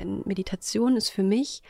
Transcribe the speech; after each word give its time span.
Denn 0.00 0.22
Meditation 0.24 0.96
ist 0.96 1.10
für 1.10 1.22
mich 1.22 1.62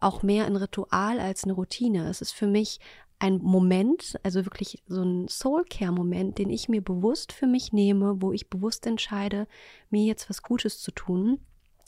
auch 0.00 0.22
mehr 0.22 0.46
ein 0.46 0.56
Ritual 0.56 1.20
als 1.20 1.44
eine 1.44 1.52
Routine. 1.52 2.08
Es 2.08 2.20
ist 2.20 2.32
für 2.32 2.46
mich 2.46 2.80
ein 3.18 3.38
Moment, 3.38 4.18
also 4.22 4.44
wirklich 4.44 4.82
so 4.88 5.02
ein 5.02 5.28
Soul-Care-Moment, 5.28 6.38
den 6.38 6.50
ich 6.50 6.68
mir 6.68 6.82
bewusst 6.82 7.32
für 7.32 7.46
mich 7.46 7.72
nehme, 7.72 8.20
wo 8.20 8.32
ich 8.32 8.50
bewusst 8.50 8.86
entscheide, 8.86 9.46
mir 9.90 10.04
jetzt 10.04 10.28
was 10.28 10.42
Gutes 10.42 10.80
zu 10.80 10.90
tun 10.90 11.40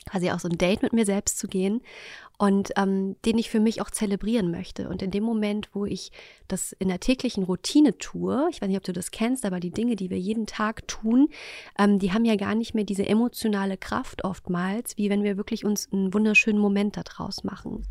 quasi 0.05 0.31
auch 0.31 0.39
so 0.39 0.49
ein 0.49 0.57
Date 0.57 0.81
mit 0.81 0.93
mir 0.93 1.05
selbst 1.05 1.39
zu 1.39 1.47
gehen 1.47 1.81
und 2.37 2.71
ähm, 2.77 3.17
den 3.25 3.37
ich 3.37 3.49
für 3.49 3.59
mich 3.59 3.81
auch 3.81 3.89
zelebrieren 3.89 4.49
möchte. 4.49 4.87
Und 4.87 5.01
in 5.01 5.11
dem 5.11 5.23
Moment, 5.23 5.69
wo 5.73 5.85
ich 5.85 6.11
das 6.47 6.71
in 6.71 6.87
der 6.87 6.99
täglichen 6.99 7.43
Routine 7.43 7.97
tue, 7.97 8.47
ich 8.49 8.61
weiß 8.61 8.69
nicht, 8.69 8.77
ob 8.77 8.83
du 8.83 8.93
das 8.93 9.11
kennst, 9.11 9.45
aber 9.45 9.59
die 9.59 9.71
Dinge, 9.71 9.95
die 9.95 10.09
wir 10.09 10.19
jeden 10.19 10.47
Tag 10.47 10.87
tun, 10.87 11.27
ähm, 11.77 11.99
die 11.99 12.13
haben 12.13 12.25
ja 12.25 12.35
gar 12.35 12.55
nicht 12.55 12.73
mehr 12.73 12.85
diese 12.85 13.05
emotionale 13.05 13.77
Kraft 13.77 14.23
oftmals, 14.23 14.97
wie 14.97 15.09
wenn 15.09 15.23
wir 15.23 15.37
wirklich 15.37 15.65
uns 15.65 15.91
einen 15.91 16.13
wunderschönen 16.13 16.59
Moment 16.59 16.95
daraus 16.95 17.43
machen. 17.43 17.83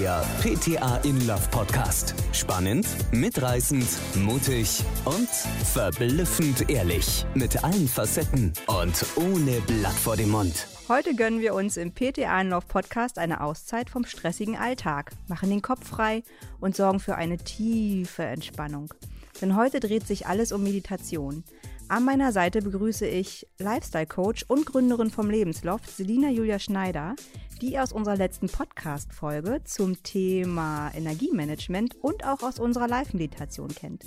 Der 0.00 0.24
PTA 0.40 0.96
in 1.04 1.26
Love 1.26 1.48
Podcast. 1.50 2.14
Spannend, 2.32 2.86
mitreißend, 3.12 3.86
mutig 4.24 4.82
und 5.04 5.28
verblüffend 5.28 6.70
ehrlich. 6.70 7.26
Mit 7.34 7.62
allen 7.62 7.86
Facetten 7.86 8.54
und 8.68 9.04
ohne 9.16 9.60
Blatt 9.60 9.92
vor 9.92 10.16
dem 10.16 10.30
Mund. 10.30 10.66
Heute 10.88 11.14
gönnen 11.14 11.40
wir 11.40 11.52
uns 11.52 11.76
im 11.76 11.92
PTA 11.92 12.40
in 12.40 12.48
Love 12.48 12.64
Podcast 12.68 13.18
eine 13.18 13.42
Auszeit 13.42 13.90
vom 13.90 14.06
stressigen 14.06 14.56
Alltag, 14.56 15.12
machen 15.28 15.50
den 15.50 15.60
Kopf 15.60 15.86
frei 15.86 16.22
und 16.58 16.74
sorgen 16.74 16.98
für 16.98 17.16
eine 17.16 17.36
tiefe 17.36 18.22
Entspannung. 18.22 18.94
Denn 19.42 19.56
heute 19.56 19.78
dreht 19.78 20.06
sich 20.06 20.26
alles 20.26 20.52
um 20.52 20.62
Meditation. 20.62 21.44
An 21.92 22.06
meiner 22.06 22.32
Seite 22.32 22.62
begrüße 22.62 23.06
ich 23.06 23.46
Lifestyle 23.58 24.06
Coach 24.06 24.46
und 24.48 24.64
Gründerin 24.64 25.10
vom 25.10 25.28
Lebensloft, 25.28 25.94
Selina 25.94 26.30
Julia 26.30 26.58
Schneider, 26.58 27.16
die 27.60 27.78
aus 27.78 27.92
unserer 27.92 28.16
letzten 28.16 28.48
Podcast-Folge 28.48 29.62
zum 29.64 30.02
Thema 30.02 30.90
Energiemanagement 30.94 31.96
und 32.00 32.24
auch 32.24 32.42
aus 32.42 32.58
unserer 32.58 32.88
Live-Meditation 32.88 33.68
kennt. 33.68 34.06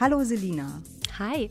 Hallo 0.00 0.24
Selina. 0.24 0.80
Hi. 1.18 1.50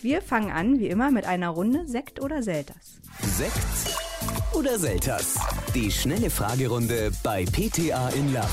Wir 0.00 0.22
fangen 0.22 0.50
an, 0.50 0.78
wie 0.78 0.88
immer, 0.88 1.10
mit 1.10 1.26
einer 1.26 1.50
Runde 1.50 1.86
Sekt 1.86 2.22
oder 2.22 2.42
Selters. 2.42 3.02
Sekt 3.20 4.54
oder 4.54 4.78
Selters? 4.78 5.38
Die 5.74 5.90
schnelle 5.90 6.30
Fragerunde 6.30 7.12
bei 7.22 7.44
PTA 7.44 8.08
in 8.08 8.32
Love. 8.32 8.48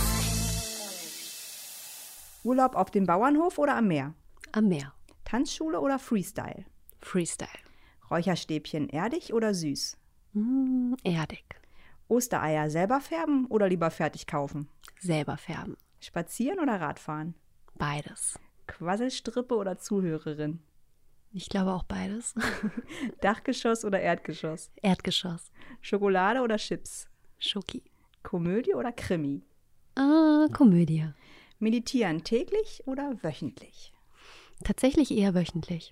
Urlaub 2.43 2.75
auf 2.75 2.91
dem 2.91 3.05
Bauernhof 3.05 3.57
oder 3.57 3.77
am 3.77 3.87
Meer? 3.87 4.13
Am 4.51 4.67
Meer. 4.67 4.91
Tanzschule 5.31 5.79
oder 5.79 5.97
Freestyle? 5.97 6.65
Freestyle. 6.99 7.47
Räucherstäbchen 8.09 8.89
erdig 8.89 9.31
oder 9.31 9.53
süß? 9.53 9.97
Mm, 10.33 10.95
erdig. 11.05 11.45
Ostereier 12.09 12.69
selber 12.69 12.99
färben 12.99 13.45
oder 13.45 13.69
lieber 13.69 13.91
fertig 13.91 14.27
kaufen? 14.27 14.67
Selber 14.99 15.37
färben. 15.37 15.77
Spazieren 16.01 16.59
oder 16.59 16.81
Radfahren? 16.81 17.35
Beides. 17.75 18.37
Quasselstrippe 18.67 19.55
oder 19.55 19.77
Zuhörerin? 19.77 20.59
Ich 21.31 21.47
glaube 21.47 21.71
auch 21.71 21.83
beides. 21.83 22.35
Dachgeschoss 23.21 23.85
oder 23.85 24.01
Erdgeschoss? 24.01 24.69
Erdgeschoss. 24.81 25.49
Schokolade 25.79 26.41
oder 26.41 26.57
Chips? 26.57 27.07
Schoki. 27.39 27.83
Komödie 28.21 28.73
oder 28.73 28.91
Krimi? 28.91 29.43
Ah, 29.95 30.47
Komödie. 30.51 31.07
Meditieren 31.57 32.25
täglich 32.25 32.83
oder 32.85 33.13
wöchentlich? 33.23 33.93
Tatsächlich 34.63 35.11
eher 35.11 35.33
wöchentlich. 35.33 35.91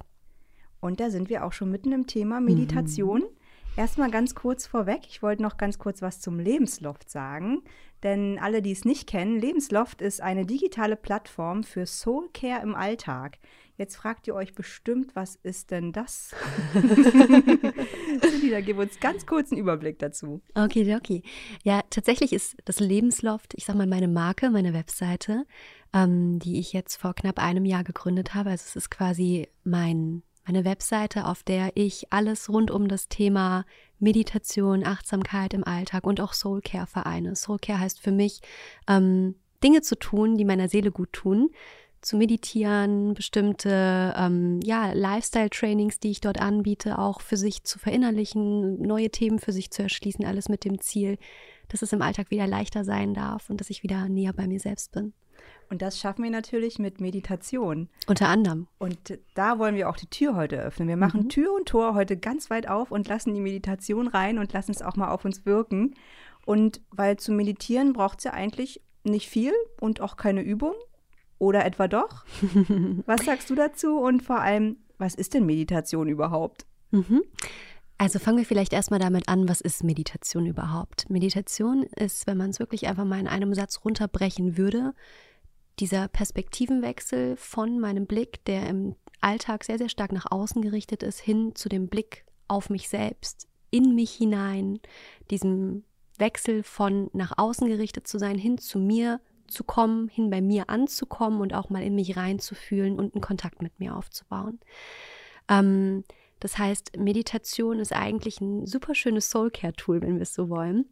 Und 0.80 1.00
da 1.00 1.10
sind 1.10 1.30
wir 1.30 1.46
auch 1.46 1.54
schon 1.54 1.72
mitten 1.72 1.92
im 1.92 2.08
Thema 2.08 2.40
Meditation. 2.40 3.22
Mhm. 3.22 3.40
Erstmal 3.78 4.12
ganz 4.12 4.36
kurz 4.36 4.68
vorweg, 4.68 5.02
ich 5.08 5.22
wollte 5.22 5.42
noch 5.42 5.58
ganz 5.58 5.80
kurz 5.80 6.02
was 6.02 6.20
zum 6.20 6.40
Lebensloft 6.40 7.10
sagen, 7.10 7.62
denn 8.04 8.38
alle, 8.40 8.62
die 8.62 8.72
es 8.72 8.84
nicht 8.84 9.08
kennen, 9.08 9.40
Lebensloft 9.40 10.02
ist 10.02 10.22
eine 10.22 10.46
digitale 10.46 10.96
Plattform 10.96 11.64
für 11.64 11.86
Soulcare 11.86 12.62
im 12.62 12.76
Alltag. 12.76 13.38
Jetzt 13.78 13.96
fragt 13.96 14.28
ihr 14.28 14.36
euch 14.36 14.54
bestimmt, 14.54 15.16
was 15.16 15.38
ist 15.38 15.72
denn 15.72 15.94
das? 15.94 16.36
da 18.52 18.60
gib 18.60 18.78
uns 18.78 19.00
ganz 19.00 19.26
kurz 19.26 19.54
einen 19.54 19.62
Überblick 19.62 20.00
dazu. 20.00 20.42
Okay, 20.54 20.94
okay. 20.96 21.24
Ja, 21.64 21.82
tatsächlich 21.90 22.34
ist 22.34 22.58
das 22.66 22.82
Lebensloft, 22.82 23.54
ich 23.56 23.64
sag 23.64 23.76
mal, 23.76 23.88
meine 23.88 24.10
Marke, 24.10 24.50
meine 24.50 24.74
Webseite, 24.74 25.46
ähm, 25.94 26.40
die 26.40 26.60
ich 26.60 26.74
jetzt 26.74 26.98
vor 26.98 27.14
knapp 27.14 27.40
einem 27.40 27.66
Jahr 27.66 27.84
gegründet 27.84 28.34
habe. 28.34 28.52
Also 28.52 28.64
es 28.68 28.76
ist 28.76 28.90
quasi 28.90 29.48
mein 29.64 30.24
eine 30.50 30.66
Webseite, 30.66 31.26
auf 31.26 31.44
der 31.44 31.72
ich 31.76 32.12
alles 32.12 32.50
rund 32.50 32.72
um 32.72 32.88
das 32.88 33.08
Thema 33.08 33.66
Meditation, 34.00 34.84
Achtsamkeit 34.84 35.54
im 35.54 35.64
Alltag 35.64 36.06
und 36.06 36.20
auch 36.20 36.34
Soulcare 36.34 36.88
vereine. 36.88 37.36
Soulcare 37.36 37.80
heißt 37.80 38.00
für 38.00 38.12
mich, 38.12 38.42
ähm, 38.88 39.36
Dinge 39.64 39.82
zu 39.82 39.98
tun, 39.98 40.38
die 40.38 40.46
meiner 40.46 40.68
Seele 40.68 40.92
gut 40.92 41.14
tun, 41.14 41.52
zu 42.02 42.18
meditieren, 42.18 43.14
bestimmte 43.14 44.14
ähm, 44.18 44.60
ja, 44.64 44.92
Lifestyle-Trainings, 44.94 46.00
die 46.00 46.12
ich 46.12 46.22
dort 46.22 46.42
anbiete, 46.42 46.98
auch 46.98 47.22
für 47.22 47.38
sich 47.38 47.64
zu 47.64 47.78
verinnerlichen, 47.78 48.82
neue 48.82 49.10
Themen 49.10 49.40
für 49.40 49.52
sich 49.52 49.70
zu 49.70 49.84
erschließen, 49.84 50.26
alles 50.26 50.50
mit 50.50 50.64
dem 50.64 50.80
Ziel, 50.80 51.18
dass 51.70 51.82
es 51.82 51.94
im 51.94 52.02
Alltag 52.02 52.30
wieder 52.32 52.48
leichter 52.48 52.84
sein 52.84 53.14
darf 53.14 53.50
und 53.50 53.62
dass 53.62 53.70
ich 53.70 53.84
wieder 53.84 54.10
näher 54.10 54.34
bei 54.34 54.48
mir 54.48 54.60
selbst 54.60 54.92
bin. 54.92 55.14
Und 55.70 55.82
das 55.82 56.00
schaffen 56.00 56.24
wir 56.24 56.32
natürlich 56.32 56.80
mit 56.80 57.00
Meditation. 57.00 57.90
Unter 58.08 58.28
anderem. 58.28 58.68
Und 58.80 59.20
da 59.36 59.60
wollen 59.60 59.76
wir 59.76 59.88
auch 59.90 59.98
die 59.98 60.10
Tür 60.10 60.36
heute 60.36 60.58
öffnen. 60.58 60.88
Wir 60.88 60.98
machen 60.98 61.24
mhm. 61.24 61.30
Tür 61.30 61.54
und 61.54 61.68
Tor 61.68 61.94
heute 61.94 62.18
ganz 62.18 62.50
weit 62.50 62.68
auf 62.68 62.92
und 62.92 63.08
lassen 63.08 63.36
die 63.36 63.42
Meditation 63.42 64.08
rein 64.08 64.40
und 64.40 64.52
lassen 64.52 64.72
es 64.72 64.82
auch 64.82 64.96
mal 64.96 65.12
auf 65.12 65.26
uns 65.26 65.46
wirken. 65.46 65.94
Und 66.46 66.82
weil 66.90 67.18
zu 67.18 67.32
meditieren 67.32 67.94
braucht 67.94 68.20
es 68.20 68.24
ja 68.24 68.34
eigentlich 68.34 68.82
nicht 69.04 69.30
viel 69.30 69.54
und 69.80 70.02
auch 70.02 70.18
keine 70.18 70.42
Übung. 70.42 70.74
Oder 71.38 71.66
etwa 71.66 71.88
doch? 71.88 72.26
was 73.06 73.26
sagst 73.26 73.50
du 73.50 73.56
dazu? 73.56 74.00
Und 74.00 74.24
vor 74.24 74.42
allem, 74.42 74.78
was 74.98 75.16
ist 75.16 75.36
denn 75.36 75.46
Meditation 75.46 76.10
überhaupt? 76.10 76.66
Mhm. 76.92 77.22
Also 78.00 78.18
fangen 78.18 78.38
wir 78.38 78.46
vielleicht 78.46 78.72
erstmal 78.72 79.02
damit 79.02 79.28
an, 79.28 79.50
was 79.50 79.60
ist 79.60 79.84
Meditation 79.84 80.46
überhaupt? 80.46 81.10
Meditation 81.10 81.84
ist, 81.84 82.28
wenn 82.28 82.38
man 82.38 82.52
es 82.52 82.60
wirklich 82.60 82.88
einfach 82.88 83.04
mal 83.04 83.20
in 83.20 83.28
einem 83.28 83.54
Satz 83.54 83.82
runterbrechen 83.84 84.58
würde, 84.58 84.94
dieser 85.80 86.08
Perspektivenwechsel 86.08 87.36
von 87.36 87.78
meinem 87.78 88.06
Blick, 88.06 88.44
der 88.46 88.70
im 88.70 88.96
Alltag 89.20 89.66
sehr, 89.66 89.78
sehr 89.78 89.90
stark 89.90 90.14
nach 90.14 90.32
außen 90.32 90.62
gerichtet 90.62 91.04
ist, 91.04 91.20
hin 91.20 91.56
zu 91.56 91.68
dem 91.68 91.90
Blick 91.90 92.24
auf 92.48 92.70
mich 92.70 92.88
selbst, 92.88 93.50
in 93.70 93.96
mich 93.96 94.12
hinein, 94.12 94.80
diesem 95.30 95.84
Wechsel 96.18 96.64
von 96.64 97.10
nach 97.12 97.34
außen 97.38 97.68
gerichtet 97.68 98.08
zu 98.08 98.18
sein, 98.18 98.38
hin 98.38 98.58
zu 98.58 98.80
mir 98.80 99.20
zu 99.48 99.66
kommen, 99.66 100.08
hin 100.08 100.30
bei 100.30 100.40
mir 100.40 100.70
anzukommen 100.70 101.42
und 101.42 101.54
auch 101.54 101.70
mal 101.70 101.84
in 101.84 101.96
mich 101.96 102.16
reinzufühlen 102.16 102.98
und 102.98 103.14
einen 103.14 103.22
Kontakt 103.22 103.62
mit 103.62 103.78
mir 103.78 103.98
aufzubauen. 103.98 104.62
Ähm, 105.50 106.06
das 106.40 106.58
heißt, 106.58 106.98
Meditation 106.98 107.80
ist 107.80 107.94
eigentlich 107.94 108.42
ein 108.42 108.66
super 108.66 108.96
schönes 108.96 109.30
Soulcare-Tool, 109.30 110.02
wenn 110.02 110.16
wir 110.16 110.24
es 110.24 110.34
so 110.34 110.50
wollen. 110.50 110.86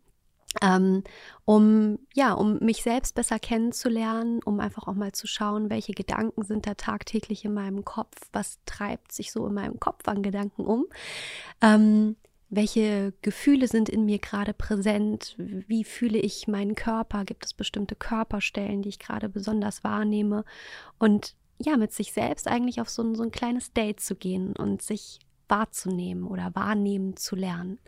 Ähm, 0.62 1.04
um 1.46 2.00
ja, 2.14 2.34
um 2.34 2.58
mich 2.60 2.82
selbst 2.82 3.16
besser 3.16 3.38
kennenzulernen, 3.38 4.40
um 4.44 4.60
einfach 4.60 4.88
auch 4.88 4.96
mal 4.96 5.12
zu 5.12 5.28
schauen, 5.28 5.70
welche 5.70 5.92
Gedanken 5.94 6.44
sind 6.44 6.66
da 6.66 6.74
tagtäglich 6.74 7.46
in 7.46 7.54
meinem 7.54 7.86
Kopf, 7.86 8.16
was 8.32 8.60
treibt 8.66 9.12
sich 9.12 9.32
so 9.32 9.46
in 9.46 9.54
meinem 9.54 9.80
Kopf 9.80 10.08
an 10.08 10.24
Gedanken 10.24 10.66
um, 10.66 10.86
ähm, 11.62 12.16
welche 12.50 13.14
Gefühle 13.22 13.68
sind 13.68 13.90
in 13.90 14.06
mir 14.06 14.20
gerade 14.20 14.54
präsent, 14.54 15.36
wie 15.38 15.84
fühle 15.84 16.18
ich 16.18 16.48
meinen 16.48 16.76
Körper, 16.76 17.26
gibt 17.26 17.46
es 17.46 17.54
bestimmte 17.54 17.96
Körperstellen, 17.96 18.82
die 18.82 18.90
ich 18.90 19.00
gerade 19.00 19.28
besonders 19.28 19.84
wahrnehme 19.84 20.46
und 20.98 21.36
ja, 21.60 21.76
mit 21.76 21.92
sich 21.92 22.14
selbst 22.14 22.48
eigentlich 22.48 22.80
auf 22.80 22.90
so 22.90 23.04
ein, 23.04 23.16
so 23.16 23.24
ein 23.24 23.32
kleines 23.32 23.74
Date 23.74 24.00
zu 24.00 24.16
gehen 24.16 24.56
und 24.56 24.82
sich 24.82 25.20
wahrzunehmen 25.50 26.24
oder 26.24 26.54
wahrnehmen 26.54 27.16
zu 27.16 27.36
lernen. 27.36 27.80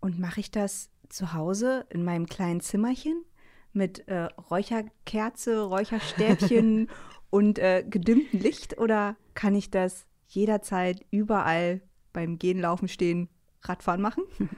Und 0.00 0.18
mache 0.18 0.40
ich 0.40 0.50
das 0.50 0.90
zu 1.08 1.34
Hause 1.34 1.86
in 1.90 2.04
meinem 2.04 2.26
kleinen 2.26 2.60
Zimmerchen 2.60 3.24
mit 3.72 4.08
äh, 4.08 4.28
Räucherkerze, 4.50 5.62
Räucherstäbchen 5.62 6.88
und 7.30 7.58
äh, 7.58 7.84
gedimmtem 7.88 8.40
Licht 8.40 8.78
oder 8.78 9.16
kann 9.34 9.54
ich 9.54 9.70
das 9.70 10.06
jederzeit 10.26 11.04
überall 11.10 11.80
beim 12.12 12.38
Gehen, 12.38 12.60
Laufen, 12.60 12.88
Stehen 12.88 13.28
Radfahren 13.62 14.00
machen? 14.00 14.24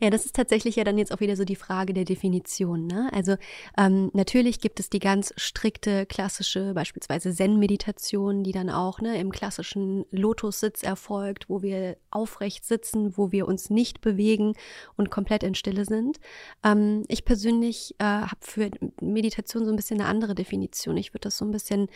Ja, 0.00 0.10
das 0.10 0.24
ist 0.24 0.34
tatsächlich 0.34 0.76
ja 0.76 0.84
dann 0.84 0.98
jetzt 0.98 1.12
auch 1.12 1.20
wieder 1.20 1.36
so 1.36 1.44
die 1.44 1.56
Frage 1.56 1.92
der 1.94 2.04
Definition. 2.04 2.86
Ne? 2.86 3.10
Also 3.12 3.36
ähm, 3.78 4.10
natürlich 4.14 4.60
gibt 4.60 4.80
es 4.80 4.90
die 4.90 4.98
ganz 4.98 5.32
strikte 5.36 6.06
klassische, 6.06 6.74
beispielsweise 6.74 7.32
Zen-Meditation, 7.32 8.42
die 8.42 8.52
dann 8.52 8.70
auch 8.70 9.00
ne, 9.00 9.20
im 9.20 9.30
klassischen 9.30 10.06
Lotussitz 10.10 10.82
erfolgt, 10.82 11.48
wo 11.48 11.62
wir 11.62 11.96
aufrecht 12.10 12.64
sitzen, 12.64 13.16
wo 13.16 13.30
wir 13.30 13.46
uns 13.46 13.70
nicht 13.70 14.00
bewegen 14.00 14.54
und 14.96 15.10
komplett 15.10 15.42
in 15.42 15.54
Stille 15.54 15.84
sind. 15.84 16.18
Ähm, 16.64 17.04
ich 17.08 17.24
persönlich 17.24 17.94
äh, 17.98 18.04
habe 18.04 18.40
für 18.40 18.70
Meditation 19.00 19.64
so 19.64 19.70
ein 19.70 19.76
bisschen 19.76 20.00
eine 20.00 20.08
andere 20.08 20.34
Definition. 20.34 20.96
Ich 20.96 21.12
würde 21.12 21.24
das 21.24 21.36
so 21.36 21.44
ein 21.44 21.52
bisschen 21.52 21.88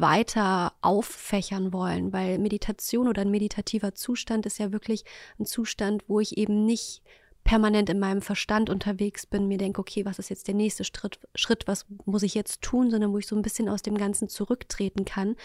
weiter 0.00 0.72
auffächern 0.80 1.72
wollen, 1.72 2.12
weil 2.12 2.38
Meditation 2.38 3.08
oder 3.08 3.22
ein 3.22 3.30
meditativer 3.30 3.94
Zustand 3.94 4.46
ist 4.46 4.58
ja 4.58 4.72
wirklich 4.72 5.04
ein 5.38 5.46
Zustand, 5.46 6.04
wo 6.08 6.20
ich 6.20 6.36
eben 6.36 6.64
nicht 6.64 7.02
permanent 7.46 7.88
in 7.88 8.00
meinem 8.00 8.22
Verstand 8.22 8.68
unterwegs 8.68 9.24
bin, 9.24 9.46
mir 9.46 9.56
denke, 9.56 9.80
okay, 9.80 10.04
was 10.04 10.18
ist 10.18 10.30
jetzt 10.30 10.48
der 10.48 10.54
nächste 10.54 10.82
Schritt, 10.82 11.20
Schritt, 11.36 11.68
was 11.68 11.86
muss 12.04 12.24
ich 12.24 12.34
jetzt 12.34 12.60
tun, 12.60 12.90
sondern 12.90 13.12
wo 13.12 13.18
ich 13.18 13.28
so 13.28 13.36
ein 13.36 13.42
bisschen 13.42 13.68
aus 13.68 13.82
dem 13.82 13.96
Ganzen 13.96 14.28
zurücktreten 14.28 15.04
kann 15.04 15.36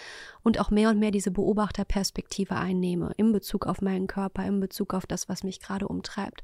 und 0.41 0.59
auch 0.59 0.71
mehr 0.71 0.89
und 0.89 0.97
mehr 0.97 1.11
diese 1.11 1.29
Beobachterperspektive 1.29 2.55
einnehme 2.55 3.13
in 3.17 3.31
Bezug 3.31 3.67
auf 3.67 3.81
meinen 3.81 4.07
Körper, 4.07 4.43
in 4.43 4.59
Bezug 4.59 4.95
auf 4.95 5.05
das, 5.05 5.29
was 5.29 5.43
mich 5.43 5.59
gerade 5.59 5.87
umtreibt. 5.87 6.41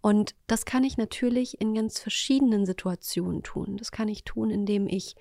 Und 0.00 0.34
das 0.48 0.64
kann 0.64 0.82
ich 0.82 0.96
natürlich 0.96 1.60
in 1.60 1.74
ganz 1.74 2.00
verschiedenen 2.00 2.66
Situationen 2.66 3.44
tun. 3.44 3.76
Das 3.76 3.92
kann 3.92 4.08
ich 4.08 4.24
tun, 4.24 4.50
indem 4.50 4.88
ich 4.88 5.14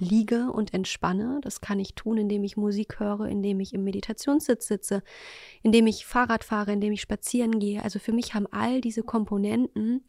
liege 0.00 0.50
und 0.50 0.74
entspanne. 0.74 1.40
Das 1.42 1.60
kann 1.60 1.78
ich 1.78 1.94
tun, 1.94 2.18
indem 2.18 2.44
ich 2.44 2.56
Musik 2.56 3.00
höre, 3.00 3.26
indem 3.26 3.60
ich 3.60 3.74
im 3.74 3.84
Meditationssitz 3.84 4.66
sitze, 4.66 5.02
indem 5.62 5.86
ich 5.86 6.06
Fahrrad 6.06 6.44
fahre, 6.44 6.72
indem 6.72 6.92
ich 6.92 7.00
spazieren 7.00 7.58
gehe. 7.58 7.82
Also 7.82 7.98
für 7.98 8.12
mich 8.12 8.34
haben 8.34 8.46
all 8.50 8.80
diese 8.80 9.02
Komponenten 9.02 10.02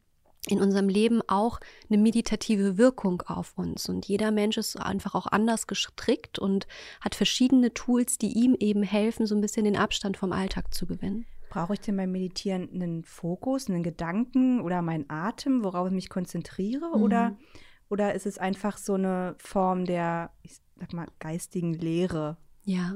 in 0.47 0.61
unserem 0.61 0.89
Leben 0.89 1.21
auch 1.27 1.59
eine 1.89 2.01
meditative 2.01 2.77
Wirkung 2.77 3.21
auf 3.25 3.57
uns. 3.57 3.89
Und 3.89 4.05
jeder 4.07 4.31
Mensch 4.31 4.57
ist 4.57 4.75
einfach 4.79 5.15
auch 5.15 5.27
anders 5.27 5.67
gestrickt 5.67 6.39
und 6.39 6.67
hat 7.01 7.15
verschiedene 7.15 7.73
Tools, 7.73 8.17
die 8.17 8.33
ihm 8.33 8.55
eben 8.59 8.83
helfen, 8.83 9.25
so 9.25 9.35
ein 9.35 9.41
bisschen 9.41 9.65
den 9.65 9.77
Abstand 9.77 10.17
vom 10.17 10.31
Alltag 10.31 10.73
zu 10.73 10.85
gewinnen. 10.85 11.25
Brauche 11.49 11.73
ich 11.73 11.79
denn 11.79 11.95
beim 11.95 12.11
Meditieren 12.11 12.69
einen 12.73 13.03
Fokus, 13.03 13.69
einen 13.69 13.83
Gedanken 13.83 14.61
oder 14.61 14.81
meinen 14.81 15.09
Atem, 15.09 15.63
worauf 15.63 15.87
ich 15.87 15.93
mich 15.93 16.09
konzentriere? 16.09 16.89
Mhm. 16.95 17.03
Oder 17.03 17.37
oder 17.89 18.13
ist 18.13 18.25
es 18.25 18.37
einfach 18.37 18.77
so 18.77 18.93
eine 18.93 19.35
Form 19.37 19.85
der, 19.85 20.31
ich 20.41 20.59
sag 20.79 20.93
mal, 20.93 21.07
geistigen 21.19 21.73
Lehre? 21.73 22.37
Ja, 22.63 22.95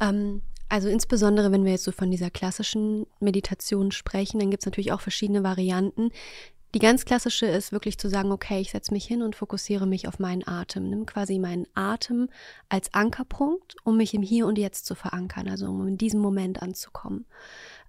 ähm, 0.00 0.42
also 0.68 0.88
insbesondere 0.88 1.52
wenn 1.52 1.64
wir 1.64 1.72
jetzt 1.72 1.84
so 1.84 1.92
von 1.92 2.10
dieser 2.10 2.30
klassischen 2.30 3.06
Meditation 3.20 3.92
sprechen, 3.92 4.40
dann 4.40 4.50
gibt 4.50 4.62
es 4.62 4.66
natürlich 4.66 4.92
auch 4.92 5.00
verschiedene 5.00 5.44
Varianten. 5.44 6.10
Die 6.74 6.80
ganz 6.80 7.04
klassische 7.04 7.46
ist 7.46 7.70
wirklich 7.70 7.98
zu 7.98 8.08
sagen, 8.08 8.32
okay, 8.32 8.60
ich 8.60 8.72
setze 8.72 8.92
mich 8.92 9.04
hin 9.04 9.22
und 9.22 9.36
fokussiere 9.36 9.86
mich 9.86 10.08
auf 10.08 10.18
meinen 10.18 10.46
Atem. 10.46 10.90
Nimm 10.90 11.06
quasi 11.06 11.38
meinen 11.38 11.68
Atem 11.74 12.28
als 12.68 12.92
Ankerpunkt, 12.92 13.76
um 13.84 13.96
mich 13.96 14.12
im 14.12 14.22
Hier 14.22 14.46
und 14.48 14.58
Jetzt 14.58 14.84
zu 14.86 14.96
verankern, 14.96 15.48
also 15.48 15.66
um 15.66 15.86
in 15.86 15.98
diesem 15.98 16.18
Moment 16.20 16.60
anzukommen. 16.60 17.26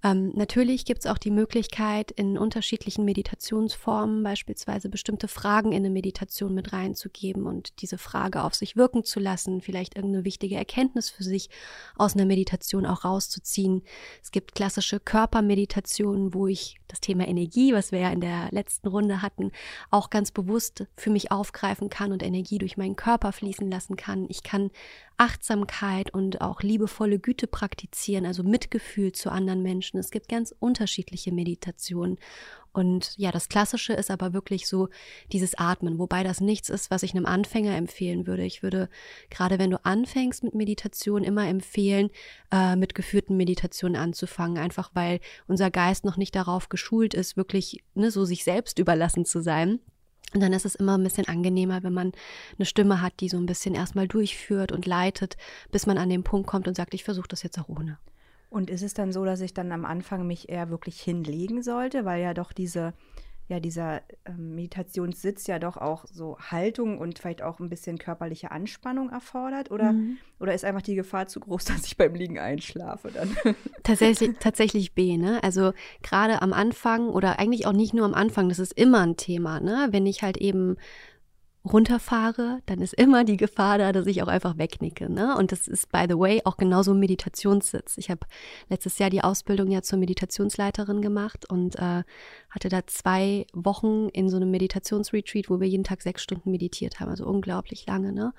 Ähm, 0.05 0.33
natürlich 0.35 0.85
gibt 0.85 0.99
es 0.99 1.11
auch 1.11 1.17
die 1.17 1.31
Möglichkeit, 1.31 2.11
in 2.11 2.37
unterschiedlichen 2.37 3.05
Meditationsformen 3.05 4.21
beispielsweise 4.21 4.87
bestimmte 4.87 5.27
Fragen 5.27 5.71
in 5.71 5.79
eine 5.79 5.89
Meditation 5.89 6.53
mit 6.53 6.73
reinzugeben 6.73 7.47
und 7.47 7.81
diese 7.81 7.97
Frage 7.97 8.43
auf 8.43 8.53
sich 8.53 8.75
wirken 8.75 9.03
zu 9.03 9.19
lassen, 9.19 9.61
vielleicht 9.61 9.95
irgendeine 9.95 10.23
wichtige 10.23 10.57
Erkenntnis 10.57 11.09
für 11.09 11.23
sich 11.23 11.49
aus 11.97 12.13
einer 12.13 12.25
Meditation 12.25 12.85
auch 12.85 13.03
rauszuziehen. 13.03 13.81
Es 14.21 14.29
gibt 14.29 14.53
klassische 14.53 14.99
Körpermeditationen, 14.99 16.35
wo 16.35 16.45
ich 16.45 16.77
das 16.87 17.01
Thema 17.01 17.27
Energie, 17.27 17.73
was 17.73 17.91
wir 17.91 17.97
ja 17.97 18.11
in 18.11 18.21
der 18.21 18.49
letzten 18.51 18.87
Runde 18.87 19.23
hatten, 19.23 19.51
auch 19.89 20.11
ganz 20.11 20.29
bewusst 20.29 20.85
für 20.95 21.09
mich 21.09 21.31
aufgreifen 21.31 21.89
kann 21.89 22.11
und 22.11 22.21
Energie 22.21 22.59
durch 22.59 22.77
meinen 22.77 22.95
Körper 22.95 23.31
fließen 23.31 23.71
lassen 23.71 23.95
kann. 23.95 24.27
Ich 24.29 24.43
kann 24.43 24.69
Achtsamkeit 25.17 26.13
und 26.13 26.41
auch 26.41 26.62
liebevolle 26.62 27.19
Güte 27.19 27.47
praktizieren, 27.47 28.25
also 28.25 28.44
Mitgefühl 28.44 29.12
zu 29.12 29.31
anderen 29.31 29.62
Menschen. 29.62 30.00
Es 30.00 30.12
gibt 30.12 30.27
ganz 30.29 30.53
unterschiedliche 30.59 31.31
Meditationen. 31.31 32.17
Und 32.75 33.13
ja, 33.17 33.31
das 33.31 33.47
Klassische 33.47 33.94
ist 33.94 34.12
aber 34.12 34.33
wirklich 34.33 34.67
so 34.67 34.89
dieses 35.31 35.57
Atmen, 35.57 35.97
wobei 35.97 36.23
das 36.23 36.41
nichts 36.41 36.67
ist, 36.69 36.91
was 36.91 37.03
ich 37.03 37.15
einem 37.15 37.25
Anfänger 37.25 37.73
empfehlen 37.73 38.27
würde. 38.27 38.44
Ich 38.44 38.63
würde, 38.63 38.89
gerade 39.29 39.59
wenn 39.59 39.71
du 39.71 39.83
anfängst 39.85 40.44
mit 40.44 40.56
Meditation, 40.56 41.23
immer 41.23 41.47
empfehlen, 41.47 42.09
äh, 42.51 42.75
mit 42.75 42.94
geführten 42.94 43.38
Meditationen 43.38 43.95
anzufangen, 43.95 44.57
einfach 44.57 44.91
weil 44.94 45.21
unser 45.47 45.71
Geist 45.71 46.03
noch 46.03 46.17
nicht 46.17 46.35
darauf 46.35 46.67
geschult 46.67 47.13
ist, 47.13 47.38
wirklich 47.38 47.81
ne, 47.94 48.12
so 48.12 48.25
sich 48.25 48.44
selbst 48.44 48.77
überlassen 48.77 49.23
zu 49.23 49.41
sein. 49.41 49.79
Und 50.33 50.42
dann 50.42 50.54
ist 50.54 50.66
es 50.66 50.75
immer 50.75 50.98
ein 50.98 51.04
bisschen 51.04 51.27
angenehmer, 51.27 51.83
wenn 51.83 51.94
man 51.94 52.12
eine 52.57 52.66
Stimme 52.66 53.01
hat, 53.01 53.13
die 53.19 53.30
so 53.30 53.38
ein 53.38 53.45
bisschen 53.45 53.75
erstmal 53.75 54.07
durchführt 54.07 54.72
und 54.72 54.86
leitet, 54.86 55.38
bis 55.72 55.86
man 55.86 55.98
an 55.98 56.10
den 56.10 56.24
Punkt 56.24 56.48
kommt 56.48 56.68
und 56.68 56.75
sagt, 56.75 56.94
ich 56.94 57.04
versuche 57.04 57.27
das 57.27 57.44
jetzt 57.44 57.57
auch 57.57 57.69
ohne. 57.69 57.98
Und 58.50 58.69
ist 58.69 58.83
es 58.83 58.94
dann 58.94 59.12
so, 59.12 59.25
dass 59.25 59.42
ich 59.42 59.54
dann 59.54 59.72
am 59.72 59.86
Anfang 59.86 60.27
mich 60.27 60.50
eher 60.50 60.69
wirklich 60.69 61.01
hinlegen 61.01 61.63
sollte, 61.63 62.06
weil 62.06 62.22
ja 62.22 62.33
doch 62.33 62.54
diese 62.54 62.94
ja 63.47 63.59
dieser 63.59 64.01
ähm, 64.25 64.56
Meditationssitz 64.56 65.45
ja 65.47 65.59
doch 65.59 65.77
auch 65.77 66.06
so 66.06 66.38
Haltung 66.39 66.97
und 66.97 67.19
vielleicht 67.19 67.42
auch 67.42 67.59
ein 67.59 67.69
bisschen 67.69 67.97
körperliche 67.97 68.51
Anspannung 68.51 69.09
erfordert? 69.09 69.71
Oder, 69.71 69.94
mhm. 69.94 70.18
oder 70.39 70.53
ist 70.53 70.65
einfach 70.65 70.81
die 70.81 70.95
Gefahr 70.95 71.27
zu 71.27 71.39
groß, 71.39 71.65
dass 71.65 71.86
ich 71.86 71.97
beim 71.97 72.15
Liegen 72.15 72.39
einschlafe 72.39 73.12
dann? 73.12 73.36
Tatsächlich, 73.83 74.31
tatsächlich 74.39 74.94
B, 74.94 75.18
ne? 75.18 75.44
Also 75.44 75.74
gerade 76.01 76.42
am 76.42 76.53
Anfang 76.53 77.09
oder 77.09 77.39
eigentlich 77.39 77.68
auch 77.68 77.74
nicht 77.74 77.94
nur 77.94 78.06
am 78.06 78.13
Anfang, 78.15 78.50
das 78.50 78.59
ist 78.59 78.74
immer 78.74 79.01
ein 79.01 79.18
Thema, 79.18 79.59
ne? 79.59 79.89
Wenn 79.91 80.06
ich 80.06 80.24
halt 80.24 80.38
eben 80.38 80.77
runterfahre, 81.65 82.62
dann 82.67 82.79
ist 82.79 82.94
immer 82.94 83.23
die 83.23 83.38
Gefahr 83.38 83.77
da, 83.77 83.91
dass 83.91 84.06
ich 84.06 84.21
auch 84.21 84.27
einfach 84.27 84.57
wegnicke. 84.57 85.12
Ne? 85.12 85.35
Und 85.35 85.51
das 85.51 85.67
ist, 85.67 85.91
by 85.91 86.06
the 86.07 86.17
way, 86.17 86.41
auch 86.45 86.57
genauso 86.57 86.94
ein 86.94 87.00
Meditationssitz. 87.00 87.97
Ich 87.97 88.09
habe 88.09 88.21
letztes 88.69 89.00
Jahr 89.00 89.09
die 89.09 89.23
Ausbildung 89.23 89.71
ja 89.71 89.81
zur 89.81 90.00
Meditationsleiterin 90.00 91.01
gemacht 91.01 91.50
und 91.50 91.75
äh, 91.77 92.03
hatte 92.50 92.69
da 92.69 92.85
zwei 92.88 93.47
Wochen 93.53 94.09
in 94.09 94.29
so 94.29 94.38
einem 94.38 94.51
Meditationsretreat, 94.51 95.50
wo 95.50 95.59
wir 95.59 95.67
jeden 95.67 95.83
Tag 95.83 96.01
sechs 96.01 96.21
Stunden 96.21 96.51
meditiert 96.51 97.00
haben, 97.00 97.09
also 97.09 97.25
unglaublich 97.25 97.85
lange. 97.88 98.13
Ne? 98.13 98.33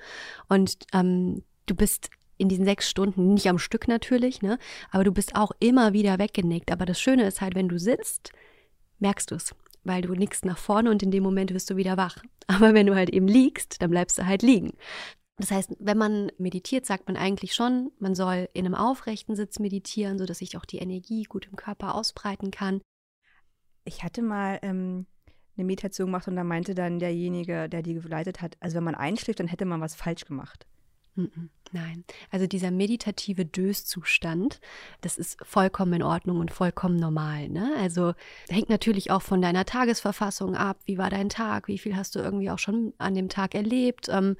Und 0.49 0.78
ähm, 0.93 1.43
du 1.67 1.75
bist 1.75 2.11
in 2.38 2.49
diesen 2.49 2.64
sechs 2.64 2.88
Stunden, 2.88 3.34
nicht 3.34 3.49
am 3.49 3.58
Stück 3.58 3.88
natürlich, 3.88 4.43
ne? 4.43 4.58
aber 4.90 5.05
du 5.05 5.12
bist 5.12 5.34
auch 5.34 5.52
immer 5.58 5.93
wieder 5.93 6.19
weggenickt. 6.19 6.70
Aber 6.70 6.87
das 6.87 7.00
Schöne 7.00 7.26
ist 7.26 7.40
halt, 7.40 7.55
wenn 7.55 7.69
du 7.69 7.78
sitzt, 7.78 8.32
merkst 8.99 9.31
du 9.31 9.34
es 9.34 9.55
weil 9.87 10.03
du 10.03 10.15
nickst 10.15 10.44
nach 10.44 10.59
vorne 10.59 10.91
und 10.91 11.03
in 11.03 11.11
dem 11.11 11.23
Moment 11.23 11.55
wirst 11.55 11.71
du 11.71 11.77
wieder 11.77 11.97
wach. 11.97 12.19
Aber 12.47 12.75
wenn 12.75 12.87
du 12.87 12.94
halt 12.94 13.11
eben 13.11 13.29
liegst, 13.29 13.81
dann 13.83 13.91
bleibst 13.91 14.19
du 14.19 14.27
halt 14.27 14.43
liegen. 14.43 14.73
Das 15.38 15.50
heißt, 15.50 15.77
wenn 15.79 15.99
man 15.99 16.33
meditiert, 16.38 16.87
sagt 16.87 17.09
man 17.09 17.17
eigentlich 17.17 17.55
schon, 17.55 17.93
man 17.99 18.15
soll 18.15 18.49
in 18.55 18.65
einem 18.65 18.75
aufrechten 18.75 19.37
Sitz 19.37 19.59
meditieren, 19.59 20.19
sodass 20.19 20.38
sich 20.38 20.56
auch 20.56 20.65
die 20.65 20.79
Energie 20.79 21.25
gut 21.25 21.47
im 21.47 21.56
Körper 21.56 21.94
ausbreiten 21.94 22.50
kann. 22.50 22.81
Ich 23.85 24.03
hatte 24.03 24.23
mal 24.23 24.59
ähm, 24.62 25.06
eine 25.56 25.67
Meditation 25.67 26.06
gemacht 26.06 26.27
und 26.27 26.37
da 26.37 26.44
meinte 26.44 26.75
dann 26.75 26.99
derjenige, 26.99 27.69
der 27.69 27.83
die 27.83 27.94
geleitet 27.94 28.41
hat, 28.41 28.56
also 28.61 28.77
wenn 28.77 28.85
man 28.85 28.94
einschläft, 28.94 29.41
dann 29.41 29.47
hätte 29.47 29.67
man 29.67 29.81
was 29.81 29.94
falsch 29.94 30.25
gemacht. 30.25 30.67
Nein, 31.72 32.04
also 32.30 32.46
dieser 32.46 32.70
meditative 32.70 33.44
Döszustand, 33.44 34.60
das 35.00 35.18
ist 35.18 35.36
vollkommen 35.42 35.94
in 35.94 36.02
Ordnung 36.02 36.38
und 36.38 36.52
vollkommen 36.52 36.96
normal. 36.96 37.49
Ne? 37.49 37.75
Also 37.78 38.14
hängt 38.49 38.68
natürlich 38.68 39.11
auch 39.11 39.23
von 39.23 39.42
deiner 39.42 39.64
Tagesverfassung 39.64 40.54
ab. 40.54 40.78
Wie 40.85 40.96
war 40.96 41.11
dein 41.11 41.28
Tag? 41.28 41.66
Wie 41.66 41.78
viel 41.78 41.96
hast 41.96 42.14
du 42.14 42.20
irgendwie 42.20 42.50
auch 42.50 42.58
schon 42.61 42.94
an 42.99 43.14
dem 43.14 43.28
Tag 43.28 43.54
erlebt? 43.54 44.08
Ähm, 44.08 44.37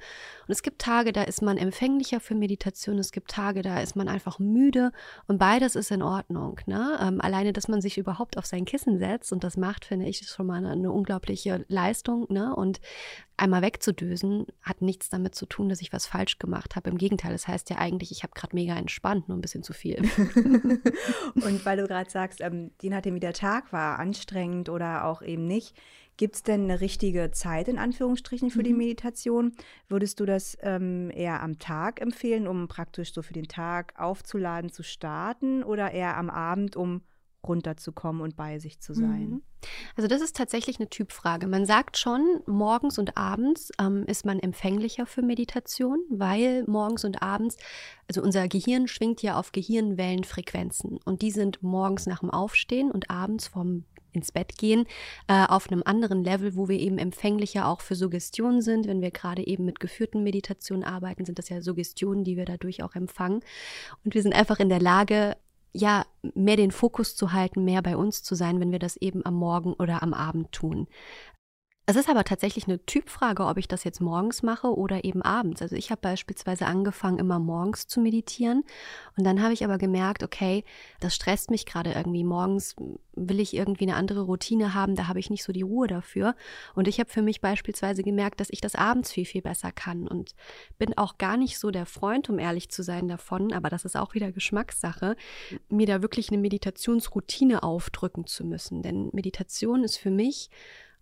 und 0.47 0.51
es 0.51 0.63
gibt 0.63 0.79
Tage, 0.79 1.11
da 1.11 1.23
ist 1.23 1.41
man 1.41 1.57
empfänglicher 1.57 2.21
für 2.21 2.33
Meditation. 2.33 2.97
Es 2.97 3.11
gibt 3.11 3.29
Tage, 3.29 3.61
da 3.61 3.81
ist 3.81 3.95
man 3.95 4.07
einfach 4.07 4.39
müde. 4.39 4.91
Und 5.27 5.37
beides 5.37 5.75
ist 5.75 5.91
in 5.91 6.01
Ordnung. 6.01 6.61
Ne? 6.65 6.97
Ähm, 7.01 7.19
alleine, 7.19 7.51
dass 7.51 7.67
man 7.67 7.81
sich 7.81 7.97
überhaupt 7.97 8.37
auf 8.37 8.45
sein 8.45 8.63
Kissen 8.63 8.99
setzt 8.99 9.33
und 9.33 9.43
das 9.43 9.57
macht, 9.57 9.83
finde 9.83 10.07
ich, 10.07 10.21
ist 10.21 10.33
schon 10.33 10.47
mal 10.47 10.65
eine, 10.65 10.91
unglaubliche 10.91 11.65
Leistung. 11.67 12.25
Ne? 12.29 12.55
Und 12.55 12.79
einmal 13.37 13.61
wegzudösen, 13.61 14.47
hat 14.61 14.81
nichts 14.81 15.09
damit 15.09 15.35
zu 15.35 15.45
tun, 15.45 15.69
dass 15.69 15.81
ich 15.81 15.93
was 15.93 16.07
falsch 16.07 16.39
gemacht 16.39 16.66
habe. 16.75 16.89
Im 16.89 16.97
Gegenteil, 16.97 17.33
es 17.33 17.43
das 17.43 17.47
heißt 17.47 17.69
ja 17.69 17.77
eigentlich, 17.77 18.11
ich 18.11 18.23
habe 18.23 18.33
gerade 18.33 18.55
mega 18.55 18.75
entspannt, 18.75 19.27
nur 19.27 19.37
ein 19.37 19.41
bisschen 19.41 19.63
zu 19.63 19.73
viel. 19.73 19.97
und 21.35 21.65
weil 21.65 21.77
du 21.77 21.87
gerade 21.87 22.09
sagst, 22.09 22.41
ähm, 22.41 22.71
je 22.81 22.89
nachdem 22.89 23.15
wie 23.15 23.19
der 23.19 23.33
Tag 23.33 23.71
war, 23.71 23.99
anstrengend 23.99 24.69
oder 24.69 25.05
auch 25.05 25.21
eben 25.21 25.47
nicht, 25.47 25.75
gibt 26.17 26.35
es 26.35 26.43
denn 26.43 26.63
eine 26.63 26.81
richtige 26.81 27.31
Zeit 27.31 27.67
in 27.67 27.77
Anführungsstrichen 27.77 28.49
für 28.49 28.59
mhm. 28.59 28.63
die 28.63 28.73
Meditation? 28.73 29.53
Würdest 29.87 30.19
du 30.19 30.25
das 30.25 30.57
ähm, 30.61 31.11
eher 31.11 31.41
am 31.41 31.59
Tag 31.59 32.01
empfehlen, 32.01 32.47
um 32.47 32.67
praktisch 32.67 33.13
so 33.13 33.21
für 33.21 33.33
den 33.33 33.47
Tag 33.47 33.93
aufzuladen, 33.97 34.71
zu 34.71 34.83
starten 34.83 35.63
oder 35.63 35.91
eher 35.91 36.17
am 36.17 36.29
Abend, 36.29 36.75
um 36.75 37.01
runterzukommen 37.45 38.21
und 38.21 38.35
bei 38.35 38.59
sich 38.59 38.79
zu 38.79 38.93
sein? 38.93 39.29
Mhm. 39.29 39.41
Also 39.95 40.07
das 40.07 40.21
ist 40.21 40.35
tatsächlich 40.35 40.79
eine 40.79 40.89
Typfrage. 40.89 41.47
Man 41.47 41.65
sagt 41.65 41.97
schon, 41.97 42.41
morgens 42.45 42.99
und 42.99 43.17
abends 43.17 43.71
ähm, 43.79 44.03
ist 44.05 44.25
man 44.25 44.39
empfänglicher 44.39 45.05
für 45.05 45.21
Meditation, 45.21 45.99
weil 46.09 46.63
morgens 46.67 47.05
und 47.05 47.21
abends, 47.21 47.57
also 48.07 48.21
unser 48.21 48.47
Gehirn 48.47 48.87
schwingt 48.87 49.21
ja 49.21 49.37
auf 49.37 49.51
Gehirnwellenfrequenzen 49.51 50.99
und 51.03 51.21
die 51.21 51.31
sind 51.31 51.63
morgens 51.63 52.05
nach 52.05 52.19
dem 52.19 52.29
Aufstehen 52.29 52.91
und 52.91 53.09
abends 53.09 53.47
vom 53.47 53.85
ins 54.17 54.31
Bett 54.31 54.57
gehen, 54.57 54.85
äh, 55.27 55.45
auf 55.45 55.71
einem 55.71 55.83
anderen 55.85 56.23
Level, 56.23 56.55
wo 56.55 56.67
wir 56.67 56.79
eben 56.79 56.97
empfänglicher 56.97 57.67
auch 57.67 57.81
für 57.81 57.95
Suggestionen 57.95 58.61
sind. 58.61 58.87
Wenn 58.87 59.01
wir 59.01 59.11
gerade 59.11 59.45
eben 59.45 59.63
mit 59.63 59.79
geführten 59.79 60.23
Meditationen 60.23 60.83
arbeiten, 60.83 61.23
sind 61.23 61.39
das 61.39 61.49
ja 61.49 61.61
Suggestionen, 61.61 62.23
die 62.23 62.35
wir 62.35 62.45
dadurch 62.45 62.83
auch 62.83 62.95
empfangen. 62.95 63.41
Und 64.03 64.13
wir 64.13 64.21
sind 64.21 64.35
einfach 64.35 64.59
in 64.59 64.69
der 64.69 64.81
Lage, 64.81 65.37
ja, 65.73 66.05
mehr 66.33 66.57
den 66.57 66.71
Fokus 66.71 67.15
zu 67.15 67.33
halten, 67.33 67.63
mehr 67.63 67.81
bei 67.81 67.95
uns 67.95 68.23
zu 68.23 68.35
sein, 68.35 68.59
wenn 68.59 68.71
wir 68.71 68.79
das 68.79 68.97
eben 68.97 69.25
am 69.25 69.35
Morgen 69.35 69.73
oder 69.73 70.03
am 70.03 70.13
Abend 70.13 70.51
tun. 70.51 70.87
Es 71.89 71.95
ist 71.95 72.09
aber 72.09 72.25
tatsächlich 72.25 72.67
eine 72.67 72.85
Typfrage, 72.85 73.45
ob 73.45 73.55
ich 73.55 73.69
das 73.69 73.85
jetzt 73.85 74.01
morgens 74.01 74.43
mache 74.43 74.75
oder 74.75 75.05
eben 75.05 75.21
abends. 75.21 75.61
Also 75.61 75.77
ich 75.77 75.89
habe 75.89 76.01
beispielsweise 76.01 76.65
angefangen, 76.65 77.17
immer 77.17 77.39
morgens 77.39 77.87
zu 77.87 78.01
meditieren. 78.01 78.65
Und 79.17 79.23
dann 79.23 79.41
habe 79.41 79.53
ich 79.53 79.63
aber 79.63 79.77
gemerkt, 79.77 80.21
okay, 80.21 80.65
das 80.99 81.15
stresst 81.15 81.49
mich 81.49 81.65
gerade 81.65 81.93
irgendwie. 81.93 82.25
Morgens 82.25 82.75
will 83.15 83.39
ich 83.39 83.55
irgendwie 83.55 83.85
eine 83.85 83.95
andere 83.95 84.23
Routine 84.23 84.73
haben, 84.73 84.95
da 84.95 85.07
habe 85.07 85.19
ich 85.19 85.29
nicht 85.29 85.45
so 85.45 85.53
die 85.53 85.61
Ruhe 85.61 85.87
dafür. 85.87 86.35
Und 86.75 86.89
ich 86.89 86.99
habe 86.99 87.09
für 87.09 87.21
mich 87.21 87.39
beispielsweise 87.39 88.03
gemerkt, 88.03 88.41
dass 88.41 88.49
ich 88.49 88.59
das 88.59 88.75
abends 88.75 89.13
viel, 89.13 89.25
viel 89.25 89.41
besser 89.41 89.71
kann. 89.71 90.09
Und 90.09 90.35
bin 90.77 90.97
auch 90.97 91.17
gar 91.17 91.37
nicht 91.37 91.57
so 91.57 91.71
der 91.71 91.85
Freund, 91.85 92.29
um 92.29 92.37
ehrlich 92.37 92.67
zu 92.67 92.83
sein, 92.83 93.07
davon, 93.07 93.53
aber 93.53 93.69
das 93.69 93.85
ist 93.85 93.95
auch 93.95 94.13
wieder 94.13 94.33
Geschmackssache, 94.33 95.15
mir 95.69 95.87
da 95.87 96.01
wirklich 96.01 96.27
eine 96.31 96.37
Meditationsroutine 96.39 97.63
aufdrücken 97.63 98.27
zu 98.27 98.43
müssen. 98.43 98.81
Denn 98.81 99.09
Meditation 99.13 99.85
ist 99.85 99.95
für 99.95 100.11
mich 100.11 100.49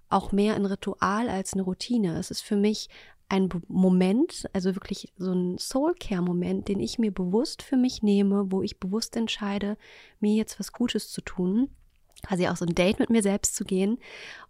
auch 0.10 0.32
mehr 0.32 0.56
ein 0.56 0.66
Ritual 0.66 1.30
als 1.30 1.54
eine 1.54 1.64
Routine. 1.64 2.18
Es 2.18 2.32
ist 2.32 2.42
für 2.42 2.56
mich 2.56 2.90
ein 3.28 3.50
Moment, 3.68 4.48
also 4.54 4.76
wirklich 4.76 5.12
so 5.18 5.32
ein 5.32 5.58
Soul-Care-Moment, 5.58 6.68
den 6.68 6.80
ich 6.80 7.00
mir 7.00 7.12
bewusst 7.12 7.64
für 7.64 7.78
mich 7.78 8.04
nehme, 8.04 8.52
wo 8.52 8.62
ich 8.62 8.80
bewusst 8.80 9.16
entscheide, 9.16 9.78
mir 10.20 10.36
jetzt 10.36 10.60
was 10.60 10.72
Gutes 10.72 11.12
zu 11.12 11.22
tun 11.22 11.70
quasi 12.26 12.48
auch 12.48 12.58
so 12.58 12.66
ein 12.66 12.76
Date 12.76 13.00
mit 13.00 13.10
mir 13.10 13.22
selbst 13.22 13.56
zu 13.56 13.64
gehen 13.64 13.98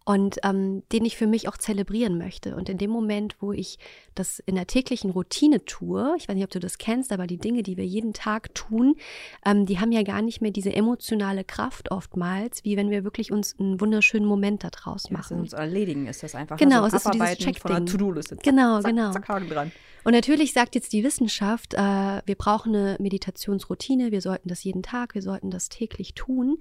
und 0.05 0.37
ähm, 0.43 0.83
den 0.91 1.03
ich 1.03 1.17
für 1.17 1.25
mich 1.25 1.49
auch 1.49 1.57
zelebrieren 1.57 2.17
möchte. 2.17 2.55
Und 2.55 2.69
in 2.69 2.77
dem 2.77 2.91
Moment, 2.91 3.35
wo 3.39 3.51
ich 3.51 3.79
das 4.13 4.37
in 4.39 4.53
der 4.53 4.67
täglichen 4.67 5.09
Routine 5.09 5.65
tue, 5.65 6.13
ich 6.17 6.29
weiß 6.29 6.35
nicht, 6.35 6.43
ob 6.43 6.51
du 6.51 6.59
das 6.59 6.77
kennst, 6.77 7.11
aber 7.11 7.25
die 7.25 7.39
Dinge, 7.39 7.63
die 7.63 7.75
wir 7.75 7.85
jeden 7.85 8.13
Tag 8.13 8.53
tun, 8.53 8.95
ähm, 9.43 9.65
die 9.65 9.79
haben 9.79 9.91
ja 9.91 10.03
gar 10.03 10.21
nicht 10.21 10.41
mehr 10.41 10.51
diese 10.51 10.71
emotionale 10.71 11.43
Kraft 11.43 11.89
oftmals, 11.89 12.63
wie 12.63 12.77
wenn 12.77 12.91
wir 12.91 13.03
wirklich 13.03 13.31
uns 13.31 13.59
einen 13.59 13.81
wunderschönen 13.81 14.27
Moment 14.27 14.63
da 14.63 14.69
draus 14.69 15.09
machen. 15.09 15.37
Ja, 15.37 15.41
uns 15.41 15.53
erledigen 15.53 16.05
ist 16.05 16.21
das 16.21 16.35
einfach. 16.35 16.57
Genau, 16.57 16.83
also 16.83 16.97
es 16.97 17.05
ist 17.05 17.11
so 17.11 17.19
dieses 17.19 17.37
Check 17.39 17.59
von 17.59 17.71
einer 17.71 17.85
To-Do-Liste. 17.85 18.37
Genau, 18.43 18.81
zack, 18.81 18.91
genau. 18.91 19.11
Zack, 19.11 19.27
Haken 19.27 19.49
dran. 19.49 19.71
Und 20.03 20.13
natürlich 20.13 20.53
sagt 20.53 20.75
jetzt 20.75 20.93
die 20.93 21.03
Wissenschaft, 21.03 21.73
äh, 21.73 21.77
wir 21.77 22.35
brauchen 22.37 22.75
eine 22.75 22.95
Meditationsroutine, 22.99 24.11
wir 24.11 24.21
sollten 24.21 24.49
das 24.49 24.63
jeden 24.63 24.83
Tag, 24.83 25.15
wir 25.15 25.23
sollten 25.23 25.49
das 25.49 25.67
täglich 25.67 26.13
tun 26.13 26.59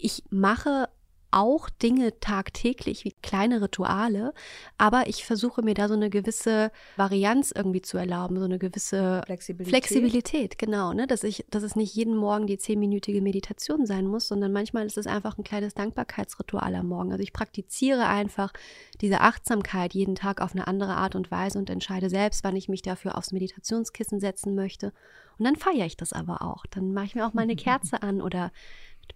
ich 0.00 0.24
mache 0.30 0.88
auch 1.30 1.70
Dinge 1.70 2.18
tagtäglich 2.20 3.04
wie 3.04 3.14
kleine 3.22 3.62
Rituale, 3.62 4.32
aber 4.78 5.06
ich 5.06 5.24
versuche 5.24 5.62
mir 5.62 5.74
da 5.74 5.88
so 5.88 5.94
eine 5.94 6.10
gewisse 6.10 6.72
Varianz 6.96 7.52
irgendwie 7.54 7.82
zu 7.82 7.98
erlauben, 7.98 8.38
so 8.38 8.44
eine 8.44 8.58
gewisse 8.58 9.22
Flexibilität, 9.26 9.70
Flexibilität 9.70 10.58
genau, 10.58 10.92
ne, 10.92 11.06
dass 11.06 11.22
ich, 11.22 11.44
dass 11.50 11.62
es 11.62 11.76
nicht 11.76 11.94
jeden 11.94 12.16
Morgen 12.16 12.46
die 12.46 12.58
zehnminütige 12.58 13.22
Meditation 13.22 13.86
sein 13.86 14.06
muss, 14.06 14.28
sondern 14.28 14.52
manchmal 14.52 14.86
ist 14.86 14.98
es 14.98 15.06
einfach 15.06 15.38
ein 15.38 15.44
kleines 15.44 15.74
Dankbarkeitsritual 15.74 16.74
am 16.74 16.88
Morgen. 16.88 17.12
Also 17.12 17.22
ich 17.22 17.32
praktiziere 17.32 18.06
einfach 18.06 18.52
diese 19.00 19.20
Achtsamkeit 19.20 19.94
jeden 19.94 20.14
Tag 20.14 20.40
auf 20.40 20.52
eine 20.52 20.66
andere 20.66 20.96
Art 20.96 21.14
und 21.14 21.30
Weise 21.30 21.58
und 21.58 21.70
entscheide 21.70 22.10
selbst, 22.10 22.42
wann 22.44 22.56
ich 22.56 22.68
mich 22.68 22.82
dafür 22.82 23.16
aufs 23.16 23.32
Meditationskissen 23.32 24.20
setzen 24.20 24.54
möchte. 24.54 24.92
Und 25.38 25.46
dann 25.46 25.56
feiere 25.56 25.86
ich 25.86 25.96
das 25.96 26.12
aber 26.12 26.42
auch. 26.42 26.66
Dann 26.66 26.92
mache 26.92 27.06
ich 27.06 27.14
mir 27.14 27.26
auch 27.26 27.32
mal 27.32 27.42
eine 27.42 27.56
Kerze 27.56 28.02
an 28.02 28.20
oder 28.20 28.52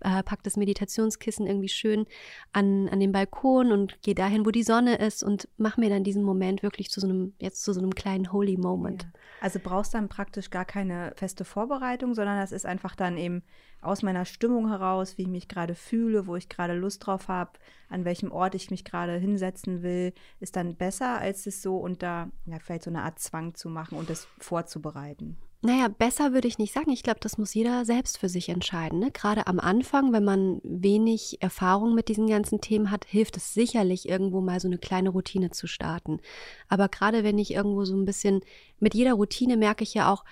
äh, 0.00 0.22
pack 0.22 0.42
das 0.42 0.56
Meditationskissen 0.56 1.46
irgendwie 1.46 1.68
schön 1.68 2.06
an, 2.52 2.88
an 2.88 3.00
den 3.00 3.12
Balkon 3.12 3.72
und 3.72 4.00
gehe 4.02 4.14
dahin, 4.14 4.46
wo 4.46 4.50
die 4.50 4.62
Sonne 4.62 4.96
ist 4.96 5.22
und 5.22 5.48
mach 5.56 5.76
mir 5.76 5.90
dann 5.90 6.04
diesen 6.04 6.22
Moment 6.22 6.62
wirklich 6.62 6.90
zu 6.90 7.00
so 7.00 7.08
einem, 7.08 7.34
jetzt 7.40 7.62
zu 7.62 7.72
so 7.72 7.80
einem 7.80 7.94
kleinen 7.94 8.32
Holy 8.32 8.56
Moment. 8.56 9.04
Ja. 9.04 9.08
Also 9.40 9.58
brauchst 9.62 9.94
dann 9.94 10.08
praktisch 10.08 10.50
gar 10.50 10.64
keine 10.64 11.12
feste 11.16 11.44
Vorbereitung, 11.44 12.14
sondern 12.14 12.38
das 12.38 12.52
ist 12.52 12.66
einfach 12.66 12.94
dann 12.94 13.18
eben 13.18 13.42
aus 13.84 14.02
meiner 14.02 14.24
Stimmung 14.24 14.68
heraus, 14.68 15.18
wie 15.18 15.22
ich 15.22 15.28
mich 15.28 15.48
gerade 15.48 15.74
fühle, 15.74 16.26
wo 16.26 16.36
ich 16.36 16.48
gerade 16.48 16.74
Lust 16.74 17.06
drauf 17.06 17.28
habe, 17.28 17.52
an 17.88 18.04
welchem 18.04 18.32
Ort 18.32 18.54
ich 18.54 18.70
mich 18.70 18.84
gerade 18.84 19.16
hinsetzen 19.18 19.82
will, 19.82 20.14
ist 20.40 20.56
dann 20.56 20.76
besser, 20.76 21.18
als 21.18 21.46
es 21.46 21.62
so 21.62 21.76
unter, 21.76 22.30
ja, 22.46 22.58
vielleicht 22.58 22.84
so 22.84 22.90
eine 22.90 23.02
Art 23.02 23.18
Zwang 23.18 23.54
zu 23.54 23.68
machen 23.68 23.98
und 23.98 24.10
es 24.10 24.26
vorzubereiten. 24.38 25.36
Naja, 25.66 25.88
besser 25.88 26.34
würde 26.34 26.46
ich 26.46 26.58
nicht 26.58 26.74
sagen. 26.74 26.90
Ich 26.90 27.02
glaube, 27.02 27.20
das 27.20 27.38
muss 27.38 27.54
jeder 27.54 27.86
selbst 27.86 28.18
für 28.18 28.28
sich 28.28 28.50
entscheiden. 28.50 28.98
Ne? 28.98 29.10
Gerade 29.10 29.46
am 29.46 29.58
Anfang, 29.58 30.12
wenn 30.12 30.22
man 30.22 30.60
wenig 30.62 31.40
Erfahrung 31.40 31.94
mit 31.94 32.08
diesen 32.08 32.26
ganzen 32.26 32.60
Themen 32.60 32.90
hat, 32.90 33.06
hilft 33.06 33.38
es 33.38 33.54
sicherlich, 33.54 34.06
irgendwo 34.06 34.42
mal 34.42 34.60
so 34.60 34.68
eine 34.68 34.76
kleine 34.76 35.08
Routine 35.08 35.52
zu 35.52 35.66
starten. 35.66 36.20
Aber 36.68 36.90
gerade 36.90 37.24
wenn 37.24 37.38
ich 37.38 37.54
irgendwo 37.54 37.86
so 37.86 37.96
ein 37.96 38.04
bisschen, 38.04 38.42
mit 38.78 38.94
jeder 38.94 39.14
Routine 39.14 39.56
merke 39.56 39.84
ich 39.84 39.94
ja 39.94 40.12
auch, 40.12 40.26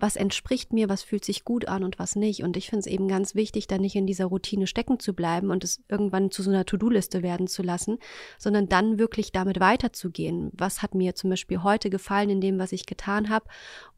was 0.00 0.16
entspricht 0.16 0.72
mir, 0.72 0.88
was 0.88 1.02
fühlt 1.02 1.24
sich 1.24 1.44
gut 1.44 1.68
an 1.68 1.84
und 1.84 1.98
was 1.98 2.16
nicht. 2.16 2.42
Und 2.42 2.56
ich 2.56 2.70
finde 2.70 2.80
es 2.80 2.86
eben 2.86 3.08
ganz 3.08 3.34
wichtig, 3.34 3.66
da 3.66 3.78
nicht 3.78 3.96
in 3.96 4.06
dieser 4.06 4.26
Routine 4.26 4.66
stecken 4.66 4.98
zu 4.98 5.14
bleiben 5.14 5.50
und 5.50 5.62
es 5.62 5.82
irgendwann 5.88 6.30
zu 6.30 6.42
so 6.42 6.50
einer 6.50 6.64
To-Do-Liste 6.64 7.22
werden 7.22 7.46
zu 7.46 7.62
lassen, 7.62 7.98
sondern 8.38 8.68
dann 8.68 8.98
wirklich 8.98 9.32
damit 9.32 9.60
weiterzugehen. 9.60 10.50
Was 10.54 10.82
hat 10.82 10.94
mir 10.94 11.14
zum 11.14 11.30
Beispiel 11.30 11.62
heute 11.62 11.90
gefallen 11.90 12.30
in 12.30 12.40
dem, 12.40 12.58
was 12.58 12.72
ich 12.72 12.86
getan 12.86 13.28
habe? 13.28 13.46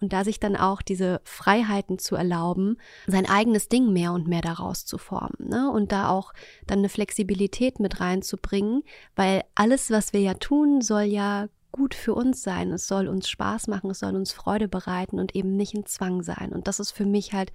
Und 0.01 0.13
da 0.13 0.25
sich 0.25 0.41
dann 0.41 0.57
auch 0.57 0.83
diese 0.83 1.21
Freiheiten 1.25 1.99
zu 1.99 2.17
erlauben, 2.17 2.77
sein 3.07 3.29
eigenes 3.29 3.69
Ding 3.69 3.93
mehr 3.93 4.13
und 4.13 4.27
mehr 4.27 4.43
daraus 4.43 4.85
zu 4.85 4.99
formen. 4.99 5.49
Ne? 5.49 5.71
Und 5.71 5.93
da 5.93 6.09
auch 6.09 6.33
dann 6.67 6.81
eine 6.81 6.89
Flexibilität 6.89 7.81
mit 7.81 8.01
reinzubringen, 8.01 8.83
weil 9.15 9.43
alles, 9.55 9.91
was 9.91 10.13
wir 10.13 10.21
ja 10.21 10.35
tun, 10.35 10.81
soll 10.81 11.03
ja 11.03 11.49
gut 11.73 11.95
für 11.95 12.15
uns 12.15 12.43
sein. 12.43 12.71
Es 12.71 12.87
soll 12.87 13.09
uns 13.09 13.29
Spaß 13.29 13.67
machen, 13.67 13.91
es 13.91 13.99
soll 13.99 14.15
uns 14.15 14.33
Freude 14.33 14.69
bereiten 14.69 15.19
und 15.19 15.35
eben 15.35 15.57
nicht 15.57 15.75
ein 15.75 15.87
Zwang 15.87 16.23
sein. 16.23 16.53
Und 16.53 16.69
das 16.69 16.79
ist 16.79 16.93
für 16.93 17.07
mich 17.07 17.33
halt 17.33 17.53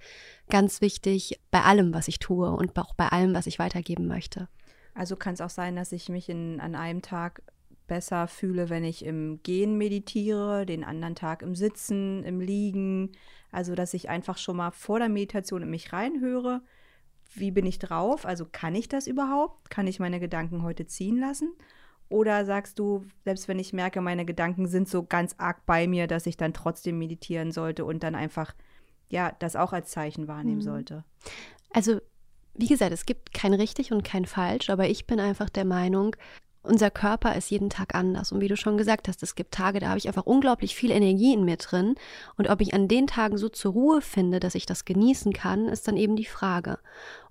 ganz 0.50 0.80
wichtig 0.80 1.40
bei 1.50 1.62
allem, 1.62 1.94
was 1.94 2.08
ich 2.08 2.18
tue 2.18 2.50
und 2.50 2.76
auch 2.78 2.94
bei 2.94 3.08
allem, 3.08 3.34
was 3.34 3.46
ich 3.46 3.58
weitergeben 3.58 4.06
möchte. 4.06 4.48
Also 4.94 5.16
kann 5.16 5.34
es 5.34 5.40
auch 5.40 5.50
sein, 5.50 5.76
dass 5.76 5.92
ich 5.92 6.08
mich 6.08 6.28
in, 6.28 6.60
an 6.60 6.74
einem 6.74 7.02
Tag 7.02 7.42
besser 7.86 8.28
fühle, 8.28 8.68
wenn 8.68 8.84
ich 8.84 9.04
im 9.04 9.40
Gehen 9.42 9.78
meditiere, 9.78 10.66
den 10.66 10.84
anderen 10.84 11.14
Tag 11.14 11.42
im 11.42 11.54
Sitzen, 11.54 12.22
im 12.24 12.40
Liegen. 12.40 13.12
Also 13.50 13.74
dass 13.74 13.94
ich 13.94 14.08
einfach 14.08 14.38
schon 14.38 14.56
mal 14.56 14.72
vor 14.72 14.98
der 14.98 15.08
Meditation 15.08 15.62
in 15.62 15.70
mich 15.70 15.92
reinhöre. 15.92 16.62
Wie 17.34 17.50
bin 17.50 17.66
ich 17.66 17.78
drauf? 17.78 18.26
Also 18.26 18.46
kann 18.50 18.74
ich 18.74 18.88
das 18.88 19.06
überhaupt? 19.06 19.70
Kann 19.70 19.86
ich 19.86 20.00
meine 20.00 20.20
Gedanken 20.20 20.62
heute 20.62 20.86
ziehen 20.86 21.18
lassen? 21.18 21.52
Oder 22.08 22.44
sagst 22.44 22.78
du, 22.78 23.04
selbst 23.24 23.48
wenn 23.48 23.58
ich 23.58 23.72
merke, 23.72 24.00
meine 24.00 24.24
Gedanken 24.24 24.66
sind 24.66 24.88
so 24.88 25.02
ganz 25.02 25.34
arg 25.38 25.66
bei 25.66 25.86
mir, 25.86 26.06
dass 26.06 26.26
ich 26.26 26.36
dann 26.36 26.54
trotzdem 26.54 26.98
meditieren 26.98 27.52
sollte 27.52 27.84
und 27.84 28.02
dann 28.02 28.14
einfach, 28.14 28.54
ja, 29.10 29.32
das 29.38 29.56
auch 29.56 29.72
als 29.72 29.90
Zeichen 29.90 30.26
wahrnehmen 30.26 30.58
mhm. 30.58 30.62
sollte? 30.62 31.04
Also, 31.72 32.00
wie 32.54 32.66
gesagt, 32.66 32.92
es 32.92 33.04
gibt 33.04 33.34
kein 33.34 33.52
richtig 33.52 33.92
und 33.92 34.04
kein 34.04 34.24
falsch, 34.24 34.70
aber 34.70 34.88
ich 34.88 35.06
bin 35.06 35.20
einfach 35.20 35.50
der 35.50 35.66
Meinung, 35.66 36.16
unser 36.62 36.90
Körper 36.90 37.34
ist 37.36 37.50
jeden 37.50 37.70
Tag 37.70 37.94
anders. 37.94 38.32
Und 38.32 38.40
wie 38.40 38.48
du 38.48 38.56
schon 38.56 38.76
gesagt 38.76 39.08
hast, 39.08 39.22
es 39.22 39.34
gibt 39.34 39.54
Tage, 39.54 39.80
da 39.80 39.88
habe 39.88 39.98
ich 39.98 40.08
einfach 40.08 40.26
unglaublich 40.26 40.74
viel 40.74 40.90
Energie 40.90 41.32
in 41.32 41.44
mir 41.44 41.56
drin. 41.56 41.94
Und 42.36 42.48
ob 42.48 42.60
ich 42.60 42.74
an 42.74 42.88
den 42.88 43.06
Tagen 43.06 43.38
so 43.38 43.48
zur 43.48 43.72
Ruhe 43.72 44.00
finde, 44.02 44.40
dass 44.40 44.54
ich 44.54 44.66
das 44.66 44.84
genießen 44.84 45.32
kann, 45.32 45.68
ist 45.68 45.88
dann 45.88 45.96
eben 45.96 46.16
die 46.16 46.24
Frage. 46.24 46.78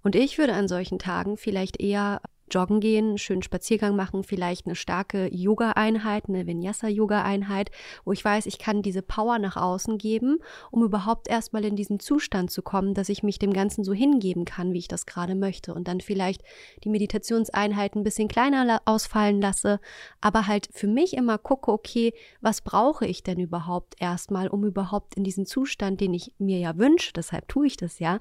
Und 0.01 0.15
ich 0.15 0.37
würde 0.37 0.53
an 0.53 0.67
solchen 0.67 0.97
Tagen 0.97 1.37
vielleicht 1.37 1.79
eher 1.79 2.21
joggen 2.51 2.79
gehen, 2.79 3.17
schönen 3.17 3.41
Spaziergang 3.41 3.95
machen, 3.95 4.23
vielleicht 4.23 4.65
eine 4.65 4.75
starke 4.75 5.33
Yoga-Einheit, 5.33 6.25
eine 6.27 6.47
Vinyasa-Yoga-Einheit, 6.47 7.71
wo 8.05 8.11
ich 8.11 8.23
weiß, 8.23 8.45
ich 8.45 8.59
kann 8.59 8.81
diese 8.81 9.01
Power 9.01 9.39
nach 9.39 9.57
außen 9.57 9.97
geben, 9.97 10.39
um 10.71 10.83
überhaupt 10.83 11.27
erstmal 11.27 11.65
in 11.65 11.75
diesen 11.75 11.99
Zustand 11.99 12.51
zu 12.51 12.61
kommen, 12.61 12.93
dass 12.93 13.09
ich 13.09 13.23
mich 13.23 13.39
dem 13.39 13.53
Ganzen 13.53 13.83
so 13.83 13.93
hingeben 13.93 14.45
kann, 14.45 14.73
wie 14.73 14.79
ich 14.79 14.87
das 14.87 15.05
gerade 15.05 15.35
möchte. 15.35 15.73
Und 15.73 15.87
dann 15.87 16.01
vielleicht 16.01 16.41
die 16.83 16.89
Meditationseinheiten 16.89 18.01
ein 18.01 18.03
bisschen 18.03 18.27
kleiner 18.27 18.81
ausfallen 18.85 19.41
lasse, 19.41 19.79
aber 20.21 20.47
halt 20.47 20.69
für 20.71 20.87
mich 20.87 21.13
immer 21.15 21.37
gucke, 21.37 21.71
okay, 21.71 22.13
was 22.41 22.61
brauche 22.61 23.05
ich 23.05 23.23
denn 23.23 23.39
überhaupt 23.39 23.95
erstmal, 23.99 24.47
um 24.47 24.63
überhaupt 24.63 25.15
in 25.15 25.23
diesen 25.23 25.45
Zustand, 25.45 26.01
den 26.01 26.13
ich 26.13 26.33
mir 26.37 26.59
ja 26.59 26.77
wünsche, 26.77 27.13
deshalb 27.13 27.47
tue 27.47 27.67
ich 27.67 27.77
das 27.77 27.99
ja, 27.99 28.19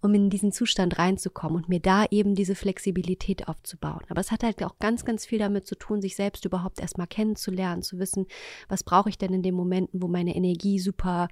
um 0.00 0.14
in 0.14 0.30
diesen 0.30 0.52
Zustand 0.52 0.98
reinzukommen 0.98 1.56
und 1.56 1.68
mir 1.68 1.80
da 1.80 2.06
eben 2.10 2.34
diese 2.34 2.54
Flexibilität 2.54 3.46
aufzubauen 3.48 3.67
aufzubauen. 3.68 4.00
Aber 4.08 4.20
es 4.20 4.30
hat 4.30 4.42
halt 4.42 4.62
auch 4.62 4.78
ganz, 4.78 5.04
ganz 5.04 5.26
viel 5.26 5.38
damit 5.38 5.66
zu 5.66 5.76
tun, 5.76 6.00
sich 6.00 6.16
selbst 6.16 6.44
überhaupt 6.44 6.80
erstmal 6.80 7.06
kennenzulernen, 7.06 7.82
zu 7.82 7.98
wissen, 7.98 8.26
was 8.68 8.82
brauche 8.82 9.08
ich 9.08 9.18
denn 9.18 9.32
in 9.32 9.42
den 9.42 9.54
Momenten, 9.54 10.02
wo 10.02 10.08
meine 10.08 10.34
Energie 10.34 10.78
super 10.78 11.28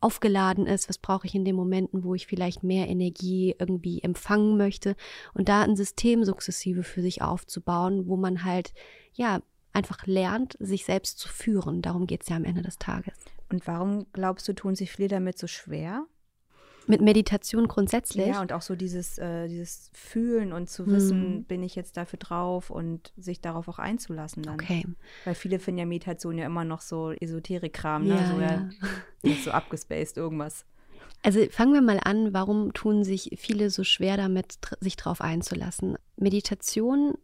aufgeladen 0.00 0.66
ist, 0.66 0.88
was 0.88 0.98
brauche 0.98 1.26
ich 1.26 1.34
in 1.34 1.44
den 1.44 1.56
Momenten, 1.56 2.04
wo 2.04 2.14
ich 2.14 2.26
vielleicht 2.26 2.62
mehr 2.62 2.88
Energie 2.88 3.54
irgendwie 3.58 4.02
empfangen 4.02 4.56
möchte 4.56 4.96
und 5.34 5.48
da 5.48 5.62
ein 5.62 5.76
System 5.76 6.24
sukzessive 6.24 6.82
für 6.82 7.02
sich 7.02 7.22
aufzubauen, 7.22 8.06
wo 8.06 8.16
man 8.16 8.44
halt, 8.44 8.72
ja, 9.12 9.42
einfach 9.72 10.06
lernt, 10.06 10.56
sich 10.58 10.84
selbst 10.84 11.18
zu 11.18 11.28
führen. 11.28 11.80
Darum 11.80 12.06
geht 12.06 12.22
es 12.22 12.28
ja 12.28 12.36
am 12.36 12.44
Ende 12.44 12.62
des 12.62 12.78
Tages. 12.78 13.14
Und 13.50 13.66
warum 13.66 14.06
glaubst 14.12 14.48
du, 14.48 14.52
tun 14.52 14.74
sich 14.74 14.90
viele 14.90 15.08
damit 15.08 15.38
so 15.38 15.46
schwer? 15.46 16.06
Mit 16.86 17.00
Meditation 17.00 17.68
grundsätzlich. 17.68 18.26
Ja, 18.26 18.40
und 18.40 18.52
auch 18.52 18.62
so 18.62 18.74
dieses, 18.74 19.18
äh, 19.18 19.48
dieses 19.48 19.90
Fühlen 19.92 20.52
und 20.52 20.68
zu 20.68 20.86
wissen, 20.86 21.22
hm. 21.22 21.44
bin 21.44 21.62
ich 21.62 21.74
jetzt 21.74 21.96
dafür 21.96 22.18
drauf 22.18 22.70
und 22.70 23.12
sich 23.16 23.40
darauf 23.40 23.68
auch 23.68 23.78
einzulassen 23.78 24.42
dann. 24.42 24.54
Okay. 24.54 24.84
Weil 25.24 25.34
viele 25.34 25.58
finden 25.58 25.78
ja 25.78 25.86
Meditation 25.86 26.38
ja 26.38 26.46
immer 26.46 26.64
noch 26.64 26.80
so 26.80 27.12
Esoterik-Kram, 27.12 28.04
ne? 28.04 28.14
Ja, 28.14 28.34
so, 28.34 28.40
ja. 28.40 28.70
ja 29.22 29.34
so 29.44 29.50
abgespaced 29.50 30.16
irgendwas. 30.16 30.64
Also 31.22 31.44
fangen 31.50 31.74
wir 31.74 31.82
mal 31.82 32.00
an, 32.02 32.32
warum 32.32 32.72
tun 32.72 33.04
sich 33.04 33.30
viele 33.36 33.70
so 33.70 33.84
schwer 33.84 34.16
damit, 34.16 34.58
sich 34.80 34.96
darauf 34.96 35.20
einzulassen? 35.20 35.96
Meditation 36.16 37.14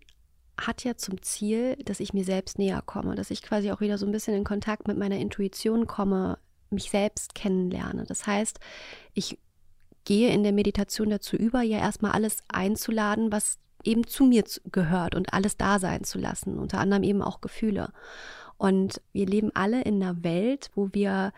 hat 0.58 0.84
ja 0.84 0.96
zum 0.96 1.22
Ziel, 1.22 1.76
dass 1.84 2.00
ich 2.00 2.12
mir 2.12 2.24
selbst 2.24 2.58
näher 2.58 2.82
komme, 2.84 3.14
dass 3.14 3.30
ich 3.30 3.42
quasi 3.42 3.70
auch 3.70 3.80
wieder 3.80 3.98
so 3.98 4.06
ein 4.06 4.12
bisschen 4.12 4.34
in 4.34 4.44
Kontakt 4.44 4.88
mit 4.88 4.98
meiner 4.98 5.18
Intuition 5.18 5.86
komme, 5.86 6.38
mich 6.70 6.90
selbst 6.90 7.34
kennenlerne. 7.34 8.04
Das 8.04 8.26
heißt, 8.26 8.58
ich 9.14 9.38
gehe 10.06 10.32
in 10.32 10.42
der 10.42 10.52
Meditation 10.52 11.10
dazu 11.10 11.36
über, 11.36 11.60
ja 11.60 11.78
erstmal 11.78 12.12
alles 12.12 12.38
einzuladen, 12.48 13.30
was 13.30 13.58
eben 13.84 14.06
zu 14.06 14.24
mir 14.24 14.44
gehört 14.72 15.14
und 15.14 15.34
alles 15.34 15.58
da 15.58 15.78
sein 15.78 16.04
zu 16.04 16.18
lassen, 16.18 16.58
unter 16.58 16.78
anderem 16.78 17.02
eben 17.02 17.20
auch 17.20 17.42
Gefühle. 17.42 17.92
Und 18.56 19.02
wir 19.12 19.26
leben 19.26 19.50
alle 19.54 19.82
in 19.82 20.02
einer 20.02 20.24
Welt, 20.24 20.70
wo 20.74 20.88
wir 20.92 21.32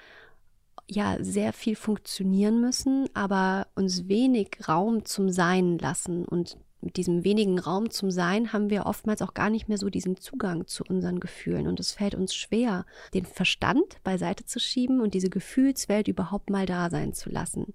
ja 0.87 1.17
sehr 1.21 1.53
viel 1.53 1.75
funktionieren 1.75 2.61
müssen, 2.61 3.09
aber 3.15 3.67
uns 3.75 4.09
wenig 4.09 4.69
Raum 4.69 5.05
zum 5.05 5.31
Sein 5.31 5.79
lassen 5.79 6.25
und 6.25 6.57
mit 6.81 6.97
diesem 6.97 7.25
wenigen 7.25 7.59
Raum 7.59 7.91
zum 7.91 8.11
Sein 8.11 8.53
haben 8.53 8.71
wir 8.71 8.87
oftmals 8.87 9.21
auch 9.21 9.35
gar 9.35 9.51
nicht 9.51 9.69
mehr 9.69 9.79
so 9.79 9.91
diesen 9.91 10.17
Zugang 10.17 10.69
zu 10.69 10.85
unseren 10.89 11.19
Gefühlen. 11.19 11.67
Und 11.67 11.81
es 11.81 11.93
fällt 11.93 12.15
uns 12.15 12.35
schwer, 12.35 12.87
den 13.15 13.25
Verstand 13.25 14.03
beiseite 14.05 14.45
zu 14.45 14.61
schieben 14.61 15.01
und 15.01 15.15
diese 15.15 15.29
Gefühlswelt 15.29 16.07
überhaupt 16.07 16.51
mal 16.51 16.67
da 16.67 16.89
sein 16.89 17.15
zu 17.15 17.31
lassen. 17.31 17.75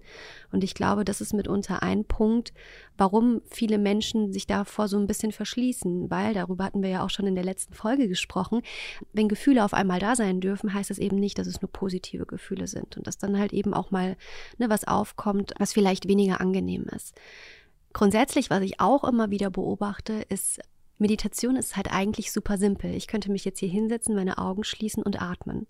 Und 0.52 0.64
ich 0.64 0.74
glaube, 0.74 1.04
das 1.04 1.20
ist 1.20 1.34
mitunter 1.34 1.82
ein 1.82 2.04
Punkt, 2.06 2.54
warum 2.96 3.42
viele 3.50 3.76
Menschen 3.76 4.32
sich 4.32 4.46
davor 4.46 4.88
so 4.88 4.96
ein 4.96 5.06
bisschen 5.06 5.32
verschließen, 5.32 6.10
weil 6.10 6.32
darüber 6.32 6.64
hatten 6.64 6.82
wir 6.82 6.90
ja 6.90 7.04
auch 7.04 7.10
schon 7.10 7.26
in 7.26 7.34
der 7.34 7.44
letzten 7.44 7.74
Folge 7.74 8.08
gesprochen. 8.08 8.62
Wenn 9.12 9.28
Gefühle 9.28 9.64
auf 9.64 9.74
einmal 9.74 10.00
da 10.00 10.16
sein 10.16 10.40
dürfen, 10.40 10.72
heißt 10.72 10.90
es 10.90 10.98
eben 10.98 11.16
nicht, 11.16 11.38
dass 11.38 11.46
es 11.46 11.60
nur 11.60 11.70
positive 11.70 12.24
Gefühle 12.24 12.66
sind 12.66 12.96
und 12.96 13.06
dass 13.06 13.18
dann 13.18 13.38
halt 13.38 13.52
eben 13.52 13.74
auch 13.74 13.90
mal 13.90 14.16
ne, 14.56 14.70
was 14.70 14.86
aufkommt, 14.86 15.52
was 15.58 15.74
vielleicht 15.74 16.08
weniger 16.08 16.40
angenehm 16.40 16.86
ist. 16.94 17.14
Grundsätzlich, 17.94 18.50
was 18.50 18.62
ich 18.62 18.80
auch 18.80 19.04
immer 19.04 19.30
wieder 19.30 19.48
beobachte, 19.48 20.26
ist, 20.28 20.60
Meditation 20.98 21.56
ist 21.56 21.76
halt 21.76 21.90
eigentlich 21.90 22.32
super 22.32 22.58
simpel. 22.58 22.94
Ich 22.94 23.06
könnte 23.06 23.30
mich 23.30 23.44
jetzt 23.44 23.60
hier 23.60 23.68
hinsetzen, 23.68 24.14
meine 24.14 24.36
Augen 24.36 24.64
schließen 24.64 25.02
und 25.02 25.22
atmen. 25.22 25.66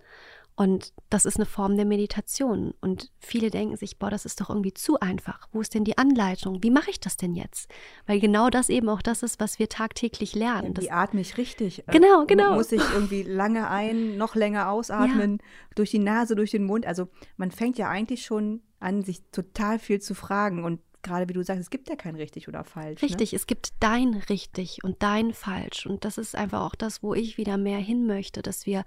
Und 0.56 0.92
das 1.10 1.24
ist 1.24 1.36
eine 1.36 1.46
Form 1.46 1.76
der 1.76 1.84
Meditation. 1.84 2.74
Und 2.80 3.10
viele 3.18 3.50
denken 3.50 3.76
sich, 3.76 3.98
boah, 3.98 4.08
das 4.08 4.24
ist 4.24 4.40
doch 4.40 4.50
irgendwie 4.50 4.72
zu 4.72 5.00
einfach. 5.00 5.48
Wo 5.52 5.60
ist 5.60 5.74
denn 5.74 5.82
die 5.82 5.98
Anleitung? 5.98 6.62
Wie 6.62 6.70
mache 6.70 6.90
ich 6.90 7.00
das 7.00 7.16
denn 7.16 7.34
jetzt? 7.34 7.68
Weil 8.06 8.20
genau 8.20 8.50
das 8.50 8.68
eben 8.68 8.88
auch 8.88 9.02
das 9.02 9.24
ist, 9.24 9.40
was 9.40 9.58
wir 9.58 9.68
tagtäglich 9.68 10.36
lernen. 10.36 10.74
Ja, 10.76 10.82
wie 10.82 10.90
atme 10.92 11.20
ich 11.20 11.38
richtig? 11.38 11.88
Äh, 11.88 11.92
genau, 11.92 12.24
genau. 12.26 12.54
Muss 12.54 12.70
ich 12.70 12.82
irgendwie 12.92 13.24
lange 13.24 13.68
ein, 13.68 14.16
noch 14.16 14.36
länger 14.36 14.70
ausatmen, 14.70 15.38
ja. 15.40 15.46
durch 15.74 15.90
die 15.90 15.98
Nase, 15.98 16.36
durch 16.36 16.52
den 16.52 16.64
Mund? 16.64 16.86
Also 16.86 17.08
man 17.36 17.50
fängt 17.50 17.76
ja 17.76 17.88
eigentlich 17.88 18.24
schon 18.24 18.62
an, 18.78 19.02
sich 19.02 19.22
total 19.32 19.80
viel 19.80 20.00
zu 20.00 20.14
fragen. 20.14 20.62
Und 20.62 20.78
gerade 21.04 21.28
wie 21.28 21.32
du 21.32 21.42
sagst, 21.44 21.60
es 21.60 21.70
gibt 21.70 21.88
ja 21.88 21.94
kein 21.94 22.16
richtig 22.16 22.48
oder 22.48 22.64
falsch. 22.64 23.00
Ne? 23.00 23.08
Richtig, 23.08 23.32
ne? 23.32 23.36
es 23.36 23.46
gibt 23.46 23.74
dein 23.78 24.14
richtig 24.28 24.82
und 24.82 25.02
dein 25.02 25.32
falsch. 25.32 25.86
Und 25.86 26.04
das 26.04 26.18
ist 26.18 26.34
einfach 26.34 26.62
auch 26.62 26.74
das, 26.74 27.02
wo 27.02 27.14
ich 27.14 27.38
wieder 27.38 27.56
mehr 27.56 27.78
hin 27.78 28.06
möchte, 28.06 28.42
dass 28.42 28.66
wir 28.66 28.84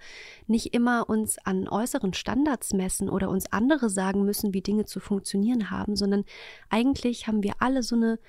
nicht 0.47 0.73
immer 0.73 1.09
uns 1.09 1.37
an 1.39 1.69
äußeren 1.69 2.13
Standards 2.13 2.73
messen 2.73 3.09
oder 3.09 3.29
uns 3.29 3.51
andere 3.53 3.89
sagen 3.89 4.25
müssen, 4.25 4.53
wie 4.53 4.61
Dinge 4.61 4.85
zu 4.85 4.99
funktionieren 4.99 5.71
haben, 5.71 5.95
sondern 5.95 6.25
eigentlich 6.69 7.27
haben 7.27 7.43
wir 7.43 7.53
alle 7.59 7.83
so 7.83 7.95
eine 7.95 8.19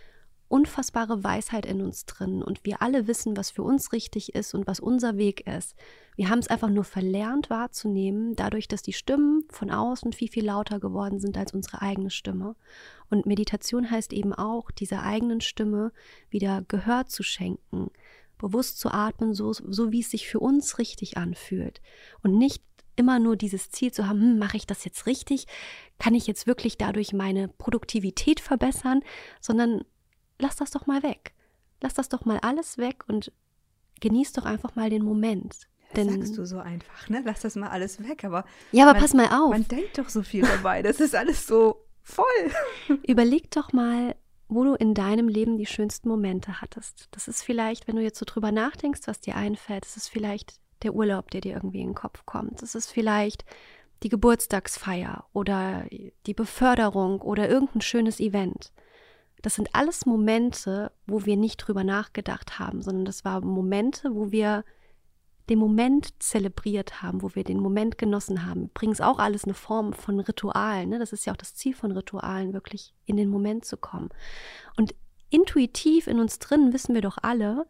unfassbare 0.49 1.23
Weisheit 1.23 1.67
in 1.67 1.83
uns 1.83 2.07
drin 2.07 2.43
und 2.43 2.65
wir 2.65 2.81
alle 2.81 3.07
wissen, 3.07 3.37
was 3.37 3.51
für 3.51 3.63
uns 3.63 3.93
richtig 3.93 4.35
ist 4.35 4.55
und 4.55 4.67
was 4.67 4.81
unser 4.81 5.17
Weg 5.19 5.47
ist. 5.47 5.77
Wir 6.17 6.31
haben 6.31 6.39
es 6.39 6.49
einfach 6.49 6.71
nur 6.71 6.85
verlernt 6.85 7.51
wahrzunehmen, 7.51 8.35
dadurch, 8.35 8.67
dass 8.67 8.83
die 8.83 8.95
Stimmen 8.95 9.45
von 9.51 9.71
außen 9.71 10.13
viel, 10.13 10.29
viel 10.29 10.47
lauter 10.47 10.81
geworden 10.81 11.21
sind 11.21 11.37
als 11.37 11.53
unsere 11.53 11.83
eigene 11.83 12.11
Stimme. 12.11 12.57
Und 13.11 13.27
Meditation 13.27 13.91
heißt 13.91 14.13
eben 14.13 14.33
auch, 14.33 14.71
dieser 14.71 15.03
eigenen 15.03 15.43
Stimme 15.43 15.93
wieder 16.31 16.65
Gehör 16.67 17.07
zu 17.07 17.23
schenken, 17.23 17.91
bewusst 18.39 18.79
zu 18.79 18.91
atmen, 18.91 19.35
so, 19.35 19.53
so 19.53 19.93
wie 19.93 20.01
es 20.01 20.11
sich 20.11 20.29
für 20.29 20.41
uns 20.41 20.79
richtig 20.79 21.19
anfühlt. 21.19 21.83
Und 22.23 22.39
nicht 22.39 22.63
immer 22.97 23.19
nur 23.19 23.37
dieses 23.37 23.71
Ziel 23.71 23.93
zu 23.93 24.09
haben, 24.09 24.21
hm, 24.21 24.39
mache 24.39 24.57
ich 24.57 24.67
das 24.67 24.85
jetzt 24.85 25.07
richtig? 25.07 25.47
Kann 25.99 26.15
ich 26.15 26.27
jetzt 26.27 26.47
wirklich 26.47 26.79
dadurch 26.79 27.13
meine 27.13 27.49
Produktivität 27.49 28.41
verbessern? 28.41 29.03
Sondern 29.41 29.83
lass 30.39 30.57
das 30.57 30.71
doch 30.71 30.87
mal 30.87 31.03
weg. 31.03 31.35
Lass 31.81 31.95
das 31.95 32.09
doch 32.09 32.25
mal 32.25 32.39
alles 32.39 32.79
weg 32.79 33.05
und 33.09 33.33
genieß 34.01 34.33
doch 34.33 34.45
einfach 34.45 34.75
mal 34.75 34.91
den 34.91 35.05
Moment. 35.05 35.69
Das 35.93 36.07
Denn, 36.07 36.11
sagst 36.11 36.37
du 36.37 36.45
so 36.45 36.59
einfach, 36.59 37.09
ne? 37.09 37.23
Lass 37.25 37.41
das 37.41 37.57
mal 37.57 37.71
alles 37.71 38.03
weg. 38.07 38.25
Aber 38.25 38.45
ja, 38.73 38.85
aber 38.85 38.95
man, 38.95 39.03
pass 39.03 39.15
mal 39.15 39.27
auf. 39.27 39.51
Man 39.51 39.67
denkt 39.67 39.99
doch 39.99 40.09
so 40.09 40.23
viel 40.23 40.43
dabei. 40.43 40.83
Das 40.83 41.01
ist 41.01 41.15
alles 41.15 41.47
so 41.47 41.85
voll. 42.03 42.25
Überleg 43.07 43.51
doch 43.51 43.73
mal, 43.73 44.15
wo 44.49 44.65
du 44.65 44.75
in 44.75 44.95
deinem 44.95 45.29
Leben 45.29 45.57
die 45.57 45.67
schönsten 45.67 46.09
Momente 46.09 46.61
hattest. 46.61 47.09
Das 47.13 47.29
ist 47.29 47.43
vielleicht, 47.43 47.89
wenn 47.89 47.97
du 47.97 48.03
jetzt 48.03 48.19
so 48.19 48.27
drüber 48.27 48.53
nachdenkst, 48.53 49.03
was 49.07 49.21
dir 49.21 49.37
einfällt, 49.37 49.85
das 49.85 49.97
ist 49.97 50.09
vielleicht 50.09 50.61
der 50.83 50.95
Urlaub, 50.95 51.31
der 51.31 51.41
dir 51.41 51.55
irgendwie 51.55 51.81
in 51.81 51.89
den 51.89 51.95
Kopf 51.95 52.25
kommt. 52.25 52.63
Das 52.63 52.75
ist 52.75 52.91
vielleicht 52.91 53.45
die 54.03 54.09
Geburtstagsfeier 54.09 55.25
oder 55.33 55.87
die 56.27 56.35
Beförderung 56.35 57.21
oder 57.21 57.49
irgendein 57.49 57.81
schönes 57.81 58.21
Event. 58.21 58.73
Das 59.43 59.55
sind 59.55 59.75
alles 59.75 60.07
Momente, 60.07 60.93
wo 61.07 61.25
wir 61.25 61.37
nicht 61.37 61.59
drüber 61.59 61.85
nachgedacht 61.85 62.59
haben, 62.59 62.83
sondern 62.83 63.05
das 63.05 63.25
waren 63.25 63.47
Momente, 63.47 64.15
wo 64.15 64.33
wir 64.33 64.65
den 65.49 65.59
Moment 65.59 66.13
zelebriert 66.23 67.03
haben, 67.03 67.23
wo 67.23 67.35
wir 67.35 67.45
den 67.45 67.61
Moment 67.61 67.99
genossen 67.99 68.47
haben. 68.47 68.67
Übrigens 68.67 69.01
auch 69.01 69.19
alles 69.19 69.45
eine 69.45 69.55
Form 69.55 69.93
von 69.93 70.21
Ritualen. 70.21 70.91
Ne? 70.91 70.99
Das 70.99 71.13
ist 71.13 71.25
ja 71.25 71.33
auch 71.33 71.39
das 71.39 71.55
Ziel 71.55 71.75
von 71.75 71.93
Ritualen, 71.93 72.53
wirklich 72.53 72.93
in 73.07 73.17
den 73.17 73.31
Moment 73.31 73.65
zu 73.65 73.77
kommen. 73.77 74.11
Und 74.77 74.95
intuitiv 75.31 76.07
in 76.07 76.21
uns 76.21 76.39
drin 76.39 76.73
wissen 76.73 76.95
wir 76.95 77.01
doch 77.01 77.19
alle, 77.23 77.67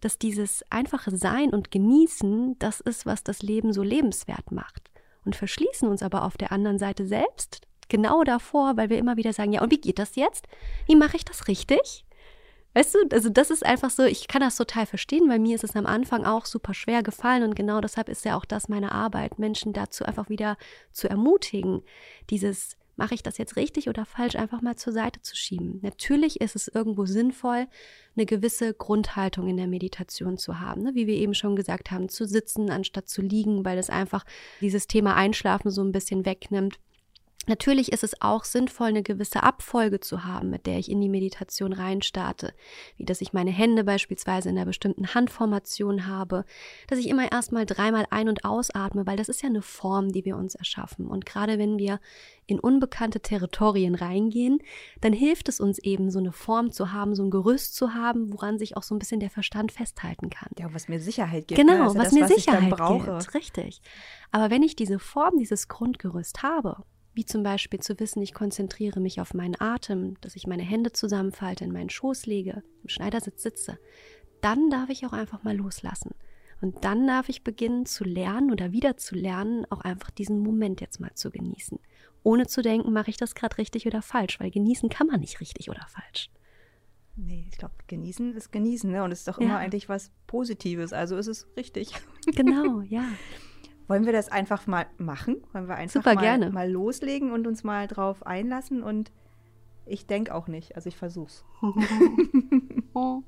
dass 0.00 0.18
dieses 0.18 0.64
einfache 0.70 1.16
Sein 1.16 1.50
und 1.50 1.70
Genießen 1.70 2.58
das 2.58 2.80
ist, 2.80 3.06
was 3.06 3.22
das 3.22 3.42
Leben 3.42 3.72
so 3.72 3.82
lebenswert 3.82 4.50
macht. 4.50 4.90
Und 5.24 5.36
verschließen 5.36 5.88
uns 5.88 6.02
aber 6.02 6.24
auf 6.24 6.36
der 6.36 6.50
anderen 6.50 6.78
Seite 6.78 7.06
selbst 7.06 7.68
genau 7.90 8.24
davor, 8.24 8.76
weil 8.76 8.88
wir 8.88 8.98
immer 8.98 9.16
wieder 9.18 9.34
sagen, 9.34 9.52
ja, 9.52 9.62
und 9.62 9.70
wie 9.70 9.80
geht 9.80 9.98
das 9.98 10.16
jetzt? 10.16 10.46
Wie 10.86 10.96
mache 10.96 11.16
ich 11.16 11.24
das 11.26 11.48
richtig? 11.48 12.06
Weißt 12.72 12.94
du, 12.94 12.98
also 13.12 13.28
das 13.28 13.50
ist 13.50 13.66
einfach 13.66 13.90
so, 13.90 14.04
ich 14.04 14.28
kann 14.28 14.40
das 14.40 14.56
total 14.56 14.86
verstehen, 14.86 15.28
weil 15.28 15.40
mir 15.40 15.56
ist 15.56 15.64
es 15.64 15.74
am 15.74 15.86
Anfang 15.86 16.24
auch 16.24 16.46
super 16.46 16.72
schwer 16.72 17.02
gefallen 17.02 17.42
und 17.42 17.56
genau 17.56 17.80
deshalb 17.80 18.08
ist 18.08 18.24
ja 18.24 18.36
auch 18.36 18.44
das 18.44 18.68
meine 18.68 18.92
Arbeit, 18.92 19.40
Menschen 19.40 19.72
dazu 19.72 20.04
einfach 20.04 20.28
wieder 20.28 20.56
zu 20.92 21.10
ermutigen, 21.10 21.82
dieses 22.30 22.76
mache 23.00 23.14
ich 23.14 23.22
das 23.22 23.38
jetzt 23.38 23.56
richtig 23.56 23.88
oder 23.88 24.04
falsch, 24.04 24.36
einfach 24.36 24.60
mal 24.60 24.76
zur 24.76 24.92
Seite 24.92 25.22
zu 25.22 25.34
schieben. 25.34 25.80
Natürlich 25.82 26.40
ist 26.40 26.54
es 26.54 26.68
irgendwo 26.68 27.06
sinnvoll, 27.06 27.66
eine 28.14 28.26
gewisse 28.26 28.74
Grundhaltung 28.74 29.48
in 29.48 29.56
der 29.56 29.66
Meditation 29.66 30.36
zu 30.36 30.60
haben, 30.60 30.82
ne? 30.82 30.94
wie 30.94 31.06
wir 31.06 31.14
eben 31.14 31.32
schon 31.32 31.56
gesagt 31.56 31.90
haben, 31.90 32.10
zu 32.10 32.26
sitzen 32.26 32.70
anstatt 32.70 33.08
zu 33.08 33.22
liegen, 33.22 33.64
weil 33.64 33.78
es 33.78 33.88
einfach 33.88 34.24
dieses 34.60 34.86
Thema 34.86 35.16
Einschlafen 35.16 35.70
so 35.70 35.82
ein 35.82 35.92
bisschen 35.92 36.26
wegnimmt. 36.26 36.78
Natürlich 37.46 37.90
ist 37.90 38.04
es 38.04 38.20
auch 38.20 38.44
sinnvoll, 38.44 38.88
eine 38.88 39.02
gewisse 39.02 39.42
Abfolge 39.42 39.98
zu 40.00 40.24
haben, 40.24 40.50
mit 40.50 40.66
der 40.66 40.78
ich 40.78 40.90
in 40.90 41.00
die 41.00 41.08
Meditation 41.08 41.72
reinstarte, 41.72 42.52
wie 42.98 43.06
dass 43.06 43.22
ich 43.22 43.32
meine 43.32 43.50
Hände 43.50 43.82
beispielsweise 43.82 44.50
in 44.50 44.56
einer 44.56 44.66
bestimmten 44.66 45.14
Handformation 45.14 46.06
habe, 46.06 46.44
dass 46.86 46.98
ich 46.98 47.08
immer 47.08 47.32
erstmal 47.32 47.64
dreimal 47.64 48.06
ein- 48.10 48.28
und 48.28 48.44
ausatme, 48.44 49.06
weil 49.06 49.16
das 49.16 49.30
ist 49.30 49.42
ja 49.42 49.48
eine 49.48 49.62
Form, 49.62 50.12
die 50.12 50.26
wir 50.26 50.36
uns 50.36 50.54
erschaffen. 50.54 51.06
Und 51.06 51.24
gerade 51.24 51.58
wenn 51.58 51.78
wir 51.78 51.98
in 52.46 52.60
unbekannte 52.60 53.20
Territorien 53.20 53.94
reingehen, 53.94 54.58
dann 55.00 55.14
hilft 55.14 55.48
es 55.48 55.60
uns 55.60 55.78
eben, 55.78 56.10
so 56.10 56.18
eine 56.18 56.32
Form 56.32 56.72
zu 56.72 56.92
haben, 56.92 57.14
so 57.14 57.22
ein 57.22 57.30
Gerüst 57.30 57.74
zu 57.74 57.94
haben, 57.94 58.32
woran 58.34 58.58
sich 58.58 58.76
auch 58.76 58.82
so 58.82 58.94
ein 58.94 58.98
bisschen 58.98 59.20
der 59.20 59.30
Verstand 59.30 59.72
festhalten 59.72 60.28
kann. 60.28 60.50
Ja, 60.58 60.74
was 60.74 60.88
mir 60.88 61.00
Sicherheit 61.00 61.48
gibt. 61.48 61.58
Genau, 61.58 61.84
also 61.84 61.96
was 61.96 62.08
das, 62.08 62.12
mir 62.12 62.22
was 62.22 62.34
Sicherheit 62.34 62.76
gibt. 62.76 63.34
Richtig. 63.34 63.80
Aber 64.30 64.50
wenn 64.50 64.62
ich 64.62 64.76
diese 64.76 64.98
Form, 64.98 65.38
dieses 65.38 65.68
Grundgerüst 65.68 66.42
habe, 66.42 66.84
wie 67.20 67.26
zum 67.26 67.42
Beispiel 67.42 67.80
zu 67.80 68.00
wissen, 68.00 68.22
ich 68.22 68.32
konzentriere 68.32 68.98
mich 68.98 69.20
auf 69.20 69.34
meinen 69.34 69.60
Atem, 69.60 70.18
dass 70.22 70.36
ich 70.36 70.46
meine 70.46 70.62
Hände 70.62 70.92
zusammenfalte, 70.92 71.64
in 71.64 71.70
meinen 71.70 71.90
Schoß 71.90 72.24
lege, 72.24 72.62
im 72.82 72.88
Schneidersitz 72.88 73.42
sitze, 73.42 73.78
dann 74.40 74.70
darf 74.70 74.88
ich 74.88 75.04
auch 75.04 75.12
einfach 75.12 75.42
mal 75.42 75.54
loslassen. 75.54 76.14
Und 76.62 76.82
dann 76.82 77.06
darf 77.06 77.28
ich 77.28 77.44
beginnen 77.44 77.84
zu 77.84 78.04
lernen 78.04 78.50
oder 78.50 78.72
wieder 78.72 78.96
zu 78.96 79.16
lernen, 79.16 79.66
auch 79.68 79.82
einfach 79.82 80.08
diesen 80.10 80.38
Moment 80.38 80.80
jetzt 80.80 80.98
mal 80.98 81.12
zu 81.12 81.30
genießen. 81.30 81.78
Ohne 82.22 82.46
zu 82.46 82.62
denken, 82.62 82.90
mache 82.90 83.10
ich 83.10 83.18
das 83.18 83.34
gerade 83.34 83.58
richtig 83.58 83.86
oder 83.86 84.00
falsch, 84.00 84.40
weil 84.40 84.50
genießen 84.50 84.88
kann 84.88 85.08
man 85.08 85.20
nicht 85.20 85.42
richtig 85.42 85.68
oder 85.68 85.86
falsch. 85.88 86.30
Nee, 87.16 87.48
ich 87.50 87.58
glaube, 87.58 87.74
genießen 87.86 88.34
ist 88.34 88.50
genießen, 88.50 88.90
ne? 88.90 89.04
Und 89.04 89.12
es 89.12 89.18
ist 89.18 89.28
doch 89.28 89.36
immer 89.36 89.50
ja. 89.50 89.58
eigentlich 89.58 89.90
was 89.90 90.10
Positives, 90.26 90.94
also 90.94 91.18
ist 91.18 91.26
es 91.26 91.46
richtig. 91.54 91.92
Genau, 92.34 92.80
ja. 92.88 93.04
Wollen 93.90 94.06
wir 94.06 94.12
das 94.12 94.28
einfach 94.28 94.68
mal 94.68 94.86
machen? 94.98 95.42
Wollen 95.52 95.66
wir 95.66 95.74
einfach 95.74 96.00
Super, 96.00 96.14
mal, 96.14 96.20
gerne. 96.20 96.50
mal 96.50 96.70
loslegen 96.70 97.32
und 97.32 97.48
uns 97.48 97.64
mal 97.64 97.88
drauf 97.88 98.24
einlassen? 98.24 98.84
Und 98.84 99.10
ich 99.84 100.06
denke 100.06 100.32
auch 100.32 100.46
nicht. 100.46 100.76
Also 100.76 100.88
ich 100.88 100.96
versuch's. 100.96 101.44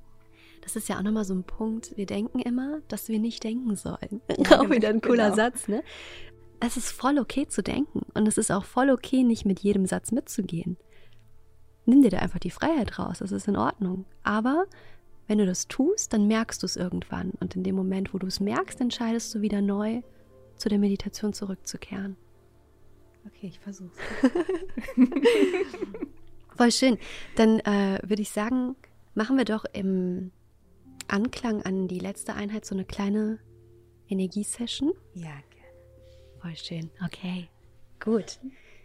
Das 0.62 0.76
ist 0.76 0.88
ja 0.88 0.96
auch 0.96 1.02
nochmal 1.02 1.24
so 1.24 1.34
ein 1.34 1.42
Punkt. 1.42 1.96
Wir 1.96 2.06
denken 2.06 2.38
immer, 2.38 2.82
dass 2.86 3.08
wir 3.08 3.18
nicht 3.18 3.42
denken 3.42 3.74
sollen. 3.74 4.20
Ja, 4.38 4.60
auch 4.60 4.70
wieder 4.70 4.90
ein 4.90 5.00
cooler 5.00 5.30
genau. 5.30 5.34
Satz, 5.34 5.66
ne? 5.66 5.82
Es 6.60 6.76
ist 6.76 6.92
voll 6.92 7.18
okay 7.18 7.48
zu 7.48 7.64
denken. 7.64 8.06
Und 8.14 8.28
es 8.28 8.38
ist 8.38 8.52
auch 8.52 8.64
voll 8.64 8.90
okay, 8.90 9.24
nicht 9.24 9.44
mit 9.44 9.58
jedem 9.58 9.86
Satz 9.86 10.12
mitzugehen. 10.12 10.76
Nimm 11.84 12.02
dir 12.02 12.10
da 12.10 12.18
einfach 12.18 12.38
die 12.38 12.52
Freiheit 12.52 12.96
raus. 13.00 13.18
Das 13.18 13.32
ist 13.32 13.48
in 13.48 13.56
Ordnung. 13.56 14.04
Aber 14.22 14.66
wenn 15.26 15.38
du 15.38 15.46
das 15.46 15.66
tust, 15.66 16.12
dann 16.12 16.28
merkst 16.28 16.62
du 16.62 16.66
es 16.66 16.76
irgendwann. 16.76 17.32
Und 17.40 17.56
in 17.56 17.64
dem 17.64 17.74
Moment, 17.74 18.14
wo 18.14 18.18
du 18.18 18.28
es 18.28 18.38
merkst, 18.38 18.80
entscheidest 18.80 19.34
du 19.34 19.40
wieder 19.40 19.60
neu, 19.60 20.02
zu 20.62 20.68
der 20.68 20.78
Meditation 20.78 21.32
zurückzukehren. 21.32 22.16
Okay, 23.26 23.48
ich 23.48 23.58
versuch's. 23.58 23.98
Voll 26.56 26.70
schön. 26.70 26.98
Dann 27.34 27.58
äh, 27.60 27.98
würde 28.04 28.22
ich 28.22 28.30
sagen, 28.30 28.76
machen 29.14 29.36
wir 29.36 29.44
doch 29.44 29.64
im 29.72 30.30
Anklang 31.08 31.62
an 31.62 31.88
die 31.88 31.98
letzte 31.98 32.34
Einheit 32.34 32.64
so 32.64 32.76
eine 32.76 32.84
kleine 32.84 33.40
Energiesession. 34.08 34.92
Ja, 35.14 35.34
gerne. 35.50 36.40
Voll 36.40 36.56
schön. 36.56 36.90
Okay, 37.04 37.48
gut. 37.98 38.38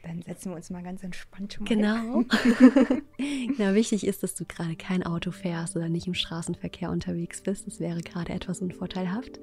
Dann 0.07 0.21
setzen 0.21 0.51
wir 0.51 0.55
uns 0.55 0.69
mal 0.69 0.83
ganz 0.83 1.03
entspannt 1.03 1.53
schon 1.53 1.65
mal 1.65 1.69
Genau. 1.69 2.23
genau. 3.17 3.73
Wichtig 3.73 4.07
ist, 4.07 4.23
dass 4.23 4.35
du 4.35 4.45
gerade 4.45 4.75
kein 4.75 5.03
Auto 5.03 5.31
fährst 5.31 5.75
oder 5.75 5.89
nicht 5.89 6.07
im 6.07 6.13
Straßenverkehr 6.13 6.89
unterwegs 6.89 7.41
bist. 7.41 7.67
Das 7.67 7.79
wäre 7.79 8.01
gerade 8.01 8.31
etwas 8.31 8.61
unvorteilhaft. 8.61 9.39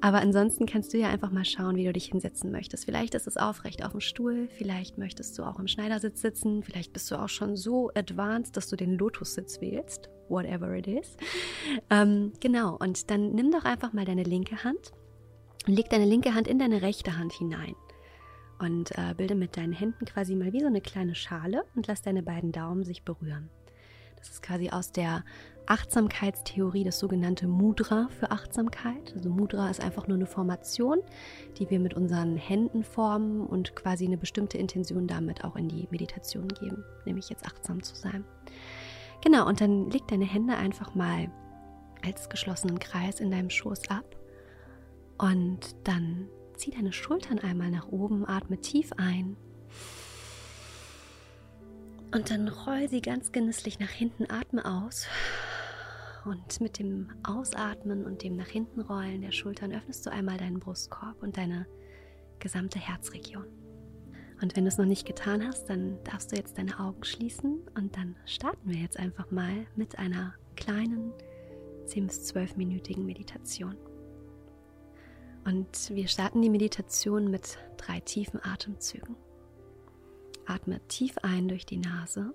Aber 0.00 0.18
ansonsten 0.18 0.66
kannst 0.66 0.92
du 0.92 0.98
ja 0.98 1.08
einfach 1.08 1.32
mal 1.32 1.44
schauen, 1.44 1.76
wie 1.76 1.84
du 1.84 1.92
dich 1.92 2.06
hinsetzen 2.06 2.52
möchtest. 2.52 2.84
Vielleicht 2.84 3.14
ist 3.14 3.26
es 3.26 3.36
aufrecht 3.36 3.84
auf 3.84 3.92
dem 3.92 4.00
Stuhl, 4.00 4.48
vielleicht 4.56 4.98
möchtest 4.98 5.38
du 5.38 5.42
auch 5.42 5.58
im 5.58 5.66
Schneidersitz 5.66 6.20
sitzen, 6.20 6.62
vielleicht 6.62 6.92
bist 6.92 7.10
du 7.10 7.16
auch 7.16 7.30
schon 7.30 7.56
so 7.56 7.90
advanced, 7.94 8.56
dass 8.56 8.68
du 8.68 8.76
den 8.76 8.98
Lotussitz 8.98 9.60
wählst, 9.60 10.10
whatever 10.28 10.74
it 10.74 10.86
is. 10.86 11.16
Ähm, 11.88 12.32
genau, 12.40 12.76
und 12.76 13.10
dann 13.10 13.32
nimm 13.32 13.50
doch 13.50 13.64
einfach 13.64 13.94
mal 13.94 14.04
deine 14.04 14.22
linke 14.22 14.64
Hand 14.64 14.92
und 15.66 15.74
leg 15.74 15.88
deine 15.88 16.04
linke 16.04 16.34
Hand 16.34 16.46
in 16.46 16.58
deine 16.58 16.82
rechte 16.82 17.16
Hand 17.16 17.32
hinein 17.32 17.74
und 18.58 18.92
äh, 18.98 19.14
bilde 19.16 19.34
mit 19.34 19.56
deinen 19.56 19.72
Händen 19.72 20.04
quasi 20.04 20.34
mal 20.34 20.52
wie 20.52 20.60
so 20.60 20.66
eine 20.66 20.80
kleine 20.80 21.14
Schale 21.14 21.64
und 21.74 21.86
lass 21.86 22.02
deine 22.02 22.22
beiden 22.22 22.52
Daumen 22.52 22.84
sich 22.84 23.02
berühren. 23.02 23.50
Das 24.16 24.30
ist 24.30 24.42
quasi 24.42 24.70
aus 24.70 24.92
der 24.92 25.24
Achtsamkeitstheorie 25.66 26.84
das 26.84 26.98
sogenannte 26.98 27.46
Mudra 27.46 28.08
für 28.18 28.30
Achtsamkeit. 28.30 29.12
Also 29.14 29.30
Mudra 29.30 29.68
ist 29.68 29.82
einfach 29.82 30.06
nur 30.06 30.16
eine 30.16 30.26
Formation, 30.26 30.98
die 31.58 31.68
wir 31.70 31.80
mit 31.80 31.94
unseren 31.94 32.36
Händen 32.36 32.84
formen 32.84 33.46
und 33.46 33.74
quasi 33.76 34.06
eine 34.06 34.16
bestimmte 34.16 34.58
Intention 34.58 35.06
damit 35.06 35.44
auch 35.44 35.56
in 35.56 35.68
die 35.68 35.88
Meditation 35.90 36.48
geben, 36.48 36.84
nämlich 37.04 37.28
jetzt 37.28 37.46
achtsam 37.46 37.82
zu 37.82 37.94
sein. 37.94 38.24
Genau, 39.22 39.46
und 39.46 39.60
dann 39.60 39.90
leg 39.90 40.06
deine 40.08 40.24
Hände 40.24 40.56
einfach 40.56 40.94
mal 40.94 41.30
als 42.04 42.28
geschlossenen 42.28 42.78
Kreis 42.78 43.20
in 43.20 43.30
deinem 43.30 43.50
Schoß 43.50 43.90
ab 43.90 44.16
und 45.18 45.74
dann 45.84 46.28
Zieh 46.56 46.70
deine 46.70 46.92
Schultern 46.92 47.38
einmal 47.38 47.70
nach 47.70 47.88
oben, 47.88 48.26
atme 48.26 48.60
tief 48.60 48.92
ein. 48.96 49.36
Und 52.12 52.30
dann 52.30 52.48
roll 52.48 52.88
sie 52.88 53.02
ganz 53.02 53.32
genüsslich 53.32 53.78
nach 53.78 53.90
hinten, 53.90 54.30
atme 54.30 54.64
aus. 54.64 55.06
Und 56.24 56.60
mit 56.60 56.78
dem 56.78 57.10
Ausatmen 57.22 58.04
und 58.04 58.22
dem 58.22 58.36
nach 58.36 58.48
hinten 58.48 58.80
rollen 58.80 59.20
der 59.20 59.32
Schultern 59.32 59.72
öffnest 59.72 60.06
du 60.06 60.10
einmal 60.10 60.38
deinen 60.38 60.58
Brustkorb 60.58 61.22
und 61.22 61.36
deine 61.36 61.66
gesamte 62.38 62.78
Herzregion. 62.78 63.46
Und 64.42 64.54
wenn 64.54 64.64
du 64.64 64.68
es 64.68 64.78
noch 64.78 64.86
nicht 64.86 65.06
getan 65.06 65.46
hast, 65.46 65.66
dann 65.66 66.02
darfst 66.04 66.32
du 66.32 66.36
jetzt 66.36 66.58
deine 66.58 66.78
Augen 66.78 67.04
schließen 67.04 67.60
und 67.74 67.96
dann 67.96 68.16
starten 68.26 68.70
wir 68.70 68.78
jetzt 68.78 68.98
einfach 68.98 69.30
mal 69.30 69.66
mit 69.76 69.98
einer 69.98 70.34
kleinen 70.56 71.12
10 71.86 72.06
bis 72.06 72.34
12-minütigen 72.34 73.04
Meditation. 73.04 73.76
Und 75.46 75.90
wir 75.90 76.08
starten 76.08 76.42
die 76.42 76.50
Meditation 76.50 77.30
mit 77.30 77.56
drei 77.76 78.00
tiefen 78.00 78.44
Atemzügen. 78.44 79.14
Atme 80.44 80.80
tief 80.88 81.18
ein 81.22 81.46
durch 81.46 81.64
die 81.64 81.76
Nase 81.76 82.34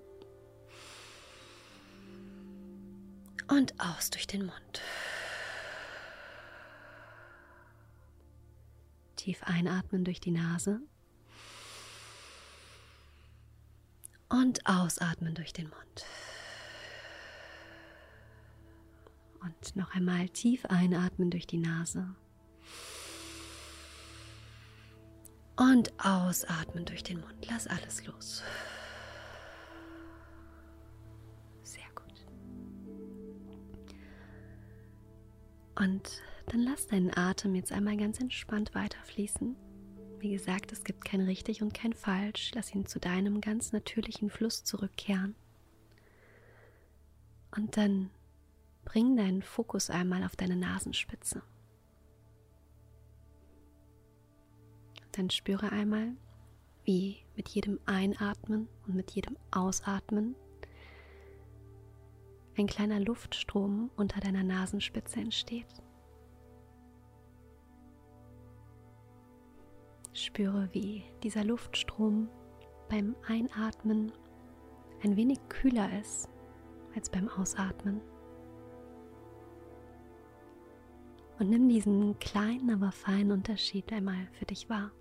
und 3.48 3.78
aus 3.78 4.08
durch 4.08 4.26
den 4.26 4.46
Mund. 4.46 4.80
Tief 9.16 9.42
einatmen 9.42 10.04
durch 10.04 10.20
die 10.20 10.30
Nase 10.30 10.80
und 14.30 14.66
ausatmen 14.66 15.34
durch 15.34 15.52
den 15.52 15.68
Mund. 15.68 16.06
Und 19.42 19.76
noch 19.76 19.94
einmal 19.94 20.30
tief 20.30 20.64
einatmen 20.64 21.30
durch 21.30 21.46
die 21.46 21.58
Nase 21.58 22.14
Und 25.56 25.92
ausatmen 25.98 26.84
durch 26.84 27.02
den 27.02 27.20
Mund. 27.20 27.46
Lass 27.48 27.66
alles 27.66 28.06
los. 28.06 28.42
Sehr 31.62 31.82
gut. 31.94 32.26
Und 35.76 36.22
dann 36.46 36.60
lass 36.60 36.86
deinen 36.86 37.16
Atem 37.16 37.54
jetzt 37.54 37.72
einmal 37.72 37.96
ganz 37.96 38.20
entspannt 38.20 38.74
weiterfließen. 38.74 39.56
Wie 40.18 40.30
gesagt, 40.30 40.72
es 40.72 40.84
gibt 40.84 41.04
kein 41.04 41.20
richtig 41.22 41.62
und 41.62 41.74
kein 41.74 41.92
falsch. 41.92 42.52
Lass 42.54 42.74
ihn 42.74 42.86
zu 42.86 43.00
deinem 43.00 43.40
ganz 43.40 43.72
natürlichen 43.72 44.30
Fluss 44.30 44.64
zurückkehren. 44.64 45.34
Und 47.56 47.76
dann 47.76 48.10
bring 48.84 49.16
deinen 49.16 49.42
Fokus 49.42 49.90
einmal 49.90 50.24
auf 50.24 50.36
deine 50.36 50.56
Nasenspitze. 50.56 51.42
Dann 55.12 55.30
spüre 55.30 55.70
einmal, 55.70 56.16
wie 56.84 57.18
mit 57.36 57.48
jedem 57.50 57.78
Einatmen 57.86 58.68
und 58.86 58.94
mit 58.94 59.10
jedem 59.12 59.36
Ausatmen 59.50 60.34
ein 62.56 62.66
kleiner 62.66 63.00
Luftstrom 63.00 63.90
unter 63.96 64.20
deiner 64.20 64.42
Nasenspitze 64.42 65.20
entsteht. 65.20 65.82
Spüre, 70.12 70.68
wie 70.72 71.04
dieser 71.22 71.44
Luftstrom 71.44 72.28
beim 72.88 73.16
Einatmen 73.26 74.12
ein 75.02 75.16
wenig 75.16 75.38
kühler 75.48 75.98
ist 76.00 76.28
als 76.94 77.08
beim 77.08 77.28
Ausatmen. 77.28 78.00
Und 81.38 81.48
nimm 81.48 81.68
diesen 81.68 82.18
kleinen, 82.18 82.70
aber 82.70 82.92
feinen 82.92 83.32
Unterschied 83.32 83.90
einmal 83.92 84.28
für 84.32 84.44
dich 84.44 84.68
wahr. 84.68 84.92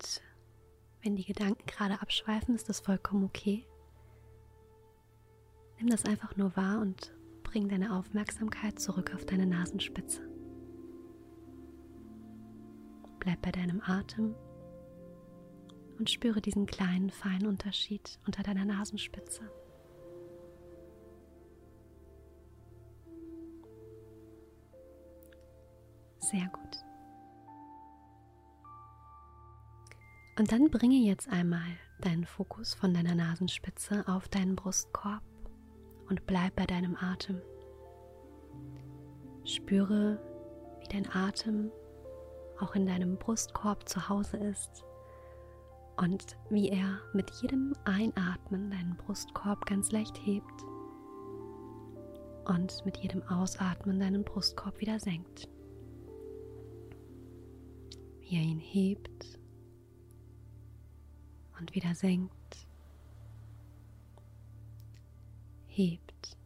Und 0.00 0.22
wenn 1.02 1.16
die 1.16 1.24
Gedanken 1.24 1.66
gerade 1.66 2.00
abschweifen, 2.00 2.54
ist 2.54 2.70
das 2.70 2.80
vollkommen 2.80 3.24
okay. 3.24 3.66
Nimm 5.78 5.88
das 5.88 6.06
einfach 6.06 6.36
nur 6.36 6.56
wahr 6.56 6.80
und 6.80 7.14
bring 7.42 7.68
deine 7.68 7.94
Aufmerksamkeit 7.94 8.78
zurück 8.78 9.14
auf 9.14 9.26
deine 9.26 9.46
Nasenspitze. 9.46 10.22
Bleib 13.18 13.42
bei 13.42 13.52
deinem 13.52 13.82
Atem 13.82 14.34
und 15.98 16.08
spüre 16.08 16.40
diesen 16.40 16.64
kleinen, 16.64 17.10
feinen 17.10 17.46
Unterschied 17.46 18.18
unter 18.26 18.42
deiner 18.42 18.64
Nasenspitze. 18.64 19.42
Sehr 26.20 26.48
gut. 26.48 26.79
Und 30.40 30.52
dann 30.52 30.70
bringe 30.70 30.96
jetzt 30.96 31.30
einmal 31.30 31.68
deinen 32.00 32.24
Fokus 32.24 32.72
von 32.72 32.94
deiner 32.94 33.14
Nasenspitze 33.14 34.04
auf 34.08 34.26
deinen 34.26 34.56
Brustkorb 34.56 35.22
und 36.08 36.24
bleib 36.24 36.56
bei 36.56 36.64
deinem 36.64 36.96
Atem. 36.96 37.42
Spüre, 39.44 40.18
wie 40.80 40.88
dein 40.88 41.06
Atem 41.14 41.70
auch 42.58 42.74
in 42.74 42.86
deinem 42.86 43.18
Brustkorb 43.18 43.86
zu 43.86 44.08
Hause 44.08 44.38
ist 44.38 44.82
und 45.98 46.38
wie 46.48 46.70
er 46.70 47.00
mit 47.12 47.30
jedem 47.42 47.74
Einatmen 47.84 48.70
deinen 48.70 48.96
Brustkorb 48.96 49.66
ganz 49.66 49.92
leicht 49.92 50.16
hebt 50.24 50.64
und 52.46 52.82
mit 52.86 52.96
jedem 52.96 53.22
Ausatmen 53.24 54.00
deinen 54.00 54.24
Brustkorb 54.24 54.80
wieder 54.80 54.98
senkt. 55.00 55.50
Wie 58.20 58.36
er 58.36 58.42
ihn 58.42 58.58
hebt 58.58 59.39
und 61.60 61.74
wieder 61.74 61.94
senkt, 61.94 62.66
hebt 65.66 66.36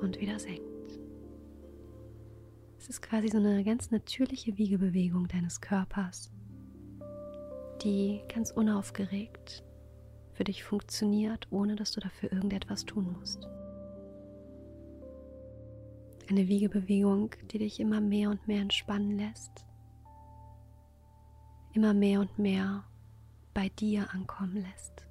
und 0.00 0.20
wieder 0.20 0.38
senkt. 0.38 0.62
Es 2.78 2.88
ist 2.88 3.02
quasi 3.02 3.28
so 3.28 3.38
eine 3.38 3.62
ganz 3.64 3.90
natürliche 3.90 4.58
Wiegebewegung 4.58 5.28
deines 5.28 5.60
Körpers, 5.60 6.32
die 7.82 8.20
ganz 8.32 8.50
unaufgeregt 8.50 9.62
für 10.32 10.44
dich 10.44 10.64
funktioniert, 10.64 11.46
ohne 11.50 11.76
dass 11.76 11.92
du 11.92 12.00
dafür 12.00 12.32
irgendetwas 12.32 12.84
tun 12.84 13.14
musst. 13.18 13.46
Eine 16.28 16.48
Wiegebewegung, 16.48 17.30
die 17.52 17.58
dich 17.58 17.78
immer 17.78 18.00
mehr 18.00 18.30
und 18.30 18.48
mehr 18.48 18.62
entspannen 18.62 19.18
lässt 19.18 19.66
immer 21.74 21.94
mehr 21.94 22.20
und 22.20 22.38
mehr 22.38 22.84
bei 23.54 23.68
dir 23.68 24.12
ankommen 24.12 24.56
lässt. 24.56 25.06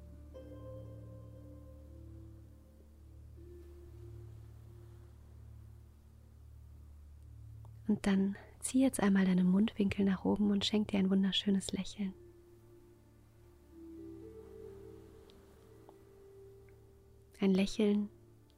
Und 7.88 8.06
dann 8.06 8.36
zieh 8.60 8.80
jetzt 8.80 9.00
einmal 9.00 9.24
deine 9.24 9.44
Mundwinkel 9.44 10.04
nach 10.04 10.24
oben 10.24 10.50
und 10.50 10.64
schenk 10.64 10.88
dir 10.88 10.98
ein 10.98 11.10
wunderschönes 11.10 11.72
Lächeln. 11.72 12.14
Ein 17.40 17.52
Lächeln 17.52 18.08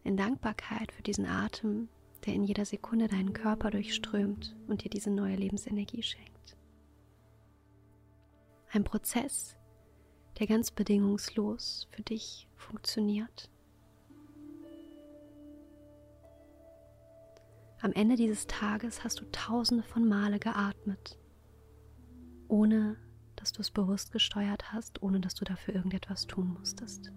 in 0.04 0.16
Dankbarkeit 0.16 0.92
für 0.92 1.02
diesen 1.02 1.26
Atem, 1.26 1.88
der 2.26 2.34
in 2.34 2.44
jeder 2.44 2.64
Sekunde 2.64 3.08
deinen 3.08 3.32
Körper 3.32 3.70
durchströmt 3.70 4.54
und 4.68 4.84
dir 4.84 4.90
diese 4.90 5.10
neue 5.10 5.36
Lebensenergie 5.36 6.02
schenkt. 6.02 6.56
Ein 8.70 8.84
Prozess, 8.84 9.56
der 10.38 10.46
ganz 10.46 10.70
bedingungslos 10.70 11.86
für 11.90 12.02
dich 12.02 12.48
funktioniert. 12.56 13.50
Am 17.80 17.92
Ende 17.92 18.16
dieses 18.16 18.46
Tages 18.46 19.04
hast 19.04 19.20
du 19.20 19.30
tausende 19.30 19.84
von 19.84 20.08
Male 20.08 20.38
geatmet, 20.38 21.18
ohne 22.48 22.96
dass 23.36 23.52
du 23.52 23.60
es 23.60 23.70
bewusst 23.70 24.10
gesteuert 24.10 24.72
hast, 24.72 25.02
ohne 25.02 25.20
dass 25.20 25.34
du 25.34 25.44
dafür 25.44 25.74
irgendetwas 25.74 26.26
tun 26.26 26.56
musstest. 26.58 27.12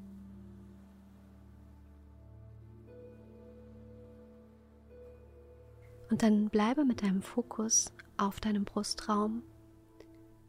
Und 6.10 6.21
dann 6.21 6.49
bleibe 6.49 6.86
mit 6.86 7.01
deinem 7.01 7.21
Fokus 7.21 7.93
auf 8.17 8.39
deinem 8.39 8.65
Brustraum 8.65 9.43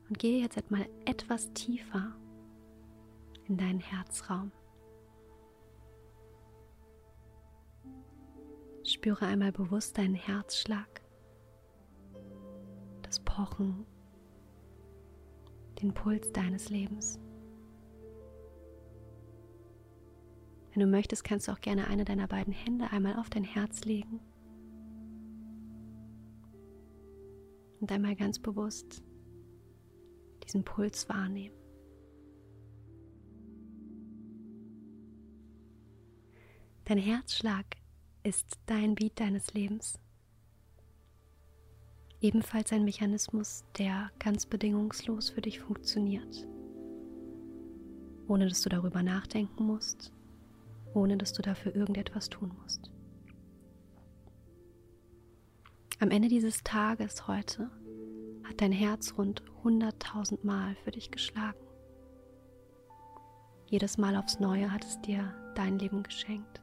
und 0.08 0.18
gehe 0.18 0.40
jetzt 0.40 0.58
einmal 0.58 0.88
etwas 1.04 1.52
tiefer 1.52 2.17
in 3.48 3.56
deinen 3.56 3.80
Herzraum. 3.80 4.52
Spüre 8.84 9.26
einmal 9.26 9.52
bewusst 9.52 9.98
deinen 9.98 10.14
Herzschlag, 10.14 11.02
das 13.02 13.20
Pochen, 13.20 13.84
den 15.82 15.92
Puls 15.92 16.32
deines 16.32 16.70
Lebens. 16.70 17.20
Wenn 20.72 20.80
du 20.80 20.86
möchtest, 20.86 21.24
kannst 21.24 21.48
du 21.48 21.52
auch 21.52 21.60
gerne 21.60 21.88
eine 21.88 22.04
deiner 22.04 22.28
beiden 22.28 22.52
Hände 22.52 22.90
einmal 22.90 23.16
auf 23.16 23.28
dein 23.30 23.44
Herz 23.44 23.84
legen 23.84 24.20
und 27.80 27.90
einmal 27.90 28.16
ganz 28.16 28.38
bewusst 28.38 29.02
diesen 30.44 30.64
Puls 30.64 31.08
wahrnehmen. 31.08 31.57
Dein 36.88 36.96
Herzschlag 36.96 37.66
ist 38.22 38.58
dein 38.64 38.94
Beat 38.94 39.20
deines 39.20 39.52
Lebens. 39.52 40.00
Ebenfalls 42.22 42.72
ein 42.72 42.86
Mechanismus, 42.86 43.62
der 43.76 44.10
ganz 44.18 44.46
bedingungslos 44.46 45.28
für 45.28 45.42
dich 45.42 45.60
funktioniert. 45.60 46.48
Ohne 48.26 48.48
dass 48.48 48.62
du 48.62 48.70
darüber 48.70 49.02
nachdenken 49.02 49.66
musst, 49.66 50.14
ohne 50.94 51.18
dass 51.18 51.34
du 51.34 51.42
dafür 51.42 51.76
irgendetwas 51.76 52.30
tun 52.30 52.56
musst. 52.62 52.90
Am 56.00 56.10
Ende 56.10 56.28
dieses 56.28 56.62
Tages 56.62 57.28
heute 57.28 57.70
hat 58.44 58.62
dein 58.62 58.72
Herz 58.72 59.12
rund 59.18 59.42
100.000 59.62 60.38
Mal 60.42 60.74
für 60.84 60.92
dich 60.92 61.10
geschlagen. 61.10 61.60
Jedes 63.66 63.98
Mal 63.98 64.16
aufs 64.16 64.40
Neue 64.40 64.72
hat 64.72 64.86
es 64.86 64.98
dir 65.02 65.34
dein 65.54 65.78
Leben 65.78 66.02
geschenkt. 66.02 66.62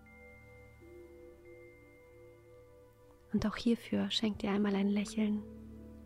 Und 3.36 3.46
auch 3.46 3.58
hierfür 3.58 4.10
schenk 4.12 4.40
dir 4.40 4.52
einmal 4.52 4.76
ein 4.76 4.88
Lächeln 4.88 5.44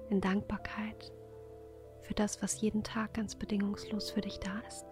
in 0.10 0.20
Dankbarkeit 0.20 1.14
für 2.02 2.16
das, 2.16 2.42
was 2.42 2.60
jeden 2.60 2.82
Tag 2.82 3.14
ganz 3.14 3.36
bedingungslos 3.36 4.10
für 4.10 4.22
dich 4.22 4.40
da 4.40 4.58
ist. 4.68 4.84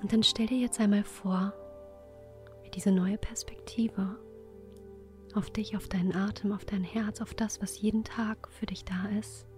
Und 0.00 0.10
dann 0.14 0.22
stell 0.22 0.46
dir 0.46 0.56
jetzt 0.56 0.80
einmal 0.80 1.04
vor, 1.04 1.52
wie 2.62 2.70
diese 2.70 2.92
neue 2.92 3.18
Perspektive 3.18 4.18
auf 5.34 5.50
dich, 5.50 5.76
auf 5.76 5.86
deinen 5.86 6.16
Atem, 6.16 6.52
auf 6.52 6.64
dein 6.64 6.82
Herz, 6.82 7.20
auf 7.20 7.34
das, 7.34 7.60
was 7.60 7.78
jeden 7.78 8.04
Tag 8.04 8.48
für 8.50 8.64
dich 8.64 8.86
da 8.86 9.10
ist, 9.18 9.49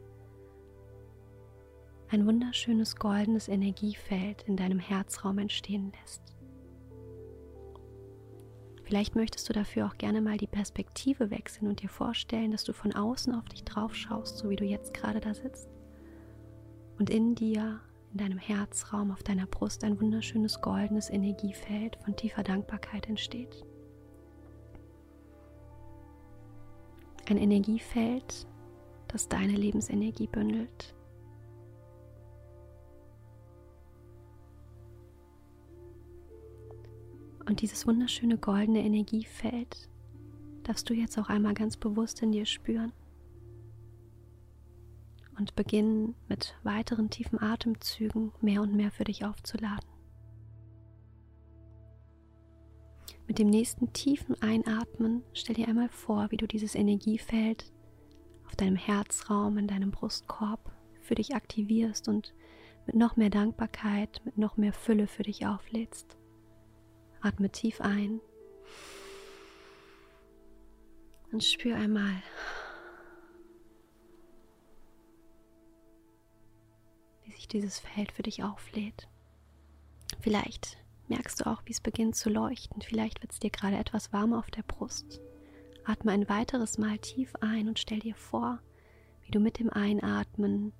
ein 2.12 2.26
wunderschönes 2.26 2.96
goldenes 2.96 3.48
Energiefeld 3.48 4.42
in 4.42 4.56
deinem 4.56 4.78
Herzraum 4.78 5.38
entstehen 5.38 5.92
lässt. 6.00 6.20
Vielleicht 8.84 9.16
möchtest 9.16 9.48
du 9.48 9.54
dafür 9.54 9.86
auch 9.86 9.96
gerne 9.96 10.20
mal 10.20 10.36
die 10.36 10.46
Perspektive 10.46 11.30
wechseln 11.30 11.68
und 11.68 11.80
dir 11.80 11.88
vorstellen, 11.88 12.50
dass 12.52 12.64
du 12.64 12.74
von 12.74 12.94
außen 12.94 13.34
auf 13.34 13.46
dich 13.46 13.64
drauf 13.64 13.94
schaust, 13.94 14.36
so 14.36 14.50
wie 14.50 14.56
du 14.56 14.64
jetzt 14.64 14.92
gerade 14.92 15.20
da 15.20 15.32
sitzt. 15.32 15.70
Und 16.98 17.08
in 17.08 17.34
dir 17.34 17.80
in 18.12 18.18
deinem 18.18 18.36
Herzraum, 18.36 19.10
auf 19.10 19.22
deiner 19.22 19.46
Brust 19.46 19.82
ein 19.82 19.98
wunderschönes 19.98 20.60
goldenes 20.60 21.08
Energiefeld 21.08 21.96
von 22.04 22.14
tiefer 22.14 22.42
Dankbarkeit 22.42 23.08
entsteht. 23.08 23.64
Ein 27.26 27.38
Energiefeld, 27.38 28.46
das 29.08 29.30
deine 29.30 29.54
Lebensenergie 29.54 30.26
bündelt. 30.26 30.94
Und 37.52 37.60
dieses 37.60 37.86
wunderschöne 37.86 38.38
goldene 38.38 38.82
Energiefeld 38.82 39.86
darfst 40.62 40.88
du 40.88 40.94
jetzt 40.94 41.18
auch 41.18 41.28
einmal 41.28 41.52
ganz 41.52 41.76
bewusst 41.76 42.22
in 42.22 42.32
dir 42.32 42.46
spüren 42.46 42.94
und 45.38 45.54
beginn 45.54 46.14
mit 46.30 46.54
weiteren 46.62 47.10
tiefen 47.10 47.38
Atemzügen 47.42 48.32
mehr 48.40 48.62
und 48.62 48.74
mehr 48.74 48.90
für 48.90 49.04
dich 49.04 49.26
aufzuladen. 49.26 49.86
Mit 53.26 53.38
dem 53.38 53.50
nächsten 53.50 53.92
tiefen 53.92 54.40
Einatmen 54.40 55.22
stell 55.34 55.56
dir 55.56 55.68
einmal 55.68 55.90
vor, 55.90 56.30
wie 56.30 56.38
du 56.38 56.48
dieses 56.48 56.74
Energiefeld 56.74 57.70
auf 58.46 58.56
deinem 58.56 58.76
Herzraum, 58.76 59.58
in 59.58 59.66
deinem 59.66 59.90
Brustkorb 59.90 60.72
für 61.02 61.16
dich 61.16 61.34
aktivierst 61.34 62.08
und 62.08 62.32
mit 62.86 62.96
noch 62.96 63.16
mehr 63.16 63.28
Dankbarkeit, 63.28 64.22
mit 64.24 64.38
noch 64.38 64.56
mehr 64.56 64.72
Fülle 64.72 65.06
für 65.06 65.24
dich 65.24 65.46
auflädst. 65.46 66.16
Atme 67.22 67.50
tief 67.50 67.80
ein 67.80 68.20
und 71.30 71.42
spür 71.42 71.76
einmal 71.76 72.22
sich 77.42 77.48
dieses 77.48 77.78
Feld 77.78 78.12
für 78.12 78.22
dich 78.22 78.42
auflädt. 78.44 79.08
Vielleicht 80.20 80.78
merkst 81.08 81.40
du 81.40 81.46
auch, 81.46 81.62
wie 81.64 81.72
es 81.72 81.80
beginnt 81.80 82.14
zu 82.14 82.30
leuchten. 82.30 82.82
Vielleicht 82.82 83.22
wird 83.22 83.32
es 83.32 83.40
dir 83.40 83.50
gerade 83.50 83.76
etwas 83.76 84.12
warmer 84.12 84.38
auf 84.38 84.50
der 84.50 84.62
Brust. 84.62 85.20
Atme 85.84 86.12
ein 86.12 86.28
weiteres 86.28 86.78
Mal 86.78 86.98
tief 86.98 87.34
ein 87.40 87.68
und 87.68 87.78
stell 87.78 87.98
dir 87.98 88.14
vor, 88.14 88.60
wie 89.22 89.30
du 89.30 89.40
mit 89.40 89.58
dem 89.58 89.70
Einatmen 89.70 90.72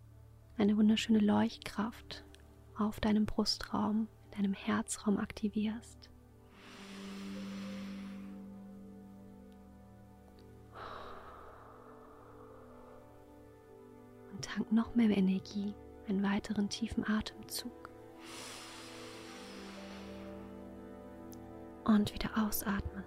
eine 0.57 0.76
wunderschöne 0.76 1.18
Leuchtkraft 1.18 2.24
auf 2.76 3.00
deinem 3.00 3.26
Brustraum, 3.26 4.09
deinem 4.37 4.55
Herzraum 4.55 5.18
aktivierst. 5.18 6.12
Tank 14.55 14.73
noch 14.73 14.95
mehr 14.95 15.11
Energie 15.17 15.75
einen 16.09 16.23
weiteren 16.23 16.69
tiefen 16.69 17.07
Atemzug. 17.07 17.91
Und 21.85 22.12
wieder 22.15 22.31
ausatmen. 22.37 23.05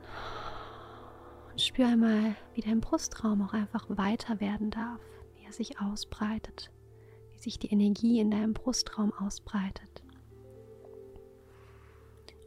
Und 1.52 1.62
spür 1.62 1.88
einmal, 1.88 2.36
wie 2.54 2.62
dein 2.62 2.82
Brustraum 2.82 3.42
auch 3.42 3.54
einfach 3.54 3.86
weiter 3.90 4.40
werden 4.40 4.72
darf, 4.72 5.00
wie 5.36 5.46
er 5.46 5.54
sich 5.54 5.80
ausbreitet, 5.80 6.72
wie 7.32 7.40
sich 7.40 7.60
die 7.60 7.70
Energie 7.70 8.20
in 8.20 8.32
deinem 8.32 8.54
Brustraum 8.54 9.14
ausbreitet. 9.14 10.04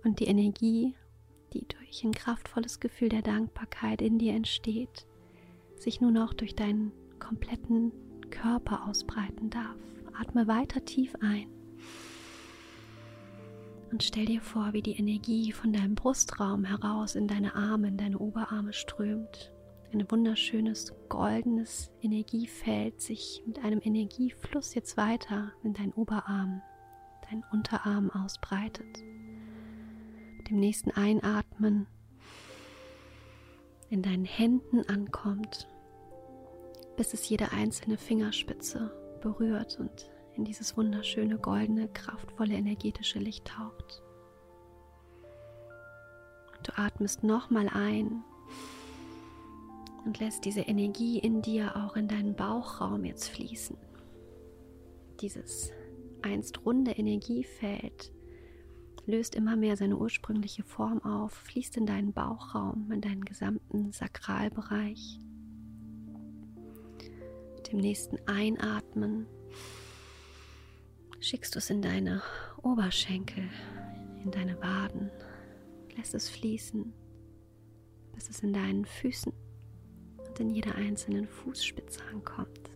Und 0.05 0.21
die 0.21 0.27
Energie, 0.27 0.95
die 1.53 1.67
durch 1.67 2.05
ein 2.05 2.13
kraftvolles 2.13 2.81
Gefühl 2.81 3.09
der 3.09 3.23
Dankbarkeit 3.23 4.03
in 4.03 4.19
dir 4.19 4.35
entsteht, 4.35 5.07
sich 5.77 6.01
nun 6.01 6.19
auch 6.19 6.35
durch 6.35 6.55
deinen 6.55 6.93
kompletten 7.19 7.93
Körper 8.29 8.87
ausbreiten 8.88 9.51
darf. 9.51 9.77
Atme 10.19 10.49
weiter 10.49 10.85
tief 10.85 11.14
ein 11.21 11.47
Und 13.91 14.03
stell 14.03 14.27
dir 14.27 14.41
vor, 14.41 14.73
wie 14.73 14.83
die 14.83 14.99
Energie 14.99 15.53
von 15.53 15.73
deinem 15.73 15.95
Brustraum 15.95 16.64
heraus 16.64 17.14
in 17.14 17.29
deine 17.29 17.55
Arme, 17.55 17.88
in 17.88 17.97
deine 17.97 18.19
Oberarme 18.19 18.73
strömt. 18.73 19.53
Ein 19.93 20.11
wunderschönes 20.11 20.93
goldenes 21.09 21.91
Energiefeld 22.03 23.01
sich 23.01 23.43
mit 23.47 23.64
einem 23.64 23.81
Energiefluss 23.83 24.75
jetzt 24.75 24.99
weiter 24.99 25.53
in 25.62 25.73
deinen 25.73 25.93
Oberarm, 25.93 26.61
deinen 27.31 27.45
Unterarm 27.53 28.11
ausbreitet. 28.11 29.03
Mit 30.37 30.51
dem 30.51 30.59
nächsten 30.59 30.91
Einatmen 30.91 31.87
in 33.88 34.03
deinen 34.03 34.27
Händen 34.27 34.83
ankommt, 34.88 35.67
bis 36.99 37.15
es 37.15 37.29
jede 37.29 37.53
einzelne 37.53 37.97
Fingerspitze 37.97 38.91
berührt 39.23 39.79
und 39.79 40.11
in 40.35 40.45
dieses 40.45 40.77
wunderschöne, 40.77 41.39
goldene, 41.39 41.87
kraftvolle, 41.89 42.55
energetische 42.55 43.21
Licht 43.21 43.45
taucht. 43.45 44.03
Du 46.65 46.77
atmest 46.77 47.23
nochmal 47.23 47.69
ein 47.69 48.25
und 50.05 50.19
lässt 50.19 50.45
diese 50.45 50.63
Energie 50.63 51.21
in 51.21 51.41
dir 51.41 51.77
auch 51.77 51.95
in 51.95 52.09
deinen 52.09 52.35
Bauchraum 52.35 53.05
jetzt 53.05 53.29
fließen. 53.29 53.77
Dieses 55.21 55.71
einst 56.23 56.67
runde 56.67 56.91
Energiefeld 56.91 58.13
löst 59.07 59.37
immer 59.37 59.55
mehr 59.55 59.77
seine 59.77 59.97
ursprüngliche 59.97 60.65
Form 60.65 61.01
auf, 61.05 61.33
fließt 61.33 61.77
in 61.77 61.87
deinen 61.87 62.13
Bauchraum, 62.13 62.91
in 62.91 63.01
deinen 63.01 63.25
gesamten 63.25 63.93
Sakralbereich. 63.93 65.21
Dem 67.70 67.81
nächsten 67.81 68.16
Einatmen 68.26 69.26
schickst 71.20 71.54
du 71.54 71.59
es 71.59 71.68
in 71.68 71.83
deine 71.83 72.22
Oberschenkel, 72.62 73.46
in 74.24 74.31
deine 74.31 74.59
Waden, 74.62 75.11
lässt 75.94 76.14
es 76.14 76.31
fließen, 76.31 76.94
bis 78.14 78.31
es 78.31 78.40
in 78.40 78.54
deinen 78.54 78.87
Füßen 78.87 79.35
und 80.26 80.40
in 80.40 80.48
jeder 80.48 80.76
einzelnen 80.76 81.28
Fußspitze 81.28 82.02
ankommt. 82.11 82.70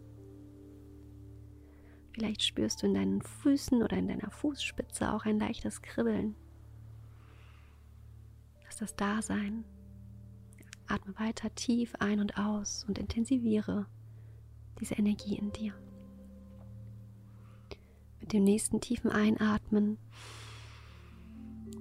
Vielleicht 2.13 2.43
spürst 2.43 2.83
du 2.83 2.87
in 2.87 2.95
deinen 2.95 3.23
Füßen 3.23 3.83
oder 3.83 3.97
in 3.97 4.09
deiner 4.09 4.31
Fußspitze 4.31 5.11
auch 5.11 5.25
ein 5.25 5.39
leichtes 5.39 5.81
Kribbeln. 5.81 6.35
Lass 8.65 8.77
das 8.77 8.95
da 8.95 9.23
sein. 9.23 9.65
Atme 10.87 11.19
weiter 11.19 11.55
tief 11.55 11.95
ein 11.99 12.21
und 12.21 12.37
aus 12.37 12.85
und 12.87 12.99
intensiviere 12.99 13.87
diese 14.83 14.97
Energie 14.97 15.37
in 15.37 15.53
dir. 15.53 15.73
Mit 18.21 18.33
dem 18.33 18.43
nächsten 18.43 18.81
tiefen 18.81 19.13
Einatmen 19.13 19.97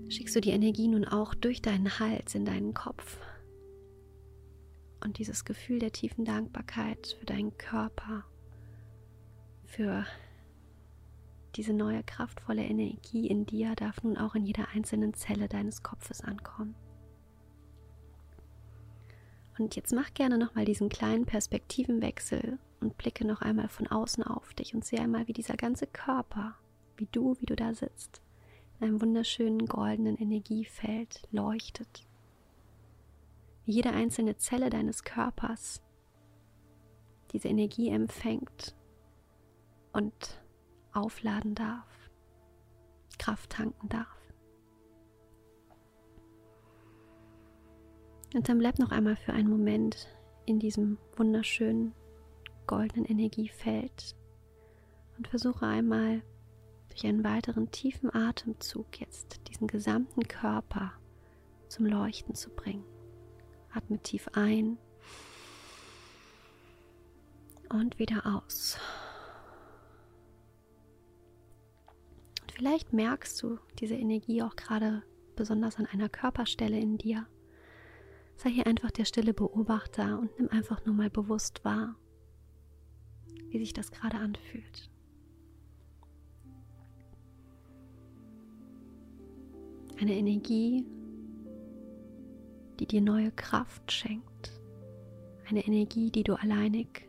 schickst 0.08 0.36
du 0.36 0.40
die 0.40 0.52
Energie 0.52 0.88
nun 0.88 1.06
auch 1.06 1.34
durch 1.34 1.64
deinen 1.64 1.98
Hals 1.98 2.36
in 2.36 2.46
deinen 2.46 2.76
Kopf. 2.76 3.18
Und 5.04 5.18
dieses 5.18 5.46
Gefühl 5.46 5.80
der 5.80 5.92
tiefen 5.92 6.26
Dankbarkeit 6.26 7.18
für 7.20 7.26
deinen 7.26 7.58
Körper, 7.58 8.24
für 9.66 10.06
diese 11.56 11.74
neue 11.74 12.04
kraftvolle 12.04 12.64
Energie 12.64 13.26
in 13.28 13.48
dir 13.48 13.74
darf 13.74 14.04
nun 14.04 14.16
auch 14.16 14.36
in 14.36 14.46
jeder 14.46 14.68
einzelnen 14.76 15.16
Zelle 15.16 15.48
deines 15.48 15.82
Kopfes 15.82 16.22
ankommen. 16.22 16.76
Und 19.58 19.76
jetzt 19.76 19.92
mach 19.92 20.14
gerne 20.14 20.38
nochmal 20.38 20.66
diesen 20.66 20.90
kleinen 20.90 21.26
Perspektivenwechsel 21.26 22.60
und 22.82 22.98
blicke 22.98 23.26
noch 23.26 23.42
einmal 23.42 23.70
von 23.70 23.88
außen 23.88 24.24
auf 24.24 24.54
dich 24.54 24.74
und 24.74 24.84
sehe 24.84 25.00
einmal, 25.00 25.28
wie 25.28 25.34
dieser 25.34 25.56
ganze 25.56 25.88
Körper, 25.88 26.56
wie 26.98 27.08
du, 27.12 27.36
wie 27.40 27.46
du 27.46 27.56
da 27.56 27.74
sitzt, 27.74 28.22
in 28.80 28.88
einem 28.88 29.02
wunderschönen 29.02 29.66
goldenen 29.68 30.18
Energiefeld 30.18 31.28
leuchtet. 31.32 32.06
Wie 33.66 33.74
jede 33.74 33.92
einzelne 33.92 34.38
Zelle 34.38 34.70
deines 34.70 35.04
Körpers 35.04 35.82
diese 37.32 37.48
Energie 37.48 37.90
empfängt 37.90 38.76
und 39.94 40.42
aufladen 40.92 41.56
darf, 41.56 41.88
Kraft 43.20 43.52
tanken 43.52 43.88
darf. 43.88 44.08
Und 48.34 48.48
dann 48.50 48.60
bleib 48.60 48.80
noch 48.80 48.92
einmal 48.92 49.16
für 49.16 49.34
einen 49.34 49.50
Moment 49.50 50.08
in 50.46 50.60
diesem 50.60 50.98
wunderschönen 51.18 51.94
goldenen 52.72 53.04
Energiefeld 53.04 54.16
und 55.18 55.28
versuche 55.28 55.66
einmal 55.66 56.24
durch 56.88 57.06
einen 57.06 57.22
weiteren 57.22 57.70
tiefen 57.70 58.16
Atemzug 58.16 59.02
jetzt 59.02 59.42
diesen 59.50 59.68
gesamten 59.68 60.26
Körper 60.26 60.94
zum 61.68 61.86
Leuchten 61.86 62.34
zu 62.34 62.50
bringen. 62.50 62.86
Atme 63.74 64.00
tief 64.00 64.30
ein 64.32 64.78
und 67.68 68.00
wieder 68.00 68.26
aus. 68.26 68.78
Und 72.42 72.54
vielleicht 72.54 72.94
merkst 72.94 73.44
du 73.44 73.60
diese 73.80 73.96
Energie 73.96 74.44
auch 74.44 74.56
gerade 74.56 75.04
besonders 75.36 75.76
an 75.76 75.88
einer 75.88 76.08
Körperstelle 76.08 76.80
in 76.80 76.98
dir. 76.98 77.28
Sei 78.38 78.50
hier 78.50 78.66
einfach 78.66 78.92
der 78.92 79.04
stille 79.04 79.34
Beobachter 79.34 80.18
und 80.20 80.40
nimm 80.40 80.48
einfach 80.48 80.86
nur 80.86 80.96
mal 80.96 81.10
bewusst 81.10 81.66
wahr, 81.66 81.98
wie 83.52 83.60
sich 83.60 83.74
das 83.74 83.92
gerade 83.92 84.18
anfühlt. 84.18 84.90
Eine 90.00 90.16
Energie, 90.16 90.86
die 92.80 92.88
dir 92.88 93.02
neue 93.02 93.32
Kraft 93.32 93.92
schenkt. 93.92 94.52
Eine 95.48 95.66
Energie, 95.68 96.10
die 96.10 96.24
du 96.24 96.34
alleinig 96.34 97.08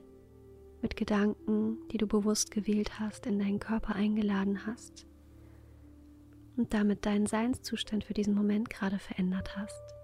mit 0.83 0.97
Gedanken, 0.97 1.79
die 1.91 1.97
du 1.97 2.07
bewusst 2.07 2.51
gewählt 2.51 2.99
hast, 2.99 3.27
in 3.27 3.39
deinen 3.39 3.61
Körper 3.61 3.95
eingeladen 3.95 4.67
hast 4.67 5.07
und 6.57 6.75
damit 6.75 7.07
deinen 7.07 7.27
Seinszustand 7.27 8.05
für 8.05 8.15
diesen 8.15 8.35
Moment 8.35 8.69
gerade 8.69 8.99
verändert 8.99 9.57
hast. 9.57 10.02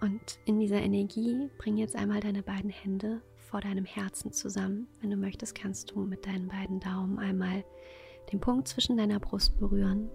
Und 0.00 0.38
in 0.44 0.60
dieser 0.60 0.80
Energie 0.80 1.50
bring 1.58 1.76
jetzt 1.76 1.96
einmal 1.96 2.20
deine 2.20 2.42
beiden 2.42 2.70
Hände 2.70 3.20
vor 3.36 3.60
deinem 3.60 3.84
Herzen 3.84 4.32
zusammen. 4.32 4.86
Wenn 5.00 5.10
du 5.10 5.16
möchtest, 5.16 5.54
kannst 5.54 5.90
du 5.90 6.00
mit 6.00 6.26
deinen 6.26 6.48
beiden 6.48 6.80
Daumen 6.80 7.18
einmal 7.18 7.64
den 8.30 8.40
Punkt 8.40 8.68
zwischen 8.68 8.96
deiner 8.96 9.18
Brust 9.18 9.58
berühren. 9.58 10.10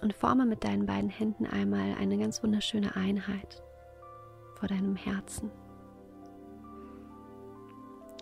Und 0.00 0.14
forme 0.14 0.46
mit 0.46 0.64
deinen 0.64 0.86
beiden 0.86 1.10
Händen 1.10 1.44
einmal 1.44 1.94
eine 1.98 2.16
ganz 2.16 2.42
wunderschöne 2.42 2.96
Einheit 2.96 3.62
vor 4.54 4.68
deinem 4.68 4.96
Herzen. 4.96 5.50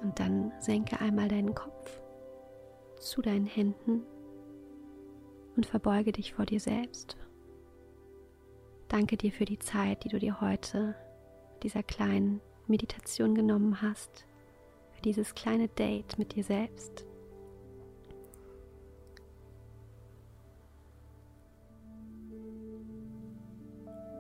Und 0.03 0.19
dann 0.19 0.53
senke 0.59 1.01
einmal 1.01 1.29
deinen 1.29 1.55
Kopf 1.55 2.01
zu 2.99 3.23
deinen 3.23 3.47
Händen 3.47 4.03
und 5.55 5.67
verbeuge 5.67 6.11
dich 6.11 6.35
vor 6.35 6.47
dir 6.47 6.59
selbst 6.59 7.17
Danke 8.89 9.19
dir 9.19 9.33
für 9.33 9.45
die 9.45 9.59
Zeit, 9.59 10.05
die 10.05 10.09
du 10.09 10.19
dir 10.19 10.41
heute 10.41 10.95
dieser 11.63 11.83
kleinen 11.83 12.41
Meditation 12.67 13.35
genommen 13.35 13.83
hast, 13.83 14.25
für 14.93 15.03
dieses 15.03 15.35
kleine 15.35 15.69
Date 15.69 16.19
mit 16.19 16.35
dir 16.35 16.43
selbst. 16.43 17.05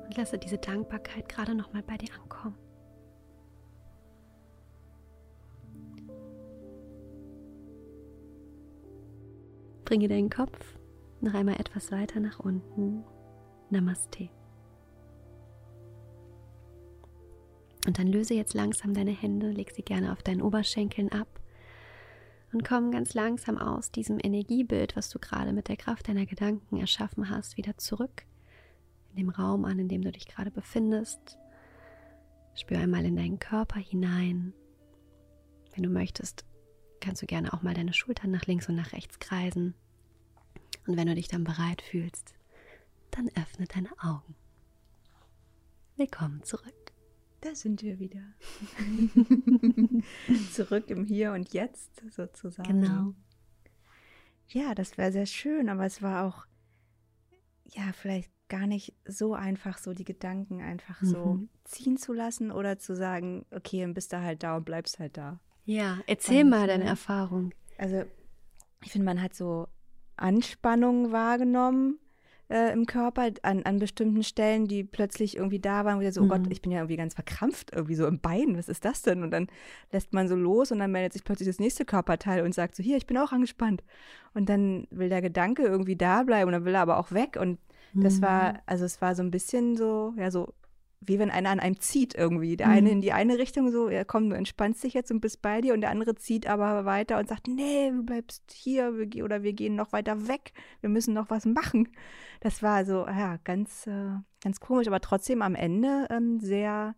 Und 0.05 0.17
lasse 0.17 0.39
diese 0.39 0.59
Dankbarkeit 0.59 1.29
gerade 1.29 1.55
noch 1.55 1.73
mal 1.73 1.83
bei 1.83 1.97
dir 1.97 2.13
ankommen. 2.15 2.57
Bringe 9.87 10.09
deinen 10.09 10.29
Kopf 10.29 10.79
noch 11.23 11.33
einmal 11.33 11.59
etwas 11.59 11.91
weiter 11.91 12.21
nach 12.21 12.41
unten. 12.41 13.05
Namaste. 13.71 14.29
Und 17.89 17.99
dann 17.99 18.09
löse 18.09 18.35
jetzt 18.35 18.53
langsam 18.53 18.93
deine 18.93 19.13
Hände, 19.13 19.51
leg 19.51 19.71
sie 19.71 19.81
gerne 19.81 20.13
auf 20.13 20.23
deinen 20.23 20.43
Oberschenkeln 20.43 21.11
ab 21.11 21.41
und 22.53 22.63
komm 22.63 22.91
ganz 22.91 23.15
langsam 23.15 23.57
aus 23.57 23.91
diesem 23.91 24.19
Energiebild, 24.23 24.95
was 24.95 25.09
du 25.09 25.19
gerade 25.19 25.55
mit 25.55 25.69
der 25.69 25.79
Kraft 25.79 26.07
deiner 26.07 26.27
Gedanken 26.27 26.77
erschaffen 26.77 27.31
hast, 27.31 27.57
wieder 27.57 27.79
zurück 27.79 28.27
in 29.09 29.17
dem 29.17 29.31
Raum 29.31 29.65
an, 29.65 29.79
in 29.79 29.89
dem 29.89 30.03
du 30.03 30.13
dich 30.13 30.29
gerade 30.29 30.51
befindest. 30.51 31.39
Spür 32.55 32.79
einmal 32.79 33.07
in 33.07 33.17
deinen 33.17 33.39
Körper 33.39 33.81
hinein. 33.81 34.53
Wenn 35.75 35.85
du 35.85 35.89
möchtest, 35.89 36.45
kannst 37.01 37.23
du 37.23 37.27
gerne 37.27 37.55
auch 37.55 37.63
mal 37.63 37.73
deine 37.73 37.95
Schultern 37.95 38.33
nach 38.33 38.45
links 38.45 38.69
und 38.69 38.75
nach 38.75 38.93
rechts 38.93 39.19
kreisen. 39.19 39.73
Und 40.87 40.99
wenn 40.99 41.07
du 41.07 41.15
dich 41.15 41.29
dann 41.29 41.45
bereit 41.45 41.81
fühlst, 41.81 42.35
dann 43.13 43.31
öffne 43.35 43.65
deine 43.65 43.93
Augen. 44.03 44.35
Willkommen 45.97 46.43
zurück. 46.43 46.88
Da 47.41 47.55
sind 47.55 47.83
wir 47.83 47.99
wieder. 47.99 48.23
Zurück 50.53 50.91
im 50.91 51.05
Hier 51.05 51.33
und 51.33 51.53
Jetzt 51.53 52.03
sozusagen. 52.11 52.81
Genau. 52.81 53.15
Ja, 54.49 54.75
das 54.75 54.97
wäre 54.99 55.13
sehr 55.13 55.27
schön, 55.27 55.69
aber 55.69 55.85
es 55.85 56.01
war 56.03 56.27
auch, 56.27 56.47
ja, 57.67 57.93
vielleicht 57.93 58.31
gar 58.49 58.67
nicht 58.67 58.95
so 59.05 59.35
einfach, 59.35 59.77
so 59.79 59.93
die 59.93 60.05
Gedanken 60.07 60.63
einfach 60.63 61.03
so 61.05 61.35
Mhm. 61.35 61.49
ziehen 61.65 61.97
zu 61.99 62.15
lassen 62.15 62.51
oder 62.51 62.79
zu 62.79 62.97
sagen, 62.97 63.45
okay, 63.51 63.83
dann 63.83 63.93
bist 63.93 64.13
du 64.13 64.21
halt 64.23 64.43
da 64.43 64.57
und 64.57 64.65
bleibst 64.65 64.99
halt 64.99 65.19
da. 65.19 65.39
Ja, 65.67 65.99
erzähl 66.07 66.45
Und, 66.45 66.51
mal 66.51 66.67
deine 66.67 66.85
äh, 66.85 66.89
Erfahrung. 66.89 67.53
Also, 67.77 68.05
ich 68.83 68.91
finde, 68.93 69.05
man 69.05 69.21
hat 69.21 69.35
so 69.35 69.69
Anspannungen 70.17 71.13
wahrgenommen 71.13 71.99
äh, 72.51 72.73
im 72.73 72.87
Körper 72.87 73.31
an, 73.43 73.63
an 73.65 73.79
bestimmten 73.79 74.23
Stellen, 74.23 74.67
die 74.67 74.85
plötzlich 74.85 75.37
irgendwie 75.37 75.59
da 75.59 75.85
waren, 75.85 75.99
wo 75.99 76.03
ich 76.03 76.15
so, 76.15 76.23
oh 76.23 76.27
Gott, 76.27 76.47
Mhm. 76.47 76.53
ich 76.53 76.63
bin 76.63 76.73
ja 76.73 76.79
irgendwie 76.79 76.97
ganz 76.97 77.15
verkrampft, 77.15 77.73
irgendwie 77.75 77.95
so 77.95 78.07
im 78.07 78.21
Bein, 78.21 78.57
was 78.57 78.69
ist 78.69 78.85
das 78.85 79.03
denn? 79.03 79.23
Und 79.23 79.31
dann 79.31 79.49
lässt 79.93 80.13
man 80.13 80.29
so 80.29 80.37
los 80.37 80.73
und 80.73 80.79
dann 80.79 80.91
meldet 80.93 81.13
sich 81.13 81.25
plötzlich 81.25 81.49
das 81.49 81.59
nächste 81.59 81.85
Körperteil 81.85 82.45
und 82.45 82.55
sagt 82.55 82.75
so, 82.77 82.83
hier, 82.83 82.97
ich 82.97 83.07
bin 83.07 83.19
auch 83.19 83.33
angespannt. 83.33 83.83
Und 84.35 84.49
dann 84.49 84.87
will 84.91 85.09
der 85.09 85.23
Gedanke 85.23 85.63
irgendwie 85.63 85.97
da 85.97 86.23
bleiben 86.23 86.49
und 86.49 86.53
dann 86.53 86.65
will 86.65 86.75
er 86.75 86.83
aber 86.83 86.99
auch 86.99 87.13
weg. 87.13 87.37
Und 87.41 87.59
das 87.95 88.19
Mhm. 88.19 88.23
war, 88.23 88.55
also 88.67 88.85
es 88.85 89.01
war 89.01 89.15
so 89.15 89.23
ein 89.23 89.31
bisschen 89.31 89.77
so, 89.77 90.15
ja, 90.17 90.31
so 90.31 90.53
wie 91.01 91.19
wenn 91.19 91.31
einer 91.31 91.51
an 91.51 91.61
einem 91.61 91.79
zieht 91.81 92.15
irgendwie. 92.15 92.57
Der 92.57 92.69
eine 92.69 92.89
Mhm. 92.89 92.93
in 92.95 93.01
die 93.01 93.13
eine 93.13 93.39
Richtung 93.39 93.71
so, 93.71 93.89
ja 93.89 94.05
komm, 94.05 94.31
du 94.31 94.37
entspannst 94.37 94.83
dich 94.83 94.95
jetzt 94.95 95.11
und 95.11 95.21
bist 95.21 95.41
bei 95.43 95.61
dir 95.61 95.75
und 95.75 95.81
der 95.81 95.91
andere 95.91 96.17
zieht 96.17 96.47
aber 96.49 96.85
weiter 96.85 97.19
und 97.19 97.29
sagt, 97.29 97.47
nee, 97.47 97.91
du 97.91 98.03
bleibst 98.03 98.51
hier 98.53 98.97
wir, 98.99 99.25
oder 99.25 99.43
wir 99.43 99.53
gehen 99.53 99.77
noch 99.77 99.93
weiter 99.93 100.27
weg, 100.29 100.53
wir 100.81 100.89
müssen 100.91 101.15
noch 101.15 101.31
was 101.31 101.45
machen. 101.47 101.89
Das 102.41 102.63
war 102.63 102.85
so, 102.85 103.07
ja, 103.07 103.37
ganz, 103.45 103.87
äh, 103.87 104.11
ganz 104.43 104.59
komisch, 104.61 104.89
aber 104.89 105.01
trotzdem 105.01 105.41
am 105.43 105.55
Ende 105.55 106.09
ähm, 106.11 106.41
sehr, 106.41 106.95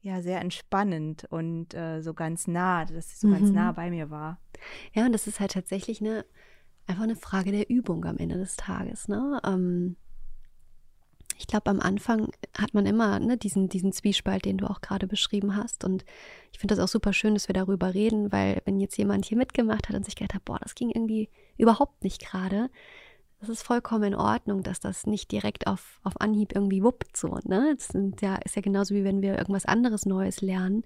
ja, 0.00 0.22
sehr 0.22 0.40
entspannend 0.40 1.24
und 1.30 1.74
äh, 1.74 2.02
so 2.02 2.14
ganz 2.14 2.46
nah, 2.46 2.84
dass 2.84 3.10
sie 3.10 3.16
so 3.16 3.28
ganz 3.28 3.48
Mhm. 3.48 3.54
nah 3.54 3.72
bei 3.72 3.90
mir 3.90 4.10
war. 4.10 4.40
Ja, 4.92 5.06
und 5.06 5.12
das 5.12 5.26
ist 5.26 5.40
halt 5.40 5.52
tatsächlich 5.52 6.00
eine, 6.00 6.24
einfach 6.86 7.02
eine 7.02 7.16
Frage 7.16 7.50
der 7.50 7.68
Übung 7.68 8.04
am 8.04 8.18
Ende 8.18 8.36
des 8.36 8.56
Tages. 8.56 9.08
Ne? 9.08 9.40
Ähm, 9.44 9.96
ich 11.44 11.48
glaube, 11.48 11.68
am 11.68 11.80
Anfang 11.80 12.30
hat 12.56 12.72
man 12.72 12.86
immer 12.86 13.20
ne, 13.20 13.36
diesen, 13.36 13.68
diesen 13.68 13.92
Zwiespalt, 13.92 14.46
den 14.46 14.56
du 14.56 14.66
auch 14.66 14.80
gerade 14.80 15.06
beschrieben 15.06 15.56
hast. 15.56 15.84
Und 15.84 16.02
ich 16.52 16.58
finde 16.58 16.74
das 16.74 16.82
auch 16.82 16.88
super 16.88 17.12
schön, 17.12 17.34
dass 17.34 17.48
wir 17.48 17.52
darüber 17.52 17.92
reden, 17.92 18.32
weil 18.32 18.62
wenn 18.64 18.80
jetzt 18.80 18.96
jemand 18.96 19.26
hier 19.26 19.36
mitgemacht 19.36 19.86
hat 19.86 19.94
und 19.94 20.06
sich 20.06 20.16
gedacht 20.16 20.32
hat, 20.32 20.44
boah, 20.46 20.58
das 20.62 20.74
ging 20.74 20.88
irgendwie 20.88 21.28
überhaupt 21.58 22.02
nicht 22.02 22.26
gerade, 22.26 22.70
das 23.40 23.50
ist 23.50 23.62
vollkommen 23.62 24.04
in 24.04 24.14
Ordnung, 24.14 24.62
dass 24.62 24.80
das 24.80 25.06
nicht 25.06 25.30
direkt 25.32 25.66
auf, 25.66 26.00
auf 26.02 26.18
Anhieb 26.18 26.54
irgendwie 26.54 26.82
wuppt 26.82 27.14
so. 27.14 27.38
Ne? 27.44 27.74
Das 27.76 27.88
sind 27.88 28.22
ja, 28.22 28.36
ist 28.36 28.56
ja 28.56 28.62
genauso 28.62 28.94
wie 28.94 29.04
wenn 29.04 29.20
wir 29.20 29.36
irgendwas 29.36 29.66
anderes 29.66 30.06
Neues 30.06 30.40
lernen 30.40 30.82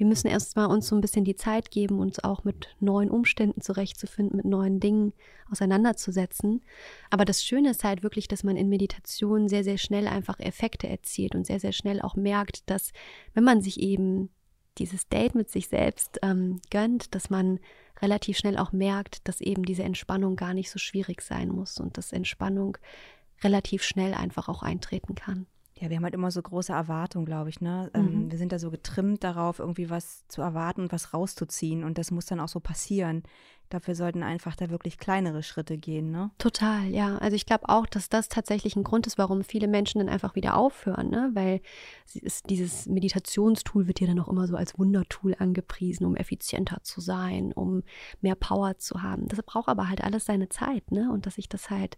wir 0.00 0.06
müssen 0.06 0.28
erstmal 0.28 0.68
uns 0.68 0.86
so 0.86 0.96
ein 0.96 1.02
bisschen 1.02 1.26
die 1.26 1.36
Zeit 1.36 1.70
geben, 1.70 2.00
uns 2.00 2.24
auch 2.24 2.42
mit 2.42 2.74
neuen 2.80 3.10
Umständen 3.10 3.60
zurechtzufinden, 3.60 4.38
mit 4.38 4.46
neuen 4.46 4.80
Dingen 4.80 5.12
auseinanderzusetzen. 5.50 6.62
Aber 7.10 7.26
das 7.26 7.44
Schöne 7.44 7.72
ist 7.72 7.84
halt 7.84 8.02
wirklich, 8.02 8.26
dass 8.26 8.42
man 8.42 8.56
in 8.56 8.70
Meditation 8.70 9.46
sehr, 9.50 9.62
sehr 9.62 9.76
schnell 9.76 10.08
einfach 10.08 10.40
Effekte 10.40 10.88
erzielt 10.88 11.34
und 11.34 11.46
sehr, 11.46 11.60
sehr 11.60 11.72
schnell 11.72 12.00
auch 12.00 12.16
merkt, 12.16 12.70
dass 12.70 12.92
wenn 13.34 13.44
man 13.44 13.60
sich 13.60 13.78
eben 13.78 14.30
dieses 14.78 15.06
Date 15.06 15.34
mit 15.34 15.50
sich 15.50 15.68
selbst 15.68 16.18
ähm, 16.22 16.62
gönnt, 16.70 17.14
dass 17.14 17.28
man 17.28 17.60
relativ 18.00 18.38
schnell 18.38 18.56
auch 18.56 18.72
merkt, 18.72 19.28
dass 19.28 19.42
eben 19.42 19.66
diese 19.66 19.82
Entspannung 19.82 20.34
gar 20.34 20.54
nicht 20.54 20.70
so 20.70 20.78
schwierig 20.78 21.20
sein 21.20 21.50
muss 21.50 21.76
und 21.76 21.98
dass 21.98 22.14
Entspannung 22.14 22.78
relativ 23.44 23.82
schnell 23.82 24.14
einfach 24.14 24.48
auch 24.48 24.62
eintreten 24.62 25.14
kann. 25.14 25.46
Ja, 25.80 25.88
wir 25.88 25.96
haben 25.96 26.04
halt 26.04 26.14
immer 26.14 26.30
so 26.30 26.42
große 26.42 26.72
Erwartungen, 26.72 27.24
glaube 27.24 27.48
ich. 27.48 27.60
Ne? 27.62 27.90
Ähm, 27.94 28.24
Mhm. 28.24 28.30
wir 28.30 28.36
sind 28.38 28.52
da 28.52 28.58
so 28.58 28.70
getrimmt 28.70 29.24
darauf, 29.24 29.58
irgendwie 29.58 29.88
was 29.88 30.26
zu 30.28 30.42
erwarten 30.42 30.82
und 30.82 30.92
was 30.92 31.14
rauszuziehen. 31.14 31.84
Und 31.84 31.96
das 31.96 32.10
muss 32.10 32.26
dann 32.26 32.38
auch 32.38 32.48
so 32.48 32.60
passieren. 32.60 33.22
Dafür 33.70 33.94
sollten 33.94 34.22
einfach 34.24 34.56
da 34.56 34.68
wirklich 34.68 34.98
kleinere 34.98 35.42
Schritte 35.42 35.78
gehen. 35.78 36.10
Ne? 36.10 36.32
Total, 36.38 36.86
ja. 36.88 37.16
Also 37.18 37.36
ich 37.36 37.46
glaube 37.46 37.68
auch, 37.68 37.86
dass 37.86 38.08
das 38.08 38.28
tatsächlich 38.28 38.74
ein 38.76 38.82
Grund 38.82 39.06
ist, 39.06 39.16
warum 39.16 39.42
viele 39.44 39.68
Menschen 39.68 40.00
dann 40.00 40.08
einfach 40.08 40.34
wieder 40.34 40.56
aufhören, 40.56 41.08
ne? 41.08 41.30
Weil 41.34 41.60
ist, 42.12 42.50
dieses 42.50 42.86
Meditationstool 42.86 43.86
wird 43.86 44.00
ja 44.00 44.08
dann 44.08 44.18
auch 44.18 44.28
immer 44.28 44.48
so 44.48 44.56
als 44.56 44.76
Wundertool 44.76 45.36
angepriesen, 45.38 46.04
um 46.04 46.16
effizienter 46.16 46.82
zu 46.82 47.00
sein, 47.00 47.52
um 47.52 47.84
mehr 48.20 48.34
Power 48.34 48.76
zu 48.78 49.02
haben. 49.02 49.28
Das 49.28 49.40
braucht 49.44 49.68
aber 49.68 49.88
halt 49.88 50.02
alles 50.02 50.24
seine 50.24 50.48
Zeit, 50.48 50.90
ne? 50.90 51.10
Und 51.12 51.26
dass 51.26 51.36
sich 51.36 51.48
das 51.48 51.70
halt 51.70 51.96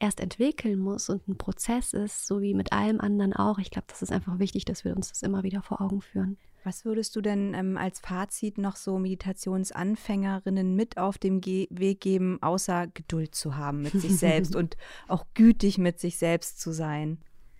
erst 0.00 0.20
entwickeln 0.20 0.78
muss 0.78 1.08
und 1.08 1.28
ein 1.28 1.36
Prozess 1.36 1.92
ist, 1.92 2.26
so 2.26 2.40
wie 2.40 2.54
mit 2.54 2.72
allem 2.72 3.00
anderen 3.00 3.32
auch. 3.32 3.58
Ich 3.58 3.70
glaube, 3.70 3.86
das 3.88 4.02
ist 4.02 4.10
einfach 4.10 4.38
wichtig, 4.38 4.64
dass 4.64 4.84
wir 4.84 4.96
uns 4.96 5.10
das 5.10 5.22
immer 5.22 5.42
wieder 5.42 5.62
vor 5.62 5.80
Augen 5.80 6.00
führen. 6.00 6.36
Was 6.64 6.84
würdest 6.84 7.16
du 7.16 7.20
denn 7.20 7.54
ähm, 7.54 7.76
als 7.78 8.00
Fazit 8.00 8.58
noch 8.58 8.76
so 8.76 8.98
Meditationsanfängerinnen 8.98 10.74
mit 10.74 10.98
auf 10.98 11.16
dem 11.16 11.40
Ge 11.40 11.68
Weg 11.70 12.00
geben, 12.00 12.38
außer 12.42 12.88
Geduld 12.88 13.34
zu 13.34 13.56
haben 13.56 13.82
mit 13.82 13.92
sich 13.92 14.18
selbst 14.18 14.56
und 14.56 14.76
auch 15.08 15.26
gütig 15.34 15.78
mit 15.78 16.00
sich 16.00 16.18
selbst 16.18 16.60
zu 16.60 16.72
sein 16.72 17.18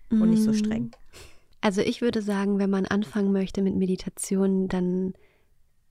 und 0.09 0.29
nicht 0.29 0.43
so 0.43 0.53
streng? 0.53 0.91
Also 1.61 1.81
ich 1.81 2.01
würde 2.01 2.21
sagen, 2.21 2.59
wenn 2.59 2.69
man 2.69 2.85
anfangen 2.85 3.31
möchte 3.31 3.61
mit 3.61 3.75
Meditation, 3.75 4.67
dann 4.67 5.13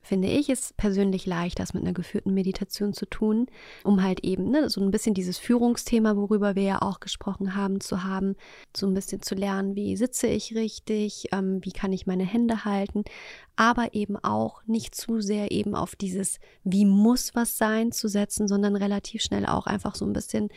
finde 0.02 0.28
ich 0.28 0.48
es 0.48 0.72
persönlich 0.76 1.26
leicht, 1.26 1.58
das 1.58 1.74
mit 1.74 1.82
einer 1.82 1.92
geführten 1.92 2.32
Meditation 2.32 2.92
zu 2.92 3.06
tun, 3.06 3.46
um 3.84 4.02
halt 4.02 4.24
eben 4.24 4.50
ne, 4.50 4.70
so 4.70 4.80
ein 4.80 4.90
bisschen 4.90 5.14
dieses 5.14 5.38
Führungsthema, 5.38 6.16
worüber 6.16 6.56
wir 6.56 6.62
ja 6.62 6.82
auch 6.82 7.00
gesprochen 7.00 7.54
haben, 7.54 7.80
zu 7.80 8.02
haben, 8.02 8.34
so 8.74 8.86
ein 8.86 8.94
bisschen 8.94 9.22
zu 9.22 9.34
lernen, 9.34 9.76
wie 9.76 9.96
sitze 9.96 10.26
ich 10.26 10.54
richtig, 10.54 11.28
ähm, 11.32 11.60
wie 11.62 11.72
kann 11.72 11.92
ich 11.92 12.06
meine 12.06 12.24
Hände 12.24 12.64
halten, 12.64 13.04
aber 13.56 13.94
eben 13.94 14.16
auch 14.16 14.62
nicht 14.66 14.94
zu 14.94 15.20
sehr 15.20 15.50
eben 15.50 15.74
auf 15.74 15.96
dieses, 15.96 16.40
wie 16.64 16.86
muss 16.86 17.34
was 17.34 17.58
sein, 17.58 17.92
zu 17.92 18.08
setzen, 18.08 18.48
sondern 18.48 18.76
relativ 18.76 19.22
schnell 19.22 19.46
auch 19.46 19.66
einfach 19.66 19.94
so 19.94 20.06
ein 20.06 20.12
bisschen 20.12 20.48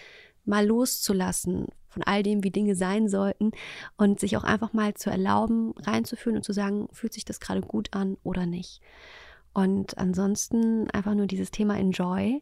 mal 0.46 0.66
loszulassen 0.66 1.68
von 1.88 2.04
all 2.04 2.24
dem, 2.24 2.44
wie 2.44 2.52
Dinge 2.52 2.76
sein 2.76 3.08
sollten 3.08 3.52
und 3.98 4.20
sich 4.20 4.36
auch 4.36 4.44
einfach 4.44 4.74
mal 4.74 4.94
zu 4.96 5.10
erlauben, 5.10 5.74
reinzufühlen 5.78 6.38
und 6.38 6.44
zu 6.44 6.54
sagen, 6.54 6.88
fühlt 6.92 7.14
sich 7.14 7.24
das 7.24 7.40
gerade 7.40 7.62
gut 7.62 7.90
an 7.92 8.18
oder 8.24 8.46
nicht. 8.46 8.82
Und 9.54 9.98
ansonsten 9.98 10.90
einfach 10.92 11.14
nur 11.14 11.28
dieses 11.28 11.52
Thema 11.52 11.78
Enjoy. 11.78 12.42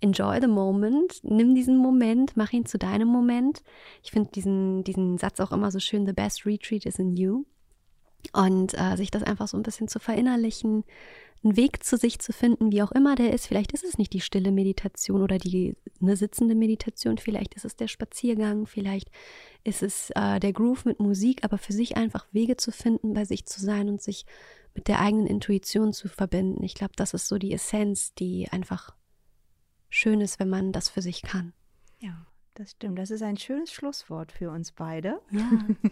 Enjoy 0.00 0.38
the 0.40 0.48
moment, 0.48 1.20
nimm 1.22 1.54
diesen 1.54 1.78
Moment, 1.78 2.36
mach 2.36 2.52
ihn 2.52 2.66
zu 2.66 2.78
deinem 2.78 3.08
Moment. 3.08 3.62
Ich 4.02 4.10
finde 4.10 4.30
diesen, 4.30 4.84
diesen 4.84 5.16
Satz 5.16 5.40
auch 5.40 5.52
immer 5.52 5.70
so 5.70 5.78
schön, 5.78 6.06
the 6.06 6.12
best 6.12 6.44
retreat 6.44 6.84
is 6.84 6.98
in 6.98 7.16
you. 7.16 7.44
Und 8.32 8.74
äh, 8.74 8.96
sich 8.96 9.10
das 9.10 9.22
einfach 9.22 9.48
so 9.48 9.56
ein 9.56 9.62
bisschen 9.62 9.88
zu 9.88 9.98
verinnerlichen, 9.98 10.84
einen 11.44 11.56
Weg 11.56 11.84
zu 11.84 11.96
sich 11.96 12.18
zu 12.18 12.32
finden, 12.32 12.72
wie 12.72 12.82
auch 12.82 12.92
immer 12.92 13.14
der 13.14 13.32
ist. 13.32 13.46
Vielleicht 13.46 13.72
ist 13.72 13.84
es 13.84 13.98
nicht 13.98 14.12
die 14.12 14.20
stille 14.20 14.50
Meditation 14.50 15.22
oder 15.22 15.38
die 15.38 15.76
eine 16.00 16.16
sitzende 16.16 16.54
Meditation, 16.54 17.18
vielleicht 17.18 17.54
ist 17.54 17.64
es 17.64 17.76
der 17.76 17.88
Spaziergang, 17.88 18.66
vielleicht 18.66 19.10
ist 19.62 19.82
es 19.82 20.10
äh, 20.14 20.40
der 20.40 20.52
Groove 20.52 20.86
mit 20.86 21.00
Musik, 21.00 21.44
aber 21.44 21.58
für 21.58 21.72
sich 21.72 21.96
einfach 21.96 22.26
Wege 22.32 22.56
zu 22.56 22.72
finden, 22.72 23.14
bei 23.14 23.24
sich 23.24 23.46
zu 23.46 23.60
sein 23.60 23.88
und 23.88 24.02
sich 24.02 24.24
mit 24.74 24.88
der 24.88 25.00
eigenen 25.00 25.26
Intuition 25.26 25.92
zu 25.92 26.08
verbinden. 26.08 26.62
Ich 26.62 26.74
glaube, 26.74 26.94
das 26.96 27.14
ist 27.14 27.28
so 27.28 27.38
die 27.38 27.52
Essenz, 27.52 28.14
die 28.14 28.48
einfach 28.50 28.94
schön 29.88 30.20
ist, 30.20 30.40
wenn 30.40 30.50
man 30.50 30.72
das 30.72 30.88
für 30.88 31.02
sich 31.02 31.22
kann. 31.22 31.52
Ja, 32.00 32.26
das 32.54 32.72
stimmt. 32.72 32.98
Das 32.98 33.10
ist 33.10 33.22
ein 33.22 33.36
schönes 33.36 33.72
Schlusswort 33.72 34.30
für 34.30 34.50
uns 34.50 34.72
beide. 34.72 35.20
Ja. 35.30 35.50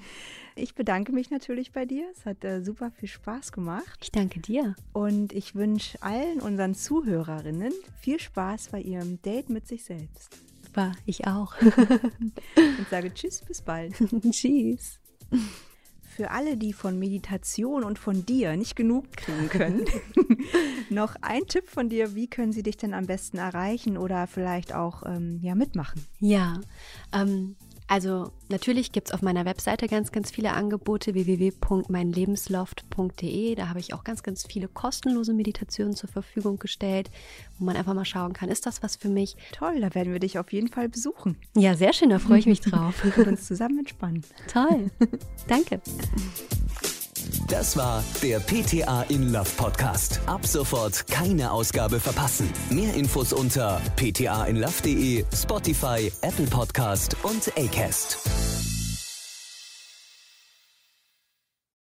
Ich 0.55 0.75
bedanke 0.75 1.13
mich 1.13 1.31
natürlich 1.31 1.73
bei 1.73 1.87
dir. 1.87 2.07
Es 2.15 2.27
hat 2.27 2.45
äh, 2.45 2.63
super 2.63 2.91
viel 2.91 3.09
Spaß 3.09 3.53
gemacht. 3.53 3.99
Ich 4.03 4.13
danke 4.13 4.39
dir. 4.39 4.77
Und 4.93 5.33
ich 5.33 5.55
wünsche 5.55 5.97
allen 6.03 6.43
unseren 6.43 6.75
Zuhörerinnen 6.75 7.73
viel 7.99 8.21
Spaß 8.21 8.69
bei 8.69 8.83
ihrem 8.83 9.23
Date 9.23 9.49
mit 9.49 9.67
sich 9.67 9.83
selbst. 9.83 10.37
War 10.75 10.95
ich 11.07 11.27
auch. 11.27 11.55
Und 11.61 12.89
sage 12.91 13.15
Tschüss, 13.15 13.41
bis 13.41 13.63
bald. 13.63 13.95
Tschüss. 14.31 15.01
Für 16.15 16.31
alle, 16.31 16.59
die 16.59 16.75
von 16.75 16.99
Meditation 16.99 17.85
und 17.85 17.99
von 17.99 18.27
dir 18.27 18.55
nicht 18.57 18.77
genug 18.77 19.11
kriegen 19.17 19.49
können, 19.49 19.87
noch 20.91 21.17
ein 21.23 21.47
Tipp 21.47 21.71
von 21.71 21.89
dir, 21.89 22.15
wie 22.15 22.29
können 22.29 22.53
sie 22.53 22.63
dich 22.63 22.77
denn 22.77 22.93
am 22.93 23.07
besten 23.07 23.39
erreichen 23.39 23.97
oder 23.97 24.27
vielleicht 24.27 24.75
auch 24.75 25.05
ähm, 25.07 25.39
ja, 25.41 25.55
mitmachen? 25.55 26.05
Ja, 26.21 26.61
ähm, 27.15 27.57
also 27.89 28.31
natürlich 28.49 28.93
gibt 28.93 29.09
es 29.09 29.15
auf 29.15 29.23
meiner 29.23 29.45
Webseite 29.45 29.89
ganz, 29.89 30.13
ganz 30.13 30.31
viele 30.31 30.53
Angebote 30.53 31.15
www.meinlebensloft.de. 31.15 33.55
Da 33.55 33.69
habe 33.69 33.81
ich 33.81 33.95
auch 33.95 34.05
ganz, 34.05 34.23
ganz 34.23 34.47
viele 34.47 34.69
kostenlose 34.69 35.35
Meditationen 35.35 35.95
zur 35.95 36.09
Verfügung 36.09 36.59
gestellt, 36.59 37.11
wo 37.59 37.65
man 37.65 37.77
einfach 37.77 37.95
mal 37.95 38.05
schauen 38.05 38.33
kann, 38.33 38.49
ist 38.49 38.67
das 38.67 38.83
was 38.83 38.97
für 38.97 39.09
mich? 39.09 39.37
Toll, 39.53 39.81
da 39.81 39.95
werden 39.95 40.13
wir 40.13 40.21
dich 40.21 40.39
auf 40.39 40.53
jeden 40.53 40.69
Fall 40.69 40.89
besuchen 40.89 41.37
Ja, 41.55 41.75
sehr 41.75 41.93
schön, 41.93 42.11
da 42.11 42.19
freue 42.19 42.39
ich 42.39 42.47
mich 42.47 42.61
drauf. 42.61 43.03
und 43.17 43.27
uns 43.27 43.47
zusammen 43.47 43.81
entspannen. 43.81 44.23
Toll. 44.49 44.91
Danke. 45.49 45.81
Das 47.49 47.77
war 47.77 48.03
der 48.23 48.41
PTA 48.41 49.03
in 49.09 49.33
Love 49.33 49.51
Podcast. 49.57 50.21
Ab 50.27 50.47
sofort 50.47 51.07
keine 51.09 51.51
Ausgabe 51.51 52.01
verpassen. 52.01 52.51
Mehr 52.71 52.95
Infos 52.95 53.33
unter 53.33 53.81
ptainlove.de, 53.97 55.25
Spotify, 55.35 56.13
Apple 56.23 56.47
Podcast 56.47 57.17
und 57.23 57.53
Acast. 57.57 58.72